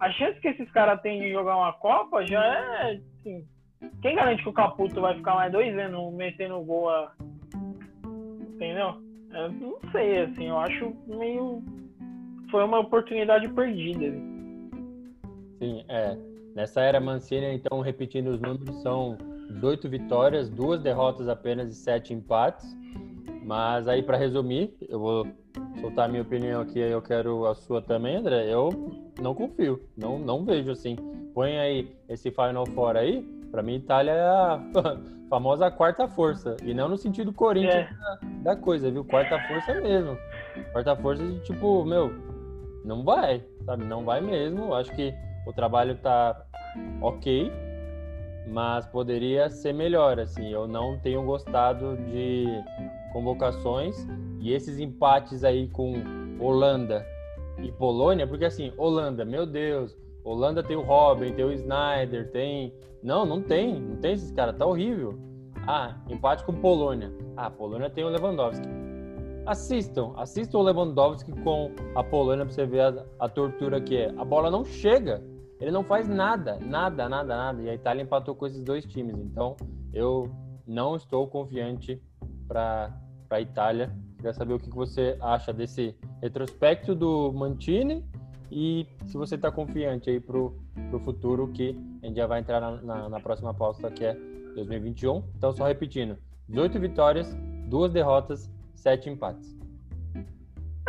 a 0.00 0.10
chance 0.10 0.40
que 0.40 0.48
esses 0.48 0.68
caras 0.72 1.00
têm 1.00 1.20
de 1.20 1.30
jogar 1.30 1.56
uma 1.56 1.72
Copa 1.74 2.26
já 2.26 2.44
é. 2.44 3.00
Assim, 3.20 3.46
quem 4.02 4.16
garante 4.16 4.42
que 4.42 4.48
o 4.48 4.52
Caputo 4.52 5.00
vai 5.00 5.14
ficar 5.14 5.34
mais 5.34 5.52
dois 5.52 5.78
anos 5.78 6.12
metendo 6.14 6.60
gol 6.60 6.90
a. 6.90 7.12
Entendeu? 8.54 8.96
Eu 9.32 9.52
não 9.52 9.78
sei, 9.92 10.22
assim, 10.22 10.48
eu 10.48 10.58
acho 10.58 10.92
meio. 11.06 11.62
Foi 12.50 12.64
uma 12.64 12.80
oportunidade 12.80 13.48
perdida. 13.50 14.06
Sim, 15.58 15.84
é. 15.88 16.16
Nessa 16.54 16.80
era 16.80 17.00
Mancini, 17.00 17.54
então, 17.54 17.80
repetindo 17.80 18.28
os 18.28 18.40
números, 18.40 18.82
são 18.82 19.16
18 19.50 19.88
vitórias, 19.88 20.48
duas 20.48 20.80
derrotas 20.80 21.28
apenas 21.28 21.70
e 21.70 21.74
sete 21.74 22.12
empates. 22.12 22.66
Mas 23.44 23.88
aí, 23.88 24.02
para 24.02 24.16
resumir, 24.16 24.76
eu 24.88 24.98
vou 24.98 25.26
soltar 25.80 26.06
a 26.06 26.08
minha 26.08 26.22
opinião 26.22 26.60
aqui, 26.60 26.78
eu 26.78 27.00
quero 27.00 27.46
a 27.46 27.54
sua 27.54 27.80
também, 27.80 28.16
André. 28.16 28.52
Eu 28.52 28.68
não 29.20 29.34
confio, 29.34 29.82
não, 29.96 30.18
não 30.18 30.44
vejo 30.44 30.70
assim. 30.70 30.96
Põe 31.34 31.58
aí 31.58 31.96
esse 32.08 32.30
Final 32.30 32.66
Four 32.66 32.96
aí, 32.96 33.22
para 33.50 33.62
mim, 33.62 33.76
Itália 33.76 34.12
é 34.12 34.20
a 34.20 34.60
famosa 35.30 35.70
quarta 35.70 36.06
força. 36.08 36.56
E 36.62 36.74
não 36.74 36.88
no 36.88 36.98
sentido 36.98 37.32
Corinthians 37.32 37.86
é. 37.86 37.88
da, 38.42 38.54
da, 38.54 38.56
coisa, 38.56 38.90
viu? 38.90 39.04
Quarta 39.04 39.38
força 39.48 39.74
mesmo. 39.80 40.16
Quarta 40.72 40.96
força 40.96 41.24
de 41.24 41.40
tipo, 41.40 41.84
meu, 41.84 42.12
não 42.84 43.02
vai, 43.02 43.42
sabe? 43.64 43.84
Não 43.84 44.04
vai 44.04 44.20
mesmo. 44.20 44.74
Acho 44.74 44.94
que 44.94 45.14
o 45.48 45.52
trabalho 45.52 45.96
tá 45.96 46.44
ok, 47.00 47.50
mas 48.46 48.86
poderia 48.86 49.48
ser 49.48 49.72
melhor, 49.72 50.20
assim. 50.20 50.50
Eu 50.50 50.68
não 50.68 50.98
tenho 50.98 51.22
gostado 51.24 51.96
de 51.96 52.44
convocações 53.14 53.96
e 54.40 54.52
esses 54.52 54.78
empates 54.78 55.44
aí 55.44 55.68
com 55.68 55.94
Holanda 56.38 57.04
e 57.62 57.72
Polônia, 57.72 58.26
porque 58.26 58.44
assim, 58.44 58.74
Holanda, 58.76 59.24
meu 59.24 59.46
Deus, 59.46 59.96
Holanda 60.22 60.62
tem 60.62 60.76
o 60.76 60.82
Robin, 60.82 61.32
tem 61.32 61.46
o 61.46 61.52
Snyder, 61.52 62.30
tem. 62.30 62.74
Não, 63.02 63.24
não 63.24 63.40
tem. 63.42 63.80
Não 63.80 63.96
tem 63.96 64.12
esses 64.12 64.30
caras. 64.30 64.54
Tá 64.54 64.66
horrível. 64.66 65.18
Ah, 65.66 65.96
empate 66.10 66.44
com 66.44 66.52
Polônia. 66.52 67.10
Ah, 67.38 67.50
Polônia 67.50 67.88
tem 67.88 68.04
o 68.04 68.10
Lewandowski. 68.10 68.68
Assistam, 69.46 70.12
assistam 70.16 70.58
o 70.58 70.62
Lewandowski 70.62 71.32
com 71.40 71.70
a 71.94 72.04
Polônia 72.04 72.44
pra 72.44 72.54
você 72.54 72.66
ver 72.66 72.80
a, 72.82 73.06
a 73.18 73.28
tortura 73.30 73.80
que 73.80 73.96
é. 73.96 74.12
A 74.18 74.24
bola 74.24 74.50
não 74.50 74.62
chega. 74.62 75.22
Ele 75.60 75.70
não 75.70 75.82
faz 75.82 76.08
nada, 76.08 76.58
nada, 76.60 77.08
nada, 77.08 77.36
nada. 77.36 77.62
E 77.62 77.68
a 77.68 77.74
Itália 77.74 78.02
empatou 78.02 78.34
com 78.34 78.46
esses 78.46 78.62
dois 78.62 78.84
times. 78.84 79.16
Então, 79.18 79.56
eu 79.92 80.30
não 80.66 80.96
estou 80.96 81.26
confiante 81.26 82.00
para 82.46 82.96
a 83.30 83.40
Itália. 83.40 83.92
Queria 84.16 84.32
saber 84.32 84.54
o 84.54 84.58
que 84.58 84.70
você 84.70 85.16
acha 85.20 85.52
desse 85.52 85.96
retrospecto 86.20 86.94
do 86.94 87.32
Mantini 87.32 88.04
e 88.50 88.86
se 89.04 89.16
você 89.16 89.34
está 89.34 89.50
confiante 89.50 90.08
aí 90.08 90.20
para 90.20 90.38
o 90.38 90.54
futuro, 91.04 91.48
que 91.48 91.78
a 92.02 92.06
gente 92.06 92.16
já 92.16 92.26
vai 92.26 92.40
entrar 92.40 92.60
na, 92.60 92.82
na, 92.82 93.08
na, 93.08 93.20
próxima 93.20 93.52
pauta, 93.52 93.90
que 93.90 94.04
é 94.04 94.14
2021. 94.54 95.22
Então, 95.36 95.52
só 95.52 95.66
repetindo: 95.66 96.16
18 96.48 96.80
vitórias, 96.80 97.36
duas 97.68 97.92
derrotas, 97.92 98.50
sete 98.74 99.10
empates. 99.10 99.57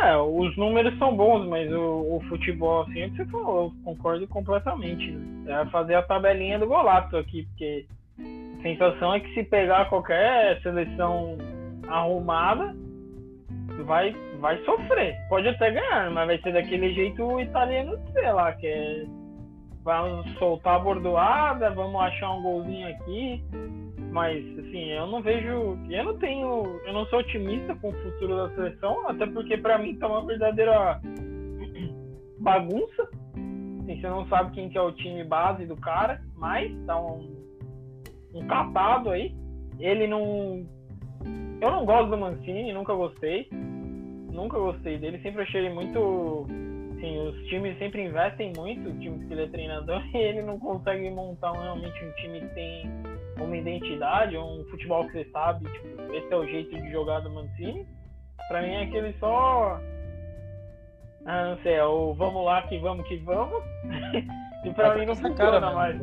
É, 0.00 0.16
os 0.16 0.56
números 0.56 0.96
são 0.98 1.14
bons, 1.14 1.46
mas 1.46 1.70
o, 1.70 2.16
o 2.16 2.22
futebol, 2.28 2.82
assim, 2.82 3.00
é 3.00 3.06
o 3.06 3.10
que 3.10 3.16
você 3.18 3.24
falou, 3.26 3.72
concordo 3.84 4.26
completamente. 4.28 5.14
É 5.46 5.66
fazer 5.66 5.94
a 5.94 6.02
tabelinha 6.02 6.58
do 6.58 6.66
golato 6.66 7.18
aqui, 7.18 7.46
porque 7.48 7.86
a 8.18 8.62
sensação 8.62 9.14
é 9.14 9.20
que 9.20 9.34
se 9.34 9.44
pegar 9.44 9.90
qualquer 9.90 10.60
seleção 10.62 11.36
arrumada, 11.86 12.74
vai, 13.84 14.14
vai 14.38 14.56
sofrer. 14.64 15.16
Pode 15.28 15.48
até 15.48 15.70
ganhar, 15.70 16.10
mas 16.10 16.26
vai 16.26 16.38
ser 16.38 16.52
daquele 16.52 16.94
jeito 16.94 17.40
italiano, 17.40 17.98
sei 18.12 18.32
lá, 18.32 18.52
que 18.52 18.66
é. 18.66 19.04
Vamos 19.82 20.30
soltar 20.34 20.76
a 20.76 20.78
bordoada, 20.78 21.70
vamos 21.70 22.00
achar 22.02 22.32
um 22.32 22.42
golzinho 22.42 22.86
aqui. 22.88 23.42
Mas, 24.10 24.44
assim, 24.58 24.90
eu 24.90 25.06
não 25.06 25.22
vejo. 25.22 25.78
Eu 25.88 26.04
não 26.04 26.18
tenho. 26.18 26.80
Eu 26.84 26.92
não 26.92 27.06
sou 27.06 27.20
otimista 27.20 27.74
com 27.76 27.88
o 27.88 28.02
futuro 28.02 28.36
da 28.36 28.54
seleção, 28.54 29.08
até 29.08 29.26
porque 29.26 29.56
para 29.56 29.78
mim 29.78 29.96
tá 29.96 30.08
uma 30.08 30.26
verdadeira 30.26 31.00
bagunça. 32.38 33.02
Assim, 33.82 34.00
você 34.00 34.08
não 34.08 34.26
sabe 34.28 34.52
quem 34.52 34.68
que 34.68 34.78
é 34.78 34.82
o 34.82 34.92
time 34.92 35.24
base 35.24 35.64
do 35.66 35.76
cara, 35.76 36.20
mas 36.36 36.72
tá 36.86 37.00
um, 37.00 37.36
um 38.34 39.10
aí. 39.10 39.34
Ele 39.78 40.06
não 40.06 40.66
eu 41.60 41.70
não 41.70 41.84
gosto 41.84 42.08
do 42.08 42.16
Mancini, 42.16 42.72
nunca 42.72 42.94
gostei. 42.94 43.46
Nunca 44.32 44.58
gostei 44.58 44.96
dele, 44.98 45.20
sempre 45.20 45.42
achei 45.42 45.60
ele 45.60 45.74
muito. 45.74 46.46
Assim, 46.96 47.18
os 47.18 47.46
times 47.48 47.78
sempre 47.78 48.02
investem 48.02 48.52
muito, 48.56 48.88
os 48.88 48.98
times 49.00 49.26
que 49.26 49.32
ele 49.32 49.44
é 49.44 49.48
treinador, 49.48 50.02
e 50.14 50.18
ele 50.18 50.42
não 50.42 50.58
consegue 50.58 51.10
montar 51.10 51.52
realmente 51.52 52.04
um 52.04 52.12
time 52.12 52.40
que 52.40 52.54
tem 52.54 52.90
uma 53.44 53.56
identidade, 53.56 54.36
um 54.36 54.64
futebol 54.70 55.06
que 55.06 55.12
você 55.12 55.24
sabe, 55.30 55.70
tipo, 55.70 56.14
esse 56.14 56.32
é 56.32 56.36
o 56.36 56.46
jeito 56.46 56.74
de 56.74 56.90
jogar 56.90 57.20
do 57.20 57.30
Mancini. 57.30 57.86
Pra 58.48 58.62
mim 58.62 58.72
é 58.72 58.82
aquele 58.82 59.12
só. 59.18 59.80
Ah, 61.26 61.50
não 61.50 61.62
sei, 61.62 61.74
é 61.74 61.84
o 61.84 62.14
vamos 62.14 62.44
lá 62.44 62.62
que 62.62 62.78
vamos 62.78 63.06
que 63.06 63.16
vamos. 63.18 63.62
e 64.64 64.70
pra 64.72 64.96
mim 64.96 65.06
não 65.06 65.14
funciona 65.14 65.70
mais. 65.72 66.00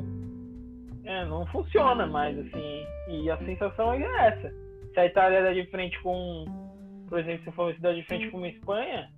É, 1.06 1.26
não 1.26 1.46
funciona 1.48 2.06
mais, 2.06 2.38
assim. 2.38 2.86
E 3.10 3.30
a 3.30 3.38
sensação 3.38 3.94
é 3.94 4.28
essa 4.28 4.68
se 4.98 5.02
a 5.02 5.06
Itália 5.06 5.44
dá 5.44 5.54
de 5.54 5.64
frente 5.68 6.02
com, 6.02 6.46
por 7.08 7.20
exemplo, 7.20 7.44
se 7.46 7.52
for 7.52 7.72
dar 7.80 7.94
de 7.94 8.02
frente 8.04 8.32
com 8.32 8.38
uma 8.38 8.48
Espanha, 8.48 9.12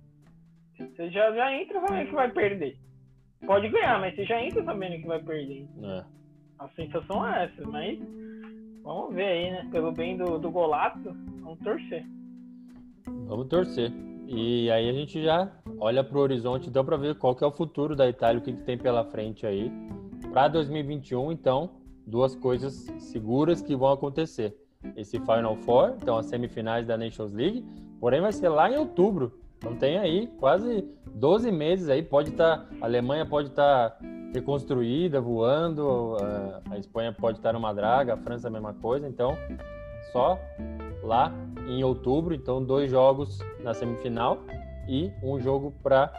você 0.76 1.10
já, 1.10 1.32
já 1.32 1.54
entra 1.54 1.80
sabendo 1.80 2.08
que 2.08 2.14
vai 2.14 2.30
perder. 2.30 2.76
Pode 3.46 3.68
ganhar, 3.70 3.98
mas 3.98 4.14
você 4.14 4.26
já 4.26 4.42
entra 4.42 4.62
sabendo 4.62 5.00
que 5.00 5.06
vai 5.06 5.22
perder. 5.22 5.66
É. 5.82 6.04
A 6.60 6.68
sensação 6.76 7.26
é 7.26 7.44
essa, 7.44 7.66
mas 7.66 7.98
vamos 8.84 9.14
ver 9.14 9.24
aí, 9.24 9.50
né? 9.50 9.68
Pelo 9.72 9.92
bem 9.92 10.18
do, 10.18 10.38
do 10.38 10.50
golato, 10.50 11.16
vamos 11.40 11.58
torcer. 11.60 12.06
Vamos 13.26 13.48
torcer. 13.48 13.90
E 14.28 14.70
aí 14.70 14.90
a 14.90 14.92
gente 14.92 15.22
já 15.22 15.50
olha 15.78 16.04
para 16.04 16.18
o 16.18 16.20
horizonte, 16.20 16.68
então, 16.68 16.84
para 16.84 16.98
ver 16.98 17.14
qual 17.14 17.34
que 17.34 17.42
é 17.42 17.46
o 17.46 17.50
futuro 17.50 17.96
da 17.96 18.06
Itália, 18.06 18.40
o 18.40 18.44
que, 18.44 18.52
que 18.52 18.62
tem 18.62 18.76
pela 18.76 19.06
frente 19.06 19.46
aí. 19.46 19.72
Para 20.34 20.48
2021, 20.48 21.32
então, 21.32 21.70
duas 22.06 22.36
coisas 22.36 22.74
seguras 22.98 23.62
que 23.62 23.74
vão 23.74 23.90
acontecer 23.90 24.54
esse 24.96 25.18
Final 25.18 25.56
Four, 25.56 25.96
então 25.96 26.18
as 26.18 26.26
semifinais 26.26 26.86
da 26.86 26.98
Nations 26.98 27.32
League, 27.32 27.64
porém 27.98 28.20
vai 28.20 28.32
ser 28.32 28.50
lá 28.50 28.70
em 28.70 28.76
outubro. 28.76 29.40
Então 29.56 29.76
tem 29.76 29.96
aí 29.96 30.26
quase 30.38 30.86
12 31.06 31.50
meses 31.50 31.88
aí, 31.88 32.02
pode 32.02 32.30
estar, 32.30 32.58
tá, 32.58 32.68
a 32.82 32.84
Alemanha 32.84 33.24
pode 33.24 33.48
estar 33.48 33.90
tá 33.90 34.19
reconstruída, 34.32 35.20
voando, 35.20 36.16
a 36.70 36.78
Espanha 36.78 37.12
pode 37.12 37.38
estar 37.38 37.52
numa 37.52 37.72
draga, 37.72 38.14
a 38.14 38.16
França 38.16 38.48
a 38.48 38.50
mesma 38.50 38.74
coisa, 38.74 39.08
então 39.08 39.36
só 40.12 40.38
lá 41.02 41.32
em 41.68 41.82
outubro, 41.84 42.34
então 42.34 42.62
dois 42.62 42.90
jogos 42.90 43.38
na 43.62 43.74
semifinal 43.74 44.38
e 44.88 45.10
um 45.22 45.38
jogo 45.40 45.72
para 45.82 46.12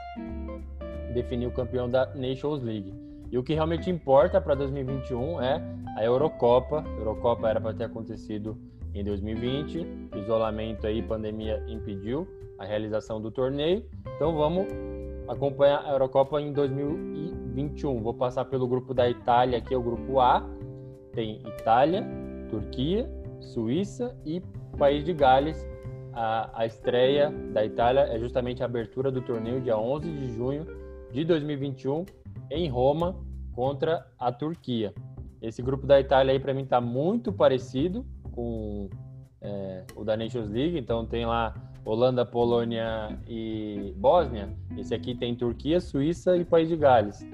definir 1.14 1.48
o 1.48 1.52
campeão 1.52 1.90
da 1.90 2.06
Nations 2.16 2.62
League. 2.62 2.94
E 3.32 3.38
o 3.38 3.44
que 3.44 3.54
realmente 3.54 3.90
importa 3.90 4.42
para 4.42 4.56
2021 4.56 5.42
é 5.42 5.62
a 5.98 6.04
Eurocopa. 6.04 6.84
A 6.86 7.00
Eurocopa 7.00 7.50
era 7.50 7.62
para 7.62 7.74
ter 7.74 7.86
acontecido 7.86 8.58
em 8.94 9.04
2020, 9.04 10.10
isolamento 10.18 10.86
aí, 10.86 11.02
pandemia 11.02 11.64
impediu 11.68 12.28
a 12.60 12.66
realização 12.66 13.22
do 13.22 13.32
torneio. 13.32 13.86
Então 14.16 14.36
vamos 14.36 14.68
acompanhar 15.28 15.84
a 15.86 15.92
Eurocopa 15.92 16.42
em 16.42 16.52
2021. 16.52 17.41
Vou 18.02 18.14
passar 18.14 18.46
pelo 18.46 18.68
grupo 18.68 18.94
da 18.94 19.10
Itália, 19.10 19.58
aqui 19.58 19.74
é 19.74 19.78
o 19.78 19.82
grupo 19.82 20.20
A. 20.20 20.48
Tem 21.14 21.42
Itália, 21.46 22.06
Turquia, 22.50 23.10
Suíça 23.40 24.16
e 24.26 24.42
País 24.78 25.04
de 25.04 25.14
Gales. 25.14 25.68
a, 26.14 26.62
a 26.62 26.66
estreia 26.66 27.32
da 27.54 27.66
Itália 27.66 28.02
é 28.02 28.20
justamente 28.20 28.62
a 28.62 28.66
abertura 28.66 29.12
do 29.12 29.22
torneio 29.22 29.62
dia 29.62 29.78
11 29.78 30.12
de 30.12 30.28
junho 30.34 30.66
de 31.12 31.24
2021 31.24 32.06
em 32.50 32.68
Roma 32.70 33.16
contra 33.54 34.06
a 34.18 34.32
Turquia. 34.32 34.94
Esse 35.42 35.62
grupo 35.62 35.88
da 35.88 36.00
Itália 36.00 36.34
aí 36.34 36.40
para 36.40 36.54
mim 36.54 36.64
está 36.64 36.80
muito 36.80 37.32
parecido 37.32 38.06
com 38.32 38.90
é, 39.42 39.84
o 39.96 40.04
da 40.04 40.16
Nations 40.16 40.50
League, 40.50 40.78
então 40.78 41.06
tem 41.06 41.26
lá 41.26 41.54
Holanda, 41.84 42.26
Polônia 42.26 43.18
e 43.28 43.94
Bósnia. 43.98 44.50
Esse 44.78 44.94
aqui 44.94 45.16
tem 45.16 45.36
Turquia, 45.36 45.80
Suíça 45.80 46.38
e 46.38 46.46
País 46.46 46.70
de 46.70 46.76
Gales. 46.76 47.26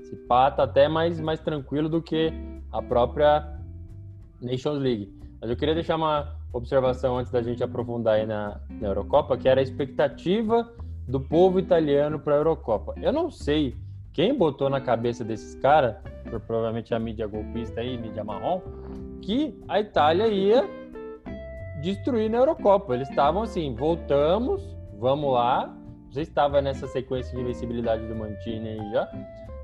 Esse 0.00 0.16
pá 0.16 0.50
tá 0.50 0.64
até 0.64 0.88
mais, 0.88 1.20
mais 1.20 1.40
tranquilo 1.40 1.88
do 1.88 2.00
que 2.00 2.32
a 2.72 2.80
própria 2.80 3.58
Nations 4.40 4.78
League. 4.78 5.12
Mas 5.40 5.50
eu 5.50 5.56
queria 5.56 5.74
deixar 5.74 5.96
uma 5.96 6.36
observação 6.52 7.18
antes 7.18 7.30
da 7.30 7.42
gente 7.42 7.62
aprofundar 7.62 8.14
aí 8.14 8.26
na, 8.26 8.60
na 8.68 8.88
Eurocopa, 8.88 9.36
que 9.36 9.48
era 9.48 9.60
a 9.60 9.62
expectativa 9.62 10.72
do 11.06 11.20
povo 11.20 11.58
italiano 11.58 12.18
para 12.18 12.34
a 12.34 12.38
Eurocopa. 12.38 12.94
Eu 13.00 13.12
não 13.12 13.30
sei 13.30 13.76
quem 14.12 14.36
botou 14.36 14.68
na 14.68 14.80
cabeça 14.80 15.24
desses 15.24 15.54
caras, 15.56 15.96
provavelmente 16.46 16.94
a 16.94 16.98
mídia 16.98 17.26
golpista 17.26 17.80
aí, 17.80 17.96
mídia 17.96 18.24
marrom, 18.24 18.60
que 19.20 19.58
a 19.68 19.80
Itália 19.80 20.26
ia 20.28 20.68
destruir 21.80 22.30
na 22.30 22.38
Eurocopa. 22.38 22.94
Eles 22.94 23.08
estavam 23.08 23.42
assim, 23.42 23.74
voltamos, 23.74 24.62
vamos 24.98 25.32
lá. 25.32 25.74
Já 26.10 26.22
estava 26.22 26.60
nessa 26.60 26.86
sequência 26.86 27.34
de 27.34 27.42
invencibilidade 27.42 28.06
do 28.06 28.14
Mantini 28.14 28.70
aí 28.70 28.92
já. 28.92 29.08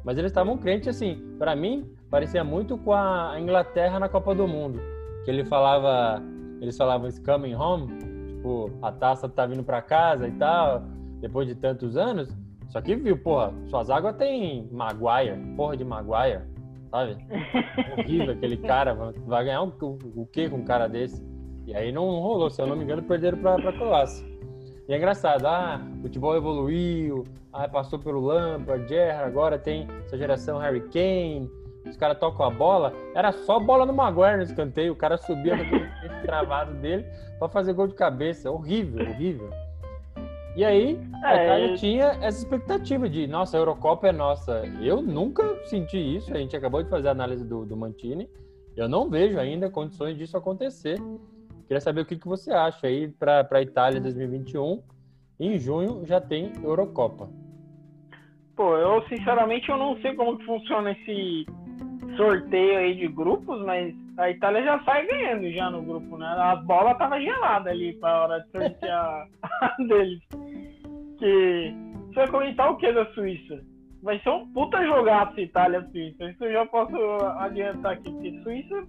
Mas 0.05 0.17
eles 0.17 0.31
estavam 0.31 0.57
crentes 0.57 0.89
assim, 0.89 1.35
para 1.37 1.57
mim 1.57 1.93
parecia 2.09 2.45
muito 2.45 2.79
com 2.79 2.93
a 2.93 3.35
Inglaterra 3.41 3.99
na 3.99 4.09
Copa 4.09 4.35
do 4.35 4.47
Mundo, 4.47 4.81
que 5.25 5.31
ele 5.31 5.45
falava, 5.45 6.23
eles 6.61 6.77
falavam 6.77 7.09
it's 7.09 7.19
coming 7.19 7.55
home, 7.55 7.89
tipo, 8.29 8.71
a 8.81 8.93
taça 8.93 9.29
tá 9.29 9.45
vindo 9.47 9.65
para 9.65 9.83
casa 9.83 10.29
e 10.29 10.33
tal, 10.33 10.85
depois 11.21 11.49
de 11.49 11.57
tantos 11.57 11.97
anos. 11.97 12.29
Só 12.69 12.81
que 12.81 12.95
viu, 12.95 13.19
porra, 13.19 13.53
suas 13.67 13.91
águas 13.91 14.17
tem 14.17 14.69
Maguire, 14.71 15.37
porra 15.57 15.77
de 15.77 15.85
Maguire, 15.85 16.43
sabe? 16.89 17.17
Horrível 17.99 18.33
aquele 18.33 18.57
cara, 18.59 18.95
vai 19.27 19.45
ganhar 19.45 19.63
o, 19.63 19.75
o, 19.83 20.23
o 20.23 20.27
que 20.27 20.49
com 20.49 20.59
um 20.59 20.65
cara 20.65 20.87
desse? 20.87 21.21
E 21.67 21.75
aí 21.75 21.91
não 21.91 22.05
rolou, 22.21 22.49
se 22.49 22.63
eu 22.63 22.67
não 22.67 22.77
me 22.77 22.85
engano, 22.85 23.03
perderam 23.03 23.39
para 23.39 23.69
a 23.69 23.73
Croácia. 23.73 24.25
E 24.89 24.95
é 24.95 24.97
engraçado, 24.97 25.45
ah, 25.47 25.81
o 25.99 26.03
futebol 26.03 26.37
evoluiu, 26.37 27.25
ah, 27.53 27.69
passou 27.69 27.99
pelo 27.99 28.21
Lampard, 28.21 28.89
Gerrard, 28.89 29.29
agora 29.29 29.59
tem 29.59 29.89
essa 30.05 30.17
geração 30.17 30.59
Harry 30.59 30.83
Kane, 30.83 31.51
os 31.85 31.97
caras 31.97 32.19
tocam 32.19 32.47
a 32.47 32.51
bola, 32.51 32.93
era 33.15 33.33
só 33.33 33.59
bola 33.59 33.85
no 33.85 33.93
Maguire 33.93 34.37
no 34.37 34.43
escanteio, 34.45 34.93
o 34.93 34.97
cara 34.97 35.17
subia 35.17 35.57
com 35.57 35.65
aquele 35.65 36.23
travado 36.23 36.75
dele 36.75 37.05
para 37.39 37.49
fazer 37.49 37.73
gol 37.73 37.89
de 37.89 37.95
cabeça, 37.95 38.49
horrível, 38.49 39.05
horrível. 39.05 39.51
E 40.55 40.65
aí, 40.65 40.99
a 41.23 41.37
é, 41.37 41.45
Itália 41.45 41.77
tinha 41.77 42.05
essa 42.23 42.39
expectativa 42.39 43.09
de, 43.09 43.27
nossa, 43.27 43.57
a 43.57 43.61
Eurocopa 43.61 44.09
é 44.09 44.13
nossa. 44.13 44.63
Eu 44.81 45.03
nunca 45.03 45.43
senti 45.65 45.99
isso, 45.99 46.33
a 46.33 46.39
gente 46.39 46.57
acabou 46.57 46.83
de 46.83 46.89
fazer 46.89 47.09
a 47.09 47.11
análise 47.11 47.45
do, 47.45 47.67
do 47.67 47.77
Mantini, 47.77 48.31
eu 48.77 48.89
não 48.89 49.11
vejo 49.11 49.39
ainda 49.39 49.69
condições 49.69 50.17
disso 50.17 50.37
acontecer. 50.37 50.99
Queria 51.67 51.81
saber 51.81 52.03
o 52.03 52.07
que, 52.07 52.17
que 52.17 52.29
você 52.29 52.53
acha 52.53 52.87
aí 52.87 53.09
para 53.09 53.47
a 53.51 53.63
Itália 53.63 54.01
2021. 54.01 54.83
Em 55.39 55.59
junho 55.59 56.07
já 56.07 56.21
tem 56.21 56.53
Eurocopa. 56.63 57.29
Pô, 58.55 58.77
eu 58.77 59.07
sinceramente 59.09 59.69
eu 59.69 59.77
não 59.77 60.01
sei 60.01 60.15
como 60.15 60.39
que 60.39 60.47
funciona 60.47 60.93
esse 60.93 61.45
sorteio 62.17 62.79
aí 62.79 62.95
de 62.95 63.09
grupos, 63.09 63.61
mas 63.65 63.95
a 64.17 64.31
Itália 64.31 64.63
já 64.63 64.83
sai 64.85 65.07
ganhando 65.07 65.51
já 65.51 65.71
no 65.71 65.83
grupo, 65.83 66.17
né? 66.17 66.27
A 66.27 66.57
bola 66.57 66.95
tava 66.95 67.21
gelada 67.21 67.69
ali 67.69 67.93
para 67.95 68.23
hora 68.23 68.41
de 68.41 68.51
sortear 68.51 69.29
deles. 69.89 70.23
Que 71.19 71.75
você 72.09 72.15
vai 72.15 72.29
comentar 72.29 72.71
o 72.71 72.77
que 72.77 72.93
da 72.93 73.05
Suíça? 73.13 73.61
Vai 74.03 74.19
ser 74.21 74.31
um 74.31 74.51
puta 74.53 74.83
jogaço 74.87 75.39
Itália-Suíça. 75.39 76.31
Isso 76.31 76.45
eu 76.45 76.53
já 76.53 76.67
posso 76.67 76.97
adiantar 77.39 77.93
aqui, 77.93 78.11
porque 78.11 78.41
Suíça 78.43 78.87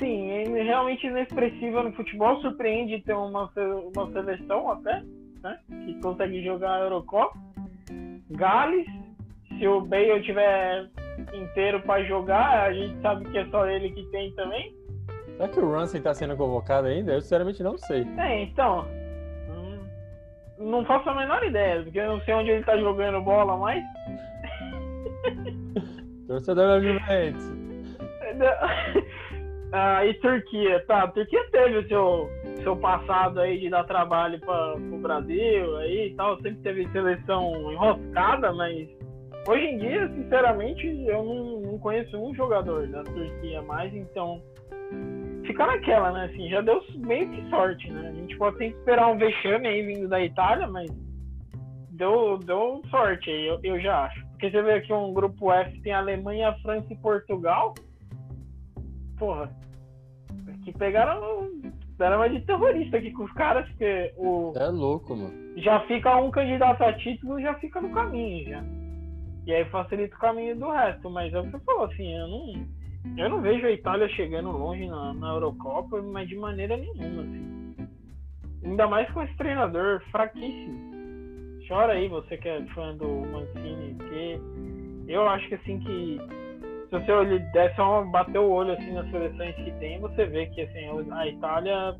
Sim, 0.00 0.30
é 0.30 0.62
realmente 0.62 1.06
inexpressiva 1.06 1.82
no 1.82 1.92
futebol, 1.92 2.40
surpreende 2.40 3.02
ter 3.02 3.12
uma, 3.12 3.52
uma 3.94 4.10
seleção 4.12 4.70
até, 4.70 5.02
né? 5.42 5.58
Que 5.84 6.00
consegue 6.00 6.42
jogar 6.42 6.76
a 6.76 6.84
Eurocopa. 6.84 7.38
Gales, 8.30 8.86
se 9.58 9.68
o 9.68 9.82
Bale 9.82 10.22
tiver 10.22 10.88
inteiro 11.34 11.82
para 11.82 12.02
jogar, 12.04 12.62
a 12.62 12.72
gente 12.72 12.98
sabe 13.02 13.26
que 13.26 13.36
é 13.36 13.44
só 13.50 13.66
ele 13.66 13.90
que 13.90 14.02
tem 14.04 14.32
também. 14.36 14.74
Será 15.36 15.48
que 15.48 15.60
o 15.60 15.70
Ramsey 15.70 15.98
está 15.98 16.14
sendo 16.14 16.34
convocado 16.34 16.86
ainda? 16.86 17.12
Eu 17.12 17.20
sinceramente 17.20 17.62
não 17.62 17.76
sei. 17.76 18.06
É, 18.16 18.44
então. 18.44 18.86
Hum, 19.50 19.80
não 20.58 20.82
faço 20.86 21.10
a 21.10 21.14
menor 21.14 21.44
ideia, 21.44 21.82
porque 21.82 21.98
eu 21.98 22.08
não 22.08 22.20
sei 22.22 22.32
onde 22.32 22.48
ele 22.48 22.60
está 22.60 22.74
jogando 22.78 23.20
bola 23.20 23.54
mais. 23.58 23.84
Torcedor 26.26 26.68
da 26.68 26.80
Juventus. 26.80 27.52
Ah, 29.72 30.04
e 30.04 30.14
Turquia, 30.14 30.84
tá, 30.86 31.04
a 31.04 31.08
Turquia 31.08 31.48
teve 31.52 31.78
o 31.78 31.88
seu, 31.88 32.28
seu 32.64 32.76
passado 32.76 33.38
aí 33.38 33.60
de 33.60 33.70
dar 33.70 33.84
trabalho 33.84 34.40
para 34.40 34.74
o 34.76 34.98
Brasil 34.98 35.76
aí 35.76 36.08
e 36.08 36.14
tal, 36.16 36.34
sempre 36.40 36.60
teve 36.62 36.88
seleção 36.90 37.72
enroscada, 37.72 38.52
mas 38.52 38.88
hoje 39.46 39.64
em 39.64 39.78
dia, 39.78 40.08
sinceramente, 40.08 40.86
eu 41.06 41.22
não, 41.22 41.60
não 41.60 41.78
conheço 41.78 42.16
um 42.18 42.34
jogador 42.34 42.88
da 42.88 43.04
Turquia 43.04 43.62
mais, 43.62 43.94
então 43.94 44.42
fica 45.46 45.64
naquela, 45.64 46.10
né? 46.10 46.24
Assim, 46.24 46.48
já 46.48 46.60
deu 46.62 46.82
meio 46.96 47.30
que 47.30 47.48
sorte, 47.48 47.92
né? 47.92 48.08
A 48.08 48.12
gente 48.12 48.36
pode 48.38 48.58
sempre 48.58 48.76
esperar 48.76 49.06
um 49.06 49.18
vexame 49.18 49.68
aí 49.68 49.82
vindo 49.86 50.08
da 50.08 50.20
Itália, 50.20 50.66
mas 50.66 50.90
deu, 51.92 52.38
deu 52.38 52.82
sorte 52.90 53.30
aí, 53.30 53.46
eu, 53.46 53.60
eu 53.62 53.80
já 53.80 54.06
acho. 54.06 54.20
Porque 54.30 54.50
você 54.50 54.62
vê 54.62 54.72
aqui 54.72 54.92
um 54.92 55.14
grupo 55.14 55.52
F 55.52 55.80
tem 55.82 55.92
Alemanha, 55.92 56.56
França 56.60 56.92
e 56.92 56.96
Portugal 56.96 57.72
porra, 59.20 59.48
que 60.64 60.72
pegaram 60.72 61.48
deram 62.00 62.16
uma 62.16 62.30
de 62.30 62.40
terrorista 62.40 62.96
aqui 62.96 63.12
com 63.12 63.24
os 63.24 63.32
caras, 63.32 63.68
porque 63.68 64.12
o. 64.16 64.54
É 64.56 64.68
louco, 64.68 65.14
mano. 65.14 65.34
Já 65.58 65.80
fica 65.80 66.16
um 66.16 66.30
candidato 66.30 66.82
a 66.82 66.94
título, 66.94 67.40
já 67.40 67.54
fica 67.54 67.80
no 67.80 67.90
caminho 67.90 68.48
já. 68.48 68.64
E 69.46 69.52
aí 69.52 69.64
facilita 69.66 70.16
o 70.16 70.18
caminho 70.18 70.56
do 70.58 70.70
resto. 70.70 71.10
Mas 71.10 71.32
é 71.34 71.38
o 71.38 71.44
que 71.44 71.50
você 71.50 71.60
falou, 71.60 71.84
assim, 71.84 72.16
eu 72.16 72.26
não. 72.26 72.80
Eu 73.16 73.28
não 73.30 73.40
vejo 73.40 73.66
a 73.66 73.70
Itália 73.70 74.08
chegando 74.10 74.50
longe 74.50 74.86
na, 74.86 75.14
na 75.14 75.34
Eurocopa, 75.34 76.02
mas 76.02 76.28
de 76.28 76.36
maneira 76.36 76.76
nenhuma, 76.76 77.22
assim. 77.22 77.76
Ainda 78.64 78.86
mais 78.88 79.10
com 79.10 79.22
esse 79.22 79.36
treinador 79.36 80.02
fraquíssimo. 80.10 80.90
Chora 81.66 81.92
aí, 81.92 82.08
você 82.08 82.36
que 82.36 82.48
é 82.48 82.62
fã 82.74 82.94
do 82.96 83.06
Mancini, 83.06 83.94
que 83.94 85.10
eu 85.10 85.26
acho 85.28 85.48
que 85.48 85.54
assim 85.54 85.78
que 85.80 86.20
se 86.90 86.98
você 86.98 87.38
der 87.52 87.74
só 87.76 88.04
bater 88.04 88.38
o 88.38 88.50
olho 88.50 88.72
assim 88.72 88.92
nas 88.92 89.08
seleções 89.10 89.54
que 89.54 89.70
tem, 89.78 90.00
você 90.00 90.26
vê 90.26 90.46
que 90.46 90.62
assim, 90.62 90.86
a 91.12 91.26
Itália. 91.26 91.96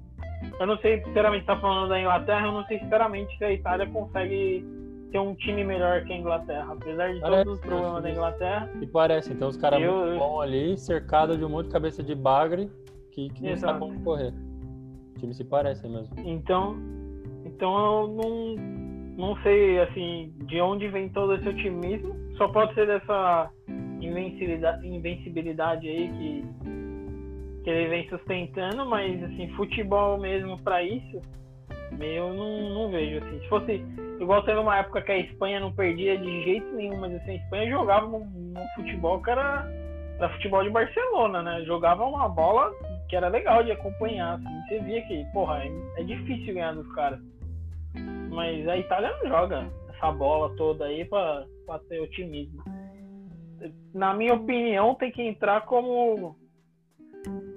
Eu 0.59 0.67
não 0.67 0.77
sei, 0.79 1.03
sinceramente, 1.05 1.47
tá 1.47 1.57
falando 1.61 1.89
da 1.89 2.01
Inglaterra, 2.01 2.47
eu 2.47 2.53
não 2.53 2.65
sei 2.65 2.81
sinceramente 2.81 3.37
se 3.39 3.45
a 3.45 3.53
Itália 3.53 3.87
consegue 3.87 4.65
ter 5.13 5.19
um 5.19 5.35
time 5.35 5.63
melhor 5.65 6.03
que 6.05 6.13
a 6.13 6.17
Inglaterra, 6.17 6.73
apesar 6.73 7.13
de 7.13 7.21
parece, 7.21 7.45
todos 7.45 7.61
os 7.61 7.67
problemas 7.67 8.03
da 8.03 8.11
Inglaterra. 8.11 8.71
E 8.81 8.87
parece, 8.87 9.33
então 9.33 9.49
os 9.49 9.57
caras 9.57 9.81
eu... 9.81 9.93
muito 9.93 10.19
bons 10.19 10.41
ali, 10.41 10.79
cercado 10.79 11.37
de 11.37 11.45
um 11.45 11.49
monte 11.49 11.67
de 11.67 11.73
cabeça 11.73 12.03
de 12.03 12.15
bagre 12.15 12.71
que, 13.13 13.29
que 13.31 13.43
não 13.43 13.57
sabe 13.57 13.79
como 13.79 14.01
correr. 14.01 14.33
O 15.15 15.19
time 15.19 15.35
se 15.35 15.45
parece 15.45 15.87
mesmo. 15.89 16.15
Então, 16.25 16.77
então 17.45 17.77
eu 17.77 18.09
não, 18.09 18.57
não 19.17 19.43
sei 19.43 19.81
assim 19.81 20.33
de 20.47 20.61
onde 20.61 20.89
vem 20.89 21.09
todo 21.11 21.35
esse 21.35 21.49
otimismo. 21.49 22.17
Só 22.37 22.49
pode 22.49 22.73
ser 22.75 22.87
dessa 22.87 23.51
invencibilidade, 24.01 24.87
invencibilidade 24.87 25.89
aí 25.89 26.09
que, 26.09 26.45
que 27.65 27.71
ele 27.71 27.89
vem 27.89 28.09
sustentando, 28.09 28.87
mas 28.87 29.23
assim, 29.23 29.49
futebol 29.51 30.19
mesmo 30.19 30.59
para 30.59 30.83
isso, 30.83 31.21
eu 32.01 32.33
não, 32.33 32.71
não 32.71 32.91
vejo 32.91 33.25
assim. 33.25 33.41
Se 33.41 33.49
fosse 33.49 33.85
igual 34.21 34.43
teve 34.45 34.59
uma 34.59 34.79
época 34.79 35.03
que 35.03 35.13
a 35.13 35.19
Espanha 35.19 35.61
não 35.61 35.73
perdia 35.73 36.17
de 36.17 36.45
jeito 36.45 36.73
nenhum, 36.75 36.99
mas 36.99 37.15
assim, 37.15 37.33
a 37.33 37.37
Espanha 37.37 37.71
jogava 37.71 38.07
um, 38.07 38.55
um 38.57 38.69
futebol 38.75 39.23
que 39.23 39.31
era, 39.31 39.69
era 40.19 40.29
futebol 40.31 40.63
de 40.63 40.71
Barcelona, 40.71 41.43
né? 41.43 41.63
Jogava 41.65 42.05
uma 42.05 42.29
bola 42.29 42.73
que 43.09 43.17
era 43.17 43.29
legal 43.29 43.63
de 43.65 43.73
acompanhar, 43.73 44.35
assim. 44.35 44.61
Você 44.69 44.79
via 44.81 45.03
que, 45.03 45.25
porra, 45.33 45.65
é, 45.65 46.01
é 46.01 46.05
difícil 46.05 46.55
ganhar 46.55 46.75
dos 46.75 46.91
caras. 46.95 47.19
Mas 48.31 48.69
a 48.69 48.79
Itália 48.79 49.11
não 49.19 49.29
joga 49.29 49.67
essa 49.89 50.13
bola 50.13 50.55
toda 50.57 50.85
aí 50.85 51.05
para 51.05 51.47
ter 51.89 52.01
otimismo 52.01 52.63
na 53.93 54.15
minha 54.15 54.35
opinião, 54.35 54.95
tem 54.95 55.11
que 55.11 55.23
entrar 55.23 55.63
como 55.67 56.37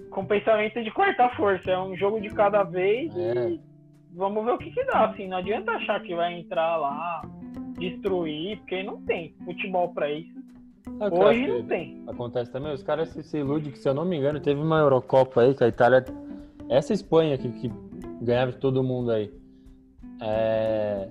com 0.10 0.26
pensamento 0.26 0.84
de 0.84 0.92
quarta 0.92 1.30
força. 1.30 1.72
É 1.72 1.80
um 1.80 1.96
jogo 1.96 2.22
de 2.22 2.30
cada 2.30 2.64
vez 2.64 3.16
é. 3.16 3.50
e 3.50 3.62
vamos 4.14 4.46
ver 4.46 4.52
o 4.52 4.58
que, 4.58 4.72
que 4.72 4.84
dá. 4.86 5.06
Assim, 5.06 5.28
não 5.28 5.38
adianta 5.38 5.72
achar 5.72 6.02
que 6.02 6.16
vai 6.16 6.40
entrar 6.40 6.78
lá, 6.78 7.22
destruir, 7.78 8.58
porque 8.60 8.84
não 8.84 9.02
tem 9.02 9.36
futebol 9.44 9.90
para 9.94 10.12
isso. 10.12 10.44
É, 11.00 11.08
Hoje 11.08 11.48
não 11.48 11.64
tem. 11.66 12.04
Acontece 12.08 12.52
também, 12.52 12.74
os 12.74 12.84
caras 12.84 13.10
se, 13.10 13.24
se 13.24 13.38
iludem 13.38 13.72
que, 13.72 13.80
se 13.80 13.88
eu 13.88 13.94
não 13.94 14.06
me 14.06 14.18
engano, 14.18 14.40
teve 14.40 14.62
uma 14.62 14.80
Eurocopa 14.80 15.42
aí 15.42 15.54
que 15.54 15.64
a 15.64 15.68
Itália. 15.68 16.04
Essa 16.70 16.94
Espanha 16.94 17.38
que, 17.38 17.50
que 17.52 17.72
ganhava 18.22 18.52
de 18.52 18.58
todo 18.58 18.84
mundo 18.84 19.12
aí. 19.12 19.32
É, 20.22 21.10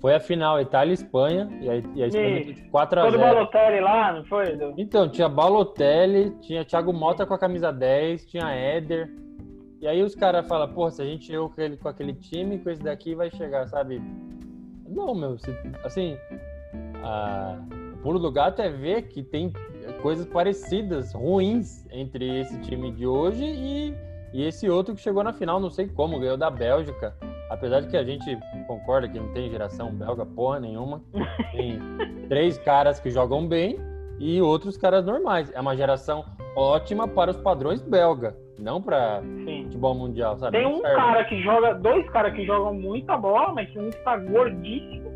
foi 0.00 0.14
a 0.14 0.20
final 0.20 0.60
Itália 0.60 0.92
e 0.92 0.94
Espanha, 0.94 1.48
e 1.60 1.68
a, 1.68 1.74
e 1.76 2.02
a 2.02 2.06
Espanha 2.06 2.40
E 2.40 2.54
4 2.70 3.00
a 3.00 3.04
Todo 3.04 3.18
0 3.18 3.34
Balotelli 3.34 3.80
lá, 3.80 4.12
não 4.12 4.24
foi? 4.24 4.56
Então, 4.76 5.08
tinha 5.08 5.28
Balotelli, 5.28 6.30
tinha 6.40 6.64
Thiago 6.64 6.92
Mota 6.92 7.26
com 7.26 7.34
a 7.34 7.38
camisa 7.38 7.72
10, 7.72 8.26
tinha 8.26 8.48
Éder. 8.50 9.10
E 9.80 9.86
aí 9.86 10.02
os 10.02 10.14
caras 10.14 10.46
falam, 10.46 10.68
porra, 10.72 10.90
se 10.90 11.02
a 11.02 11.04
gente 11.04 11.32
eu 11.32 11.48
com, 11.50 11.60
ele, 11.60 11.76
com 11.76 11.88
aquele 11.88 12.12
time, 12.12 12.58
com 12.58 12.70
esse 12.70 12.82
daqui 12.82 13.14
vai 13.14 13.30
chegar, 13.30 13.66
sabe? 13.68 14.00
Não, 14.88 15.14
meu, 15.14 15.38
se- 15.38 15.56
assim, 15.84 16.16
a, 17.02 17.58
o 17.94 17.96
pulo 17.98 18.18
do 18.18 18.30
gato 18.30 18.60
é 18.62 18.68
ver 18.70 19.02
que 19.02 19.22
tem 19.22 19.52
coisas 20.02 20.26
parecidas, 20.26 21.12
ruins, 21.12 21.86
entre 21.92 22.40
esse 22.40 22.60
time 22.60 22.90
de 22.90 23.06
hoje 23.06 23.44
e, 23.44 23.94
e 24.32 24.44
esse 24.44 24.68
outro 24.68 24.94
que 24.94 25.00
chegou 25.00 25.22
na 25.22 25.32
final, 25.32 25.60
não 25.60 25.70
sei 25.70 25.86
como, 25.88 26.18
ganhou 26.18 26.36
da 26.36 26.50
Bélgica. 26.50 27.14
Apesar 27.50 27.80
de 27.80 27.88
que 27.88 27.96
a 27.96 28.04
gente 28.04 28.38
concorda 28.66 29.08
que 29.08 29.18
não 29.18 29.32
tem 29.32 29.50
geração 29.50 29.90
belga 29.90 30.26
porra 30.26 30.60
nenhuma. 30.60 31.02
Tem 31.52 31.80
três 32.28 32.58
caras 32.58 33.00
que 33.00 33.10
jogam 33.10 33.46
bem 33.46 33.78
e 34.18 34.40
outros 34.42 34.76
caras 34.76 35.04
normais. 35.04 35.50
É 35.54 35.60
uma 35.60 35.76
geração 35.76 36.24
ótima 36.56 37.06
para 37.06 37.30
os 37.30 37.36
padrões 37.38 37.80
belga, 37.80 38.36
não 38.58 38.82
para 38.82 39.22
futebol 39.62 39.94
mundial, 39.94 40.36
sabe? 40.38 40.58
Tem 40.58 40.62
Não 40.62 40.78
um 40.78 40.82
cara 40.82 41.24
que 41.24 41.40
joga, 41.42 41.74
dois 41.74 42.08
caras 42.10 42.34
que 42.34 42.44
jogam 42.44 42.74
muita 42.74 43.16
bola, 43.16 43.54
mas 43.54 43.70
que 43.70 43.78
um 43.78 43.88
está 43.88 44.16
gordíssimo, 44.16 45.10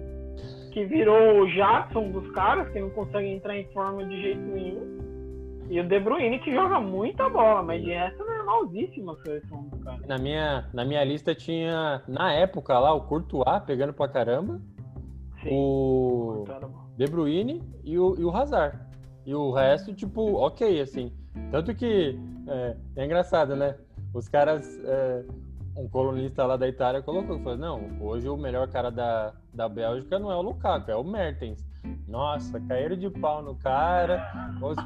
que 0.72 0.84
virou 0.84 1.42
o 1.42 1.50
Jackson 1.52 2.10
dos 2.10 2.30
caras, 2.32 2.68
que 2.70 2.80
não 2.80 2.90
consegue 2.90 3.28
entrar 3.28 3.56
em 3.56 3.66
forma 3.72 4.04
de 4.04 4.22
jeito 4.22 4.40
nenhum. 4.40 5.02
E 5.68 5.80
o 5.80 5.84
De 5.84 5.98
Bruyne 6.00 6.38
que 6.40 6.52
joga 6.52 6.80
muita 6.80 7.28
bola, 7.28 7.62
mas 7.62 7.84
resto 7.84 8.22
é 8.22 8.31
normalzíssima 8.44 9.12
a 9.12 9.16
seleção 9.16 9.62
dos 9.68 9.82
caras. 9.82 10.06
Na 10.06 10.18
minha, 10.18 10.68
na 10.72 10.84
minha 10.84 11.04
lista 11.04 11.34
tinha, 11.34 12.02
na 12.08 12.32
época 12.32 12.78
lá, 12.78 12.92
o 12.94 13.02
Courtois 13.02 13.62
pegando 13.66 13.92
pra 13.92 14.08
caramba, 14.08 14.60
Sim. 15.42 15.50
o. 15.52 16.44
De 16.96 17.06
Bruyne 17.06 17.62
e 17.84 17.98
o, 17.98 18.14
e 18.18 18.24
o 18.24 18.30
Hazard. 18.34 18.78
E 19.24 19.34
o 19.34 19.50
resto, 19.52 19.94
tipo, 19.94 20.34
ok, 20.36 20.80
assim. 20.80 21.12
Tanto 21.50 21.74
que 21.74 22.18
é, 22.48 22.76
é 22.96 23.04
engraçado, 23.04 23.56
né? 23.56 23.76
Os 24.12 24.28
caras, 24.28 24.78
é, 24.84 25.24
um 25.76 25.88
colunista 25.88 26.44
lá 26.44 26.56
da 26.56 26.68
Itália 26.68 27.00
colocou, 27.02 27.38
falou, 27.38 27.56
não, 27.56 27.80
hoje 28.00 28.28
o 28.28 28.36
melhor 28.36 28.68
cara 28.68 28.90
da, 28.90 29.32
da 29.54 29.68
Bélgica 29.68 30.18
não 30.18 30.30
é 30.30 30.36
o 30.36 30.42
Lukaku, 30.42 30.90
é 30.90 30.96
o 30.96 31.02
Mertens. 31.04 31.64
Nossa, 32.06 32.60
caíram 32.60 32.96
de 32.96 33.08
pau 33.08 33.42
no 33.42 33.54
cara. 33.56 34.22
Coisas- 34.60 34.84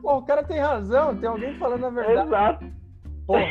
Pô, 0.00 0.18
o 0.18 0.22
cara 0.22 0.44
tem 0.44 0.60
razão, 0.60 1.16
tem 1.16 1.28
alguém 1.28 1.58
falando 1.58 1.86
a 1.86 1.90
verdade. 1.90 2.28
Exato. 2.28 2.64
Porra, 3.28 3.44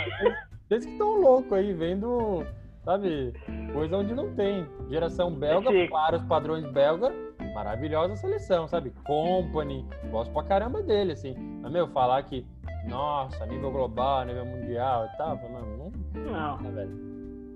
vocês 0.67 0.85
que 0.85 0.91
estão 0.91 1.21
loucos 1.21 1.53
aí, 1.53 1.71
vendo, 1.71 2.43
sabe, 2.83 3.31
coisa 3.71 3.95
onde 3.97 4.13
não 4.13 4.33
tem. 4.35 4.65
Geração 4.89 5.31
belga, 5.31 5.71
Esse- 5.71 5.89
para 5.91 6.17
os 6.17 6.23
padrões 6.23 6.65
belga, 6.71 7.13
maravilhosa 7.53 8.15
seleção, 8.17 8.67
sabe? 8.67 8.89
Company, 9.05 9.85
gosto 10.11 10.33
pra 10.33 10.43
caramba 10.43 10.81
dele, 10.81 11.13
assim. 11.13 11.33
Mas, 11.61 11.71
meu, 11.71 11.87
falar 11.89 12.21
que, 12.23 12.45
nossa, 12.89 13.45
nível 13.45 13.71
global, 13.71 14.25
nível 14.25 14.45
mundial 14.45 15.05
e 15.05 15.17
tal, 15.17 15.37
mano, 15.49 15.77
não 15.77 16.23
Não, 16.23 16.57
dá, 16.63 16.69
velho. 16.71 16.89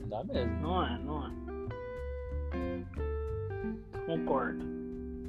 Não 0.01 0.07
dá 0.09 0.24
mesmo. 0.24 0.61
não 0.61 0.86
é, 0.86 0.99
não 0.99 1.26
é. 1.28 1.32
Concordo. 4.05 4.65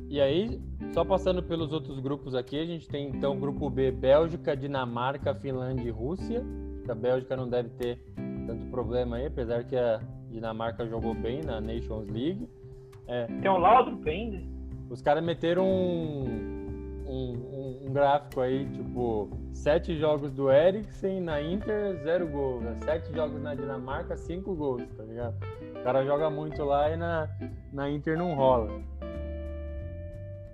E 0.09 0.21
aí, 0.21 0.61
só 0.93 1.05
passando 1.05 1.43
pelos 1.43 1.73
outros 1.73 1.99
grupos 2.01 2.35
aqui, 2.35 2.61
a 2.61 2.67
gente 2.67 2.87
tem 2.89 3.09
então 3.09 3.39
grupo 3.39 3.71
B, 3.71 3.91
Bélgica, 3.91 4.55
Dinamarca, 4.57 5.35
Finlândia 5.35 5.89
e 5.89 5.91
Rússia. 5.91 6.45
A 6.89 6.95
Bélgica 6.95 7.37
não 7.37 7.49
deve 7.49 7.69
ter 7.71 7.99
tanto 8.47 8.67
problema 8.67 9.17
aí, 9.17 9.27
apesar 9.27 9.65
que 9.65 9.77
a 9.77 10.01
Dinamarca 10.31 10.87
jogou 10.87 11.15
bem 11.15 11.43
na 11.43 11.61
Nations 11.61 12.09
League. 12.09 12.49
Tem 13.41 13.51
o 13.51 13.59
Laudrup 13.59 14.07
ainda? 14.09 14.41
Os 14.91 15.01
caras 15.03 15.23
meteram 15.25 15.65
um, 15.67 16.25
um, 17.07 17.33
um- 17.33 17.87
um 17.89 17.93
gráfico 17.93 18.41
aí, 18.41 18.67
tipo, 18.71 19.29
sete 19.53 19.97
jogos 19.97 20.33
do 20.33 20.51
Eriksen 20.51 21.21
na 21.21 21.41
Inter, 21.41 21.97
zero 22.03 22.27
gols. 22.29 22.63
né? 22.63 22.77
Sete 22.85 23.13
jogos 23.15 23.41
na 23.43 23.55
Dinamarca, 23.55 24.17
cinco 24.17 24.55
gols, 24.55 24.83
tá 24.97 25.03
ligado? 25.05 25.35
O 25.79 25.83
cara 25.85 26.05
joga 26.05 26.31
muito 26.31 26.63
lá 26.65 26.91
e 26.91 26.97
na, 26.97 27.29
na 27.73 27.91
Inter 27.91 28.17
não 28.19 28.35
rola. 28.35 28.71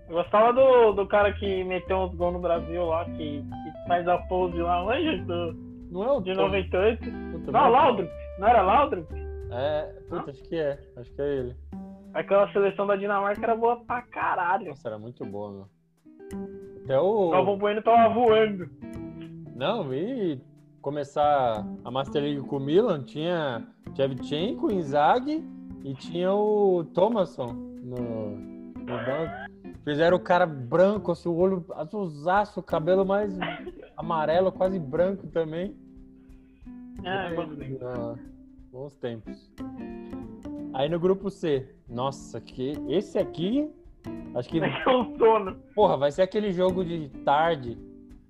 Eu 0.08 0.14
gostava 0.14 0.52
do, 0.54 0.92
do 0.92 1.06
cara 1.06 1.32
que 1.34 1.62
meteu 1.64 1.98
uns 1.98 2.14
gols 2.14 2.32
no 2.34 2.40
Brasil 2.40 2.84
lá, 2.86 3.04
que, 3.04 3.42
que 3.42 3.88
faz 3.88 4.08
a 4.08 4.16
pose 4.18 4.56
lá, 4.56 4.82
manja, 4.84 5.18
do, 5.24 5.52
Não 5.90 6.02
é 6.04 6.12
o 6.12 6.20
de 6.20 6.34
Tom- 6.34 6.42
98. 6.42 6.98
Puta, 7.04 7.52
Não, 7.52 7.62
mas- 7.62 7.72
Laudrup. 7.72 8.10
Não 8.38 8.48
era 8.48 8.62
Laudrup? 8.62 9.10
É, 9.50 9.82
puta, 10.08 10.30
acho 10.30 10.42
que 10.42 10.56
é. 10.56 10.78
Acho 10.96 11.10
que 11.12 11.22
é 11.22 11.36
ele. 11.36 11.56
Aquela 12.14 12.50
seleção 12.52 12.86
da 12.86 12.96
Dinamarca 12.96 13.42
era 13.42 13.56
boa 13.56 13.76
pra 13.84 14.02
caralho. 14.02 14.68
Nossa, 14.68 14.88
era 14.88 14.98
muito 14.98 15.24
bom, 15.24 15.50
meu. 15.50 15.66
Até 16.84 16.98
o. 16.98 17.28
O 17.28 17.30
Galvão 17.30 17.58
Bueno 17.58 17.82
tava 17.82 18.12
voando. 18.12 18.68
Não, 19.54 19.92
e 19.92 20.40
começar 20.80 21.64
a 21.84 21.90
Master 21.90 22.22
League 22.22 22.40
com 22.46 22.56
o 22.56 22.60
Milan, 22.60 23.02
tinha 23.02 23.66
Shevchenko, 23.94 24.70
Inzaghi 24.70 25.44
e 25.84 25.94
tinha 25.94 26.32
o 26.32 26.84
Thomasson 26.94 27.52
no, 27.52 28.36
no 28.36 28.84
banco. 28.86 29.47
Fizeram 29.88 30.18
o 30.18 30.20
cara 30.20 30.44
branco, 30.44 31.12
assim, 31.12 31.30
o 31.30 31.34
olho 31.34 31.64
azulzaço, 31.74 32.60
o 32.60 32.62
cabelo 32.62 33.06
mais 33.06 33.34
amarelo, 33.96 34.52
quase 34.52 34.78
branco 34.78 35.26
também. 35.28 35.74
É, 37.02 37.34
gostei. 37.34 37.78
Ah, 37.80 38.14
bons 38.70 38.94
tempos. 38.96 39.50
Aí 40.74 40.90
no 40.90 41.00
grupo 41.00 41.30
C, 41.30 41.74
nossa, 41.88 42.38
que 42.38 42.74
esse 42.86 43.18
aqui, 43.18 43.70
acho 44.34 44.50
que 44.50 44.60
ser 44.60 44.88
um 44.90 45.16
sono. 45.16 45.56
Porra, 45.74 45.96
vai 45.96 46.12
ser 46.12 46.20
aquele 46.20 46.52
jogo 46.52 46.84
de 46.84 47.08
tarde. 47.24 47.78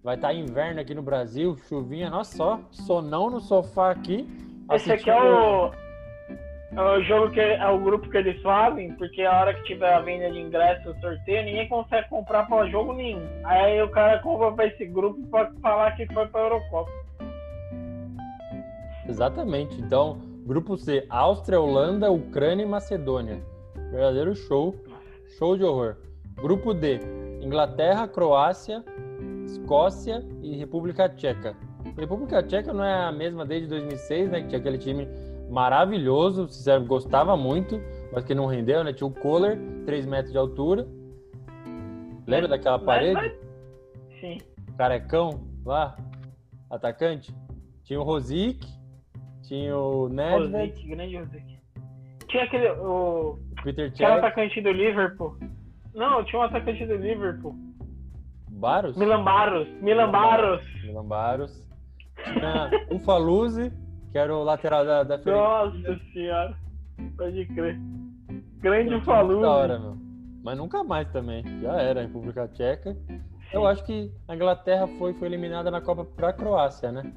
Vai 0.00 0.14
estar 0.14 0.32
inverno 0.32 0.80
aqui 0.80 0.94
no 0.94 1.02
Brasil, 1.02 1.56
chuvinha, 1.68 2.08
nossa 2.08 2.36
só, 2.36 2.60
sonão 2.70 3.30
no 3.30 3.40
sofá 3.40 3.90
aqui. 3.90 4.28
Esse 4.70 4.92
aqui 4.92 5.10
é 5.10 5.20
o, 5.20 5.72
é 5.72 5.87
o 6.72 7.02
jogo 7.02 7.30
que 7.30 7.40
é 7.40 7.66
o 7.66 7.78
grupo 7.78 8.10
que 8.10 8.18
eles 8.18 8.40
fazem, 8.42 8.92
porque 8.92 9.22
a 9.22 9.40
hora 9.40 9.54
que 9.54 9.62
tiver 9.64 9.92
a 9.92 10.00
venda 10.00 10.30
de 10.30 10.38
ingresso, 10.38 10.94
sorteio, 11.00 11.44
ninguém 11.44 11.68
consegue 11.68 12.08
comprar 12.08 12.46
pra 12.46 12.68
jogo 12.68 12.92
nenhum. 12.92 13.26
Aí 13.44 13.80
o 13.82 13.90
cara 13.90 14.18
compra 14.18 14.52
pra 14.52 14.66
esse 14.66 14.84
grupo 14.84 15.20
pra 15.28 15.50
falar 15.62 15.92
que 15.96 16.06
foi 16.12 16.26
pra 16.26 16.42
Eurocopa. 16.42 16.90
Exatamente. 19.08 19.80
Então, 19.80 20.18
grupo 20.44 20.76
C, 20.76 21.06
Áustria, 21.08 21.58
Holanda, 21.58 22.10
Ucrânia 22.10 22.64
e 22.64 22.68
Macedônia. 22.68 23.40
Verdadeiro 23.90 24.34
show. 24.36 24.74
Show 25.38 25.56
de 25.56 25.64
horror. 25.64 25.96
Grupo 26.34 26.74
D, 26.74 27.00
Inglaterra, 27.40 28.06
Croácia, 28.06 28.84
Escócia 29.46 30.22
e 30.42 30.56
República 30.56 31.08
Tcheca. 31.08 31.56
República 31.98 32.42
Tcheca 32.42 32.72
não 32.72 32.84
é 32.84 33.04
a 33.04 33.10
mesma 33.10 33.46
desde 33.46 33.68
2006, 33.68 34.30
né? 34.30 34.42
Que 34.42 34.48
tinha 34.48 34.58
aquele 34.60 34.78
time 34.78 35.08
maravilhoso, 35.48 36.48
sincero, 36.48 36.84
gostava 36.84 37.36
muito, 37.36 37.80
mas 38.12 38.24
que 38.24 38.34
não 38.34 38.46
rendeu, 38.46 38.82
né? 38.84 38.92
Tinha 38.92 39.06
o 39.06 39.12
Kohler, 39.14 39.58
3 39.84 40.06
metros 40.06 40.32
de 40.32 40.38
altura. 40.38 40.86
Lembra 42.26 42.48
daquela 42.48 42.78
parede? 42.78 43.14
mas- 43.14 43.48
Sim. 44.20 44.38
Carecão 44.76 45.40
lá, 45.64 45.96
atacante. 46.70 47.34
Tinha 47.84 48.00
o 48.00 48.04
Rosic, 48.04 48.60
tinha 49.42 49.76
o 49.76 50.08
Nedved, 50.08 50.52
Rosic, 50.52 50.88
grande 50.88 51.16
Rosic. 51.16 51.58
Tinha 52.28 52.44
aquele. 52.44 52.70
O, 52.72 53.38
Peter 53.64 53.86
aquele 53.86 53.96
Cech, 53.96 54.18
atacante 54.18 54.60
do 54.60 54.70
Liverpool. 54.70 55.36
Não, 55.94 56.22
tinha 56.24 56.40
um 56.40 56.44
atacante 56.44 56.84
do 56.86 56.96
Liverpool. 56.96 57.54
Barros, 58.50 58.96
Milan 58.96 59.24
Barros. 59.24 59.68
Milan 59.80 60.10
Barros. 60.10 60.60
Milan 60.84 61.04
Barros. 61.06 61.66
Tinha 62.24 62.70
o 62.90 62.98
Faluzzi, 62.98 63.72
que 64.18 64.22
era 64.22 64.34
o 64.36 64.42
lateral 64.42 64.84
da, 64.84 65.04
da 65.04 65.16
Fiorentina. 65.20 65.88
Nossa 65.90 66.04
senhora. 66.12 66.56
Pode 67.16 67.46
crer. 67.46 67.78
Grande 68.60 69.00
Faluz. 69.04 69.40
Da 69.40 69.50
hora, 69.50 69.78
meu. 69.78 69.96
Mas 70.42 70.58
nunca 70.58 70.82
mais 70.82 71.08
também. 71.12 71.44
Já 71.60 71.80
era 71.80 72.00
a 72.00 72.02
República 72.02 72.48
Tcheca. 72.48 72.96
Eu 73.52 73.64
acho 73.66 73.84
que 73.84 74.10
a 74.26 74.34
Inglaterra 74.34 74.88
foi, 74.98 75.14
foi 75.14 75.28
eliminada 75.28 75.70
na 75.70 75.80
Copa 75.80 76.04
pra 76.04 76.32
Croácia, 76.32 76.90
né? 76.90 77.12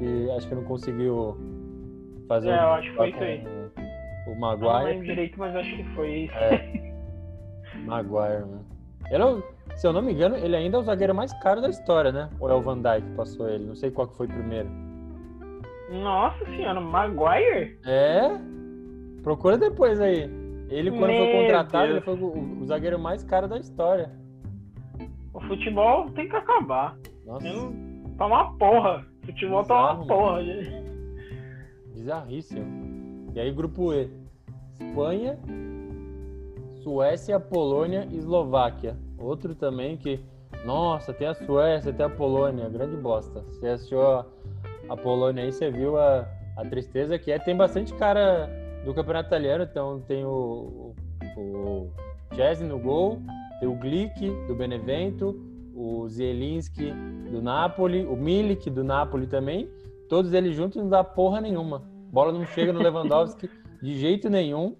E 0.00 0.30
acho 0.30 0.48
que 0.48 0.54
não 0.54 0.64
conseguiu 0.64 1.36
fazer 2.26 2.48
É, 2.50 2.54
eu 2.54 2.68
acho 2.72 2.90
que 2.90 2.96
foi 2.96 3.10
isso 3.10 3.22
aí. 3.22 3.44
O 4.26 4.30
Eu 4.30 4.34
não 4.34 4.40
Maguire. 4.40 4.84
lembro 4.84 5.04
direito, 5.06 5.38
mas 5.38 5.54
acho 5.56 5.76
que 5.76 5.84
foi 5.94 6.10
isso. 6.24 6.34
É. 6.34 6.92
Maguire, 7.84 8.40
mano. 8.46 8.64
Ele 9.10 9.22
é 9.22 9.26
o- 9.26 9.42
se 9.76 9.86
eu 9.86 9.92
não 9.92 10.00
me 10.02 10.12
engano, 10.12 10.36
ele 10.36 10.56
ainda 10.56 10.78
é 10.78 10.80
o 10.80 10.82
zagueiro 10.82 11.14
mais 11.14 11.32
caro 11.42 11.60
da 11.60 11.68
história, 11.68 12.10
né? 12.10 12.30
Ou 12.40 12.50
é 12.50 12.54
o 12.54 12.62
Van 12.62 12.78
Dijk 12.80 13.02
que 13.02 13.14
passou 13.16 13.46
ele? 13.48 13.64
Não 13.66 13.74
sei 13.76 13.90
qual 13.90 14.08
que 14.08 14.16
foi 14.16 14.26
primeiro. 14.26 14.68
Nossa 15.90 16.44
senhora, 16.46 16.80
Maguire? 16.80 17.78
É? 17.86 18.22
Procura 19.22 19.56
depois 19.58 20.00
aí. 20.00 20.28
Ele, 20.68 20.90
quando 20.90 21.12
foi 21.14 21.26
Meu 21.26 21.40
contratado, 21.42 21.84
ele 21.84 22.00
Deus. 22.00 22.04
foi 22.04 22.14
o, 22.14 22.60
o 22.60 22.64
zagueiro 22.66 22.98
mais 22.98 23.22
caro 23.22 23.46
da 23.46 23.58
história. 23.58 24.10
O 25.32 25.40
futebol 25.42 26.10
tem 26.10 26.28
que 26.28 26.34
acabar. 26.36 26.96
Nossa, 27.24 27.46
Eu 27.46 27.72
Tá 28.16 28.26
uma 28.26 28.56
porra. 28.56 29.06
O 29.22 29.26
futebol 29.26 29.62
tá 29.64 29.74
Bizarro, 29.92 29.98
uma 30.02 30.06
porra. 30.06 30.42
gente. 30.44 30.70
bizarríssimo. 31.92 33.32
E 33.34 33.40
aí, 33.40 33.52
grupo 33.52 33.92
E: 33.92 34.10
Espanha, 34.80 35.38
Suécia, 36.82 37.38
Polônia 37.38 38.08
e 38.10 38.16
Eslováquia. 38.16 38.96
Outro 39.18 39.54
também 39.54 39.96
que, 39.96 40.18
nossa, 40.64 41.12
tem 41.12 41.28
a 41.28 41.34
Suécia, 41.34 41.92
tem 41.92 42.06
a 42.06 42.10
Polônia, 42.10 42.68
grande 42.68 42.96
bosta. 42.96 43.40
Você 43.42 43.68
assistiu 43.68 44.00
a, 44.88 44.92
a 44.92 44.96
Polônia 44.96 45.44
aí, 45.44 45.52
você 45.52 45.70
viu 45.70 45.98
a, 45.98 46.26
a 46.56 46.64
tristeza 46.64 47.18
que 47.18 47.30
é. 47.30 47.38
Tem 47.38 47.56
bastante 47.56 47.92
cara 47.94 48.48
do 48.84 48.94
campeonato 48.94 49.28
italiano, 49.28 49.64
então 49.64 50.00
tem 50.00 50.24
o, 50.24 50.94
o, 51.36 51.90
Chesney 52.34 52.68
no 52.68 52.78
gol, 52.78 53.20
tem 53.58 53.68
o 53.68 53.74
Glick 53.74 54.30
do 54.46 54.54
Benevento, 54.54 55.38
o 55.74 56.08
Zielinski 56.08 56.92
do 57.30 57.42
Napoli, 57.42 58.04
o 58.06 58.16
Milik 58.16 58.70
do 58.70 58.84
Napoli 58.84 59.26
também. 59.26 59.68
Todos 60.08 60.32
eles 60.32 60.54
juntos 60.54 60.80
não 60.80 60.88
dá 60.88 61.02
porra 61.02 61.40
nenhuma. 61.40 61.82
Bola 62.12 62.32
não 62.32 62.46
chega 62.46 62.72
no 62.72 62.80
Lewandowski 62.80 63.50
de 63.82 63.98
jeito 63.98 64.30
nenhum 64.30 64.76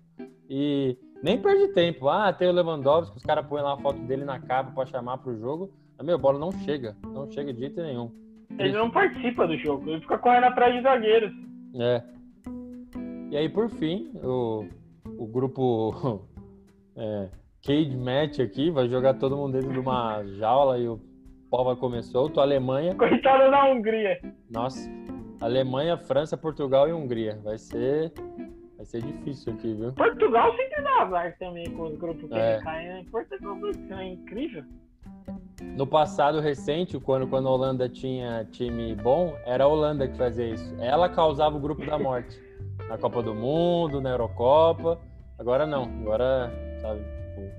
e 0.48 0.96
nem 1.22 1.40
perde 1.40 1.68
tempo. 1.68 2.08
Ah, 2.08 2.32
tem 2.32 2.48
o 2.48 2.52
Lewandowski, 2.52 3.16
os 3.16 3.22
caras 3.22 3.46
põem 3.46 3.62
lá 3.62 3.74
a 3.74 3.78
foto 3.78 3.98
dele 4.00 4.24
na 4.24 4.38
capa 4.38 4.70
para 4.70 4.86
chamar 4.86 5.18
pro 5.18 5.36
jogo. 5.36 5.70
A 5.98 6.02
meu, 6.02 6.18
bola 6.18 6.38
não 6.38 6.52
chega, 6.52 6.96
não 7.02 7.30
chega 7.30 7.52
de 7.52 7.58
jeito 7.58 7.80
nenhum. 7.80 8.10
Ele 8.58 8.72
não 8.72 8.90
participa 8.90 9.46
do 9.46 9.56
jogo, 9.58 9.90
ele 9.90 10.00
fica 10.00 10.18
correndo 10.18 10.44
atrás 10.44 10.74
de 10.74 10.82
zagueiros. 10.82 11.32
É. 11.78 12.02
E 13.30 13.36
aí, 13.36 13.48
por 13.48 13.68
fim, 13.68 14.10
o, 14.22 14.66
o 15.18 15.26
grupo 15.26 16.22
é, 16.96 17.28
Cage 17.62 17.96
Match 17.96 18.38
aqui 18.38 18.70
vai 18.70 18.88
jogar 18.88 19.14
todo 19.14 19.36
mundo 19.36 19.54
dentro 19.54 19.72
de 19.72 19.78
uma 19.78 20.22
jaula 20.38 20.78
e 20.78 20.88
o 20.88 21.00
pau 21.50 21.64
vai 21.64 21.76
comer 21.76 22.02
solto. 22.02 22.40
A 22.40 22.44
Alemanha. 22.44 22.94
Coitado 22.94 23.50
da 23.50 23.64
Hungria. 23.64 24.18
Nossa. 24.48 24.88
Alemanha, 25.40 25.98
França, 25.98 26.36
Portugal 26.36 26.88
e 26.88 26.92
Hungria. 26.92 27.38
Vai 27.42 27.58
ser. 27.58 28.12
Vai 28.76 28.86
ser 28.86 29.02
difícil 29.02 29.54
aqui, 29.54 29.74
viu? 29.74 29.92
Portugal 29.94 30.54
sempre 30.54 30.82
dá 30.82 31.02
azar 31.02 31.36
também 31.38 31.70
com 31.72 31.84
os 31.84 31.98
grupos 31.98 32.28
que 32.28 32.34
é. 32.34 32.60
caem. 32.62 32.88
Né? 32.88 33.04
Portugal 33.10 33.56
é 33.98 34.04
incrível. 34.04 34.64
No 35.62 35.86
passado 35.86 36.40
recente, 36.40 36.98
quando, 37.00 37.26
quando 37.26 37.48
a 37.48 37.50
Holanda 37.50 37.88
tinha 37.88 38.46
time 38.50 38.94
bom, 38.94 39.34
era 39.44 39.64
a 39.64 39.66
Holanda 39.66 40.06
que 40.06 40.16
fazia 40.16 40.48
isso. 40.48 40.74
Ela 40.78 41.08
causava 41.08 41.56
o 41.56 41.60
grupo 41.60 41.84
da 41.84 41.98
morte. 41.98 42.38
Na 42.88 42.98
Copa 42.98 43.22
do 43.22 43.34
Mundo, 43.34 44.00
na 44.00 44.10
Eurocopa. 44.10 44.98
Agora 45.38 45.66
não. 45.66 45.84
Agora, 46.00 46.52
sabe, 46.80 47.00
tipo, 47.00 47.50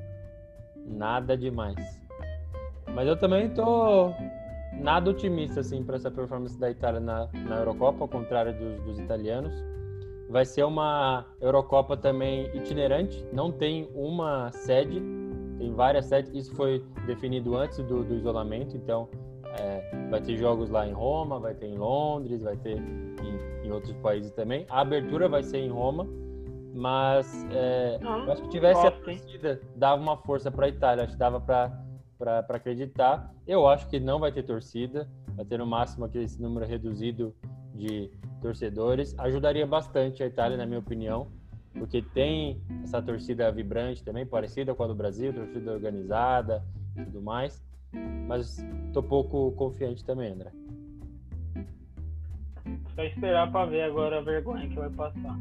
nada 0.85 1.35
demais. 1.35 1.75
Mas 2.93 3.07
eu 3.07 3.17
também 3.17 3.49
tô 3.49 4.13
nada 4.73 5.09
otimista 5.09 5.61
assim 5.61 5.83
para 5.83 5.95
essa 5.95 6.11
performance 6.11 6.57
da 6.59 6.69
Itália 6.69 6.99
na, 6.99 7.27
na 7.33 7.57
Eurocopa, 7.57 8.03
ao 8.03 8.07
contrário 8.07 8.53
dos, 8.53 8.79
dos 8.83 8.99
italianos. 8.99 9.53
Vai 10.29 10.45
ser 10.45 10.63
uma 10.63 11.25
Eurocopa 11.39 11.95
também 11.95 12.49
itinerante, 12.55 13.25
não 13.31 13.51
tem 13.51 13.89
uma 13.95 14.51
sede, 14.51 15.01
tem 15.57 15.73
várias 15.73 16.05
sedes. 16.05 16.31
Isso 16.33 16.55
foi 16.55 16.83
definido 17.05 17.55
antes 17.57 17.77
do, 17.79 18.03
do 18.03 18.15
isolamento, 18.15 18.75
então 18.75 19.09
é, 19.59 20.07
vai 20.09 20.21
ter 20.21 20.37
jogos 20.37 20.69
lá 20.69 20.87
em 20.87 20.93
Roma, 20.93 21.39
vai 21.39 21.53
ter 21.53 21.67
em 21.67 21.77
Londres, 21.77 22.41
vai 22.41 22.57
ter 22.57 22.77
em, 22.77 23.65
em 23.65 23.71
outros 23.71 23.93
países 23.97 24.31
também. 24.31 24.65
A 24.69 24.81
abertura 24.81 25.27
vai 25.27 25.43
ser 25.43 25.57
em 25.57 25.69
Roma, 25.69 26.07
mas 26.73 27.45
é, 27.51 27.99
ah, 28.03 28.31
acho 28.31 28.43
que 28.43 28.49
tivesse 28.49 28.85
a 28.85 28.91
torcida, 28.91 29.61
dava 29.75 30.01
uma 30.01 30.17
força 30.17 30.51
para 30.51 30.67
a 30.67 30.69
Itália, 30.69 31.03
acho 31.03 31.13
que 31.13 31.19
dava 31.19 31.39
para 31.39 32.45
acreditar. 32.49 33.33
Eu 33.47 33.67
acho 33.67 33.87
que 33.89 33.99
não 33.99 34.19
vai 34.19 34.31
ter 34.31 34.43
torcida, 34.43 35.09
vai 35.35 35.45
ter 35.45 35.57
no 35.57 35.65
máximo 35.65 36.05
aquele 36.05 36.27
número 36.39 36.65
reduzido 36.65 37.33
de 37.73 38.11
torcedores. 38.41 39.17
Ajudaria 39.17 39.65
bastante 39.65 40.21
a 40.21 40.27
Itália, 40.27 40.57
na 40.57 40.65
minha 40.65 40.79
opinião, 40.79 41.27
porque 41.77 42.01
tem 42.01 42.61
essa 42.83 43.01
torcida 43.01 43.51
vibrante 43.51 44.03
também, 44.03 44.25
parecida 44.25 44.73
com 44.73 44.83
a 44.83 44.87
do 44.87 44.95
Brasil, 44.95 45.33
torcida 45.33 45.71
organizada 45.71 46.63
e 46.95 47.03
tudo 47.03 47.21
mais. 47.21 47.63
Mas 48.27 48.57
tô 48.93 49.01
pouco 49.01 49.51
confiante 49.53 50.03
também, 50.03 50.33
André. 50.33 50.51
Só 52.95 53.03
esperar 53.03 53.51
para 53.51 53.65
ver 53.65 53.83
agora 53.83 54.17
a 54.17 54.21
vergonha 54.21 54.67
que 54.67 54.75
vai 54.75 54.89
passar. 54.89 55.37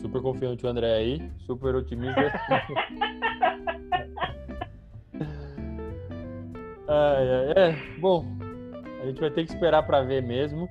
Super 0.00 0.22
confiante 0.22 0.64
o 0.64 0.68
André 0.68 0.94
aí, 0.94 1.32
super 1.46 1.74
otimista. 1.74 2.20
Ai, 6.92 7.28
ai, 7.30 7.52
é, 7.56 8.00
bom, 8.00 8.26
a 9.00 9.06
gente 9.06 9.20
vai 9.20 9.30
ter 9.30 9.46
que 9.46 9.52
esperar 9.52 9.84
para 9.84 10.02
ver 10.02 10.24
mesmo 10.24 10.68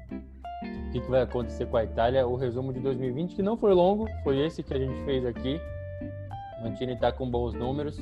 o 0.89 0.91
que, 0.91 0.99
que, 0.99 1.09
vai 1.09 1.21
acontecer 1.21 1.67
com 1.67 1.77
a 1.77 1.83
Itália. 1.83 2.27
O 2.27 2.35
resumo 2.35 2.73
de 2.73 2.79
2020, 2.79 3.35
que 3.35 3.43
não 3.43 3.55
foi 3.55 3.73
longo, 3.73 4.07
foi 4.23 4.39
esse 4.39 4.63
que 4.63 4.73
a 4.73 4.79
gente 4.79 4.99
fez 5.05 5.23
aqui. 5.25 5.61
O 6.59 6.63
Mantini 6.63 6.93
está 6.93 7.11
com 7.11 7.29
bons 7.29 7.53
números, 7.53 7.99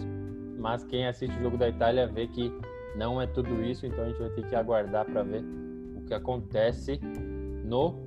mas 0.58 0.84
quem 0.86 1.06
assiste 1.06 1.38
o 1.38 1.44
jogo 1.44 1.58
da 1.58 1.68
Itália 1.68 2.08
vê 2.08 2.28
que 2.28 2.52
não 2.96 3.22
é 3.22 3.28
tudo 3.28 3.62
isso, 3.62 3.86
então 3.86 4.04
a 4.04 4.08
gente 4.08 4.20
vai 4.20 4.30
ter 4.30 4.48
que 4.48 4.56
aguardar 4.56 5.06
para 5.06 5.22
ver 5.22 5.44
o 5.98 6.02
que 6.02 6.14
acontece 6.14 7.00
no 7.66 8.00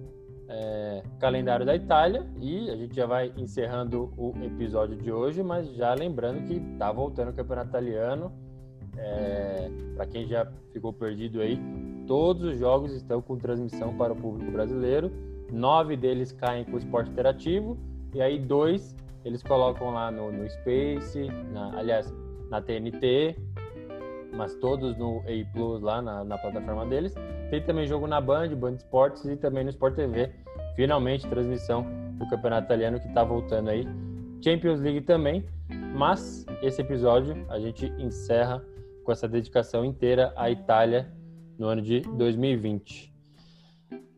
é, 0.49 1.03
calendário 1.19 1.67
da 1.67 1.77
Itália. 1.77 2.27
E 2.41 2.71
a 2.71 2.77
gente 2.77 2.97
já 2.97 3.07
vai 3.07 3.33
encerrando 3.37 4.13
o 4.17 4.33
episódio 4.43 4.97
de 4.97 5.13
hoje, 5.13 5.43
mas 5.43 5.69
já 5.75 5.93
lembrando 5.93 6.43
que 6.47 6.55
está 6.55 6.91
voltando 6.91 7.29
o 7.29 7.35
campeonato 7.35 7.69
italiano 7.69 8.33
é, 8.97 9.71
para 9.95 10.07
quem 10.07 10.27
já 10.27 10.51
ficou 10.73 10.93
perdido 10.93 11.41
aí, 11.41 11.59
todos 12.11 12.43
os 12.43 12.59
jogos 12.59 12.93
estão 12.93 13.23
com 13.23 13.37
transmissão 13.39 13.97
para 13.97 14.13
o 14.13 14.17
público 14.17 14.51
brasileiro. 14.51 15.13
Nove 15.49 15.97
deles 15.97 16.33
caem 16.33 16.65
com 16.65 16.73
o 16.73 16.79
esporte 16.79 17.09
interativo 17.09 17.79
e 18.13 18.21
aí 18.21 18.37
dois 18.37 18.97
eles 19.25 19.45
colocam 19.45 19.93
lá 19.93 20.11
no, 20.11 20.33
no 20.33 20.51
Space, 20.51 21.29
na, 21.53 21.79
aliás, 21.79 22.13
na 22.51 22.61
TNT, 22.61 23.37
mas 24.35 24.57
todos 24.57 24.99
no 24.99 25.21
A 25.21 25.53
Plus 25.53 25.83
lá 25.83 26.03
na, 26.03 26.25
na, 26.25 26.37
plataforma 26.37 26.85
deles. 26.85 27.15
Tem 27.49 27.63
também 27.63 27.87
jogo 27.87 28.09
na 28.09 28.21
Band, 28.21 28.57
Band 28.57 28.73
Esportes 28.73 29.25
e 29.27 29.37
também 29.37 29.63
no 29.63 29.71
Sport 29.71 29.95
TV. 29.95 30.33
Finalmente 30.75 31.29
transmissão 31.29 31.87
do 32.19 32.29
Campeonato 32.29 32.65
Italiano 32.65 32.99
que 32.99 33.07
está 33.07 33.23
voltando 33.23 33.71
aí. 33.71 33.87
Champions 34.43 34.81
League 34.81 35.03
também. 35.03 35.45
Mas 35.95 36.45
esse 36.61 36.81
episódio 36.81 37.47
a 37.49 37.61
gente 37.61 37.87
encerra 38.01 38.65
com 39.05 39.13
essa 39.13 39.29
dedicação 39.29 39.85
inteira 39.85 40.33
à 40.35 40.51
Itália 40.51 41.20
no 41.61 41.69
ano 41.69 41.83
de 41.83 42.01
2020. 42.01 43.13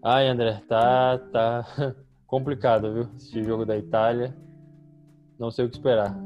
Ai, 0.04 0.28
André, 0.28 0.62
tá, 0.68 1.18
tá 1.32 1.66
complicado, 2.24 2.94
viu? 2.94 3.08
Esse 3.16 3.42
jogo 3.42 3.66
da 3.66 3.76
Itália. 3.76 4.32
Não 5.40 5.50
sei 5.50 5.64
o 5.64 5.68
que 5.68 5.74
esperar. 5.74 6.16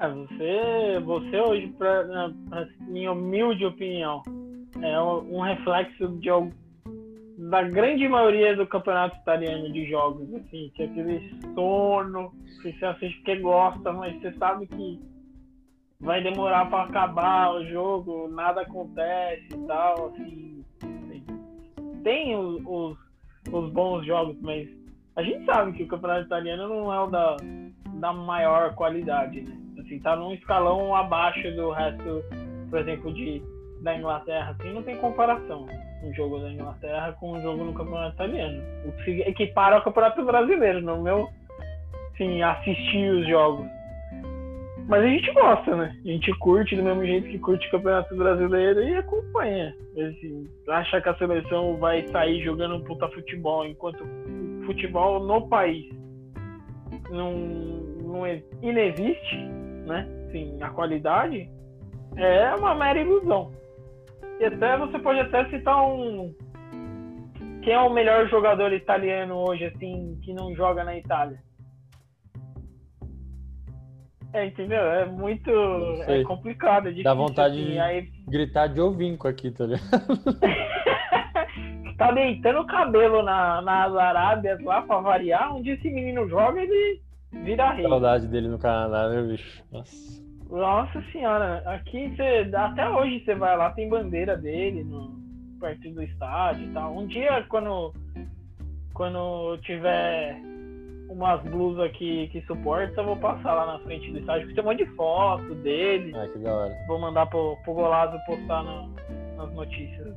É, 0.00 0.08
você, 0.08 1.00
você 1.04 1.40
hoje, 1.40 1.66
para 1.76 2.32
minha 2.80 3.12
humilde 3.12 3.66
opinião, 3.66 4.22
é 4.80 4.98
um 5.02 5.40
reflexo 5.40 6.08
de 6.16 6.30
da 7.50 7.62
grande 7.62 8.08
maioria 8.08 8.56
do 8.56 8.66
campeonato 8.66 9.16
italiano 9.18 9.70
de 9.70 9.88
jogos, 9.88 10.32
assim, 10.34 10.72
que 10.74 10.82
é 10.82 10.86
aquele 10.86 11.30
sono, 11.54 12.32
que 12.62 12.72
você 12.72 12.84
assiste 12.84 13.16
porque 13.18 13.36
gosta, 13.36 13.92
mas 13.92 14.20
você 14.20 14.32
sabe 14.38 14.66
que 14.66 14.98
vai 16.00 16.22
demorar 16.22 16.70
para 16.70 16.84
acabar 16.84 17.54
o 17.54 17.64
jogo, 17.66 18.28
nada 18.28 18.62
acontece 18.62 19.48
e 19.52 19.66
tal, 19.66 20.06
assim. 20.08 20.64
Tem 22.04 22.36
os, 22.36 22.62
os, 22.64 22.98
os, 23.52 23.72
bons 23.72 24.06
jogos, 24.06 24.36
mas 24.40 24.68
a 25.16 25.22
gente 25.22 25.44
sabe 25.44 25.72
que 25.72 25.82
o 25.82 25.88
campeonato 25.88 26.26
italiano 26.26 26.68
não 26.68 26.92
é 26.92 27.00
o 27.00 27.06
da, 27.08 27.36
da 27.94 28.12
maior 28.12 28.74
qualidade, 28.74 29.40
né? 29.40 29.56
Assim, 29.80 29.98
tá 29.98 30.14
num 30.16 30.32
escalão 30.32 30.94
abaixo 30.94 31.50
do 31.56 31.70
resto, 31.70 32.22
por 32.70 32.78
exemplo, 32.78 33.12
de, 33.12 33.42
da 33.82 33.96
Inglaterra, 33.96 34.56
assim, 34.58 34.72
não 34.72 34.82
tem 34.82 34.96
comparação 34.96 35.66
um 36.02 36.14
jogo 36.14 36.38
da 36.38 36.50
Inglaterra 36.50 37.12
com 37.18 37.32
um 37.32 37.42
jogo 37.42 37.64
no 37.64 37.74
campeonato 37.74 38.14
italiano. 38.14 38.62
O 38.84 38.92
que 39.04 39.22
equipara 39.22 39.76
ao 39.76 39.82
campeonato 39.82 40.24
brasileiro, 40.24 40.80
no 40.80 41.02
meu, 41.02 41.28
assim, 42.12 42.42
assistir 42.42 43.10
os 43.10 43.28
jogos. 43.28 43.66
Mas 44.88 45.04
a 45.04 45.06
gente 45.06 45.30
gosta, 45.32 45.76
né? 45.76 45.94
A 46.02 46.08
gente 46.08 46.32
curte 46.38 46.74
do 46.74 46.82
mesmo 46.82 47.04
jeito 47.04 47.28
que 47.28 47.38
curte 47.38 47.68
o 47.68 47.70
Campeonato 47.72 48.16
Brasileiro 48.16 48.82
e 48.82 48.94
acompanha. 48.94 49.76
Assim, 49.92 50.48
acha 50.66 50.98
que 51.02 51.08
a 51.10 51.16
seleção 51.16 51.76
vai 51.76 52.08
sair 52.08 52.42
jogando 52.42 52.76
um 52.76 52.84
puta 52.84 53.06
futebol, 53.10 53.66
enquanto 53.66 54.02
o 54.02 54.64
futebol 54.64 55.20
no 55.20 55.46
país 55.46 55.86
não, 57.10 57.32
não 58.02 58.22
inexiste, 58.62 59.36
né? 59.86 60.08
Assim, 60.26 60.56
a 60.62 60.70
qualidade 60.70 61.50
é 62.16 62.54
uma 62.54 62.74
mera 62.74 62.98
ilusão. 62.98 63.52
E 64.40 64.44
até 64.46 64.78
você 64.78 64.98
pode 64.98 65.20
até 65.20 65.44
citar 65.50 65.84
um. 65.84 66.34
Quem 67.62 67.74
é 67.74 67.80
o 67.80 67.92
melhor 67.92 68.26
jogador 68.28 68.72
italiano 68.72 69.34
hoje, 69.36 69.66
assim, 69.66 70.18
que 70.24 70.32
não 70.32 70.54
joga 70.54 70.82
na 70.82 70.96
Itália? 70.96 71.38
É, 74.32 74.46
entendeu? 74.46 74.80
É 74.80 75.06
muito 75.06 75.50
é 76.06 76.22
complicado. 76.24 76.88
É 76.88 76.90
difícil, 76.90 77.04
Dá 77.04 77.14
vontade 77.14 77.60
assim, 77.60 77.72
de 77.72 77.78
aí... 77.78 78.08
gritar 78.28 78.66
de 78.66 78.80
ovinco 78.80 79.26
aqui, 79.26 79.50
tá 79.50 79.64
ligado? 79.64 79.90
tá 81.96 82.12
deitando 82.12 82.60
o 82.60 82.66
cabelo 82.66 83.22
na, 83.22 83.62
nas 83.62 83.94
Arábias 83.94 84.62
lá 84.62 84.82
pra 84.82 85.00
variar. 85.00 85.56
Onde 85.56 85.70
esse 85.70 85.90
menino 85.90 86.28
joga, 86.28 86.60
ele 86.60 87.00
vira 87.32 87.72
rei. 87.72 87.88
Saudade 87.88 88.26
dele 88.26 88.48
no 88.48 88.58
Canadá, 88.58 89.08
meu 89.08 89.28
bicho? 89.28 89.64
Nossa. 89.72 90.18
Nossa 90.50 91.02
senhora, 91.12 91.62
aqui 91.66 92.08
você, 92.08 92.50
até 92.54 92.88
hoje 92.88 93.22
você 93.22 93.34
vai 93.34 93.54
lá, 93.54 93.70
tem 93.70 93.86
bandeira 93.86 94.34
dele 94.34 94.82
no, 94.82 95.18
perto 95.60 95.90
do 95.90 96.02
estádio 96.02 96.66
e 96.66 96.72
tal. 96.72 96.96
Um 96.96 97.06
dia, 97.06 97.44
quando, 97.48 97.92
quando 98.94 99.58
tiver 99.58 100.40
umas 101.08 101.42
blusas 101.42 101.84
aqui 101.84 102.28
que 102.32 102.40
suportam, 102.42 103.02
eu 103.02 103.06
vou 103.08 103.16
passar 103.16 103.54
lá 103.54 103.66
na 103.66 103.78
frente 103.80 104.10
do 104.12 104.18
estádio, 104.18 104.42
porque 104.46 104.60
tem 104.60 104.64
um 104.64 104.72
monte 104.72 104.84
de 104.84 104.90
foto 104.94 105.54
dele. 105.56 106.12
Ah, 106.14 106.28
que 106.28 106.38
da 106.38 106.54
hora. 106.54 106.74
Vou 106.86 106.98
mandar 106.98 107.26
pro, 107.26 107.56
pro 107.64 107.74
Golazo 107.74 108.18
postar 108.26 108.62
nas 109.36 109.52
notícias. 109.54 110.14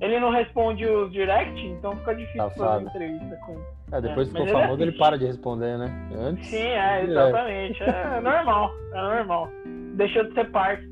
Ele 0.00 0.20
não 0.20 0.30
responde 0.30 0.84
os 0.84 1.10
direct, 1.10 1.58
então 1.66 1.96
fica 1.96 2.14
difícil 2.14 2.50
Safado. 2.50 2.84
fazer 2.84 3.04
entrevista 3.04 3.36
com 3.46 3.96
É, 3.96 4.00
depois 4.00 4.28
É, 4.28 4.30
ficou 4.30 4.44
mas 4.44 4.52
ele 4.52 4.60
famoso, 4.62 4.82
ele, 4.82 4.92
para 4.92 5.18
de 5.18 5.24
responder, 5.26 5.78
né? 5.78 6.08
Antes. 6.18 6.46
Sim, 6.48 6.56
é, 6.58 7.02
exatamente. 7.04 7.82
É, 7.82 8.20
normal, 8.20 8.70
é 8.92 9.00
normal. 9.00 9.48
Deixou 9.94 10.24
de 10.24 10.34
ser 10.34 10.50
parte. 10.50 10.86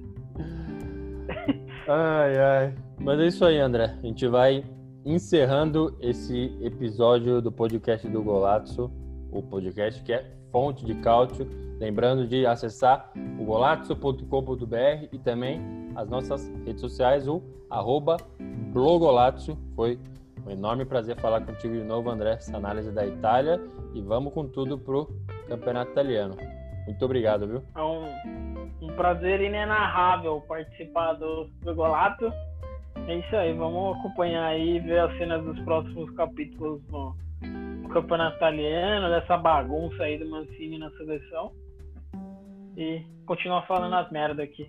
Ai, 1.87 2.39
ai. 2.39 2.75
Mas 2.99 3.21
é 3.21 3.27
isso 3.27 3.45
aí, 3.45 3.59
André. 3.59 3.95
A 4.03 4.07
gente 4.07 4.27
vai 4.27 4.65
encerrando 5.05 5.97
esse 6.01 6.57
episódio 6.63 7.43
do 7.43 7.53
podcast 7.53 8.09
do 8.09 8.23
Golazzo, 8.23 8.91
o 9.31 9.43
podcast 9.43 10.03
que 10.03 10.13
é 10.13 10.31
fonte 10.51 10.85
de 10.85 10.95
cálcio. 10.97 11.47
Lembrando 11.79 12.27
de 12.27 12.47
acessar 12.47 13.13
o 13.39 13.45
golazzo.com.br 13.45 15.09
e 15.13 15.19
também 15.19 15.61
as 15.95 16.09
nossas 16.09 16.49
redes 16.65 16.81
sociais, 16.81 17.29
o 17.29 17.43
arroba 17.69 18.17
blogolazzo. 18.73 19.59
Foi 19.75 19.99
um 20.47 20.51
enorme 20.51 20.85
prazer 20.85 21.17
falar 21.21 21.41
contigo 21.43 21.75
de 21.75 21.85
novo, 21.85 22.09
André, 22.09 22.35
essa 22.35 22.57
análise 22.57 22.91
da 22.93 23.05
Itália. 23.05 23.61
E 23.93 24.01
vamos 24.01 24.33
com 24.33 24.47
tudo 24.49 24.79
pro 24.79 25.11
campeonato 25.49 25.91
italiano. 25.91 26.37
Muito 26.87 27.05
obrigado, 27.05 27.47
viu? 27.47 27.63
É 27.75 27.83
um, 27.83 28.87
um 28.87 28.95
prazer 28.95 29.41
inenarrável 29.41 30.41
participar 30.43 31.15
do, 31.15 31.51
do 31.61 31.75
Golato. 31.75 32.33
É 33.07 33.19
isso 33.19 33.37
aí, 33.37 33.53
vamos 33.53 33.99
acompanhar 33.99 34.47
aí, 34.47 34.81
ver 34.81 35.01
as 35.01 35.17
cenas 35.19 35.45
dos 35.45 35.59
próximos 35.61 36.11
capítulos 36.13 36.81
no, 36.89 37.15
no 37.83 37.89
campeonato 37.91 38.37
italiano, 38.37 39.09
dessa 39.11 39.37
bagunça 39.37 40.03
aí 40.05 40.19
do 40.19 40.29
Mancini 40.29 40.79
na 40.79 40.91
seleção. 40.93 41.53
E 42.77 43.03
continuar 43.27 43.67
falando 43.67 43.95
as 43.95 44.11
merda 44.11 44.43
aqui. 44.43 44.69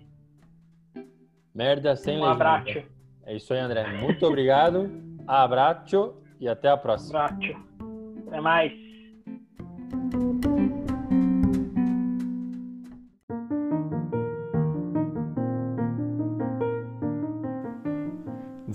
Merda 1.54 1.96
sem 1.96 2.18
Um 2.18 2.26
legenda. 2.26 2.32
abraço. 2.34 2.82
É 3.24 3.34
isso 3.34 3.52
aí, 3.54 3.58
André. 3.58 3.86
Muito 4.00 4.24
obrigado. 4.26 4.90
Abraço 5.26 6.14
e 6.38 6.46
até 6.46 6.68
a 6.68 6.76
próxima. 6.76 7.24
Abraço. 7.24 7.56
Até 8.28 8.40
mais. 8.40 8.85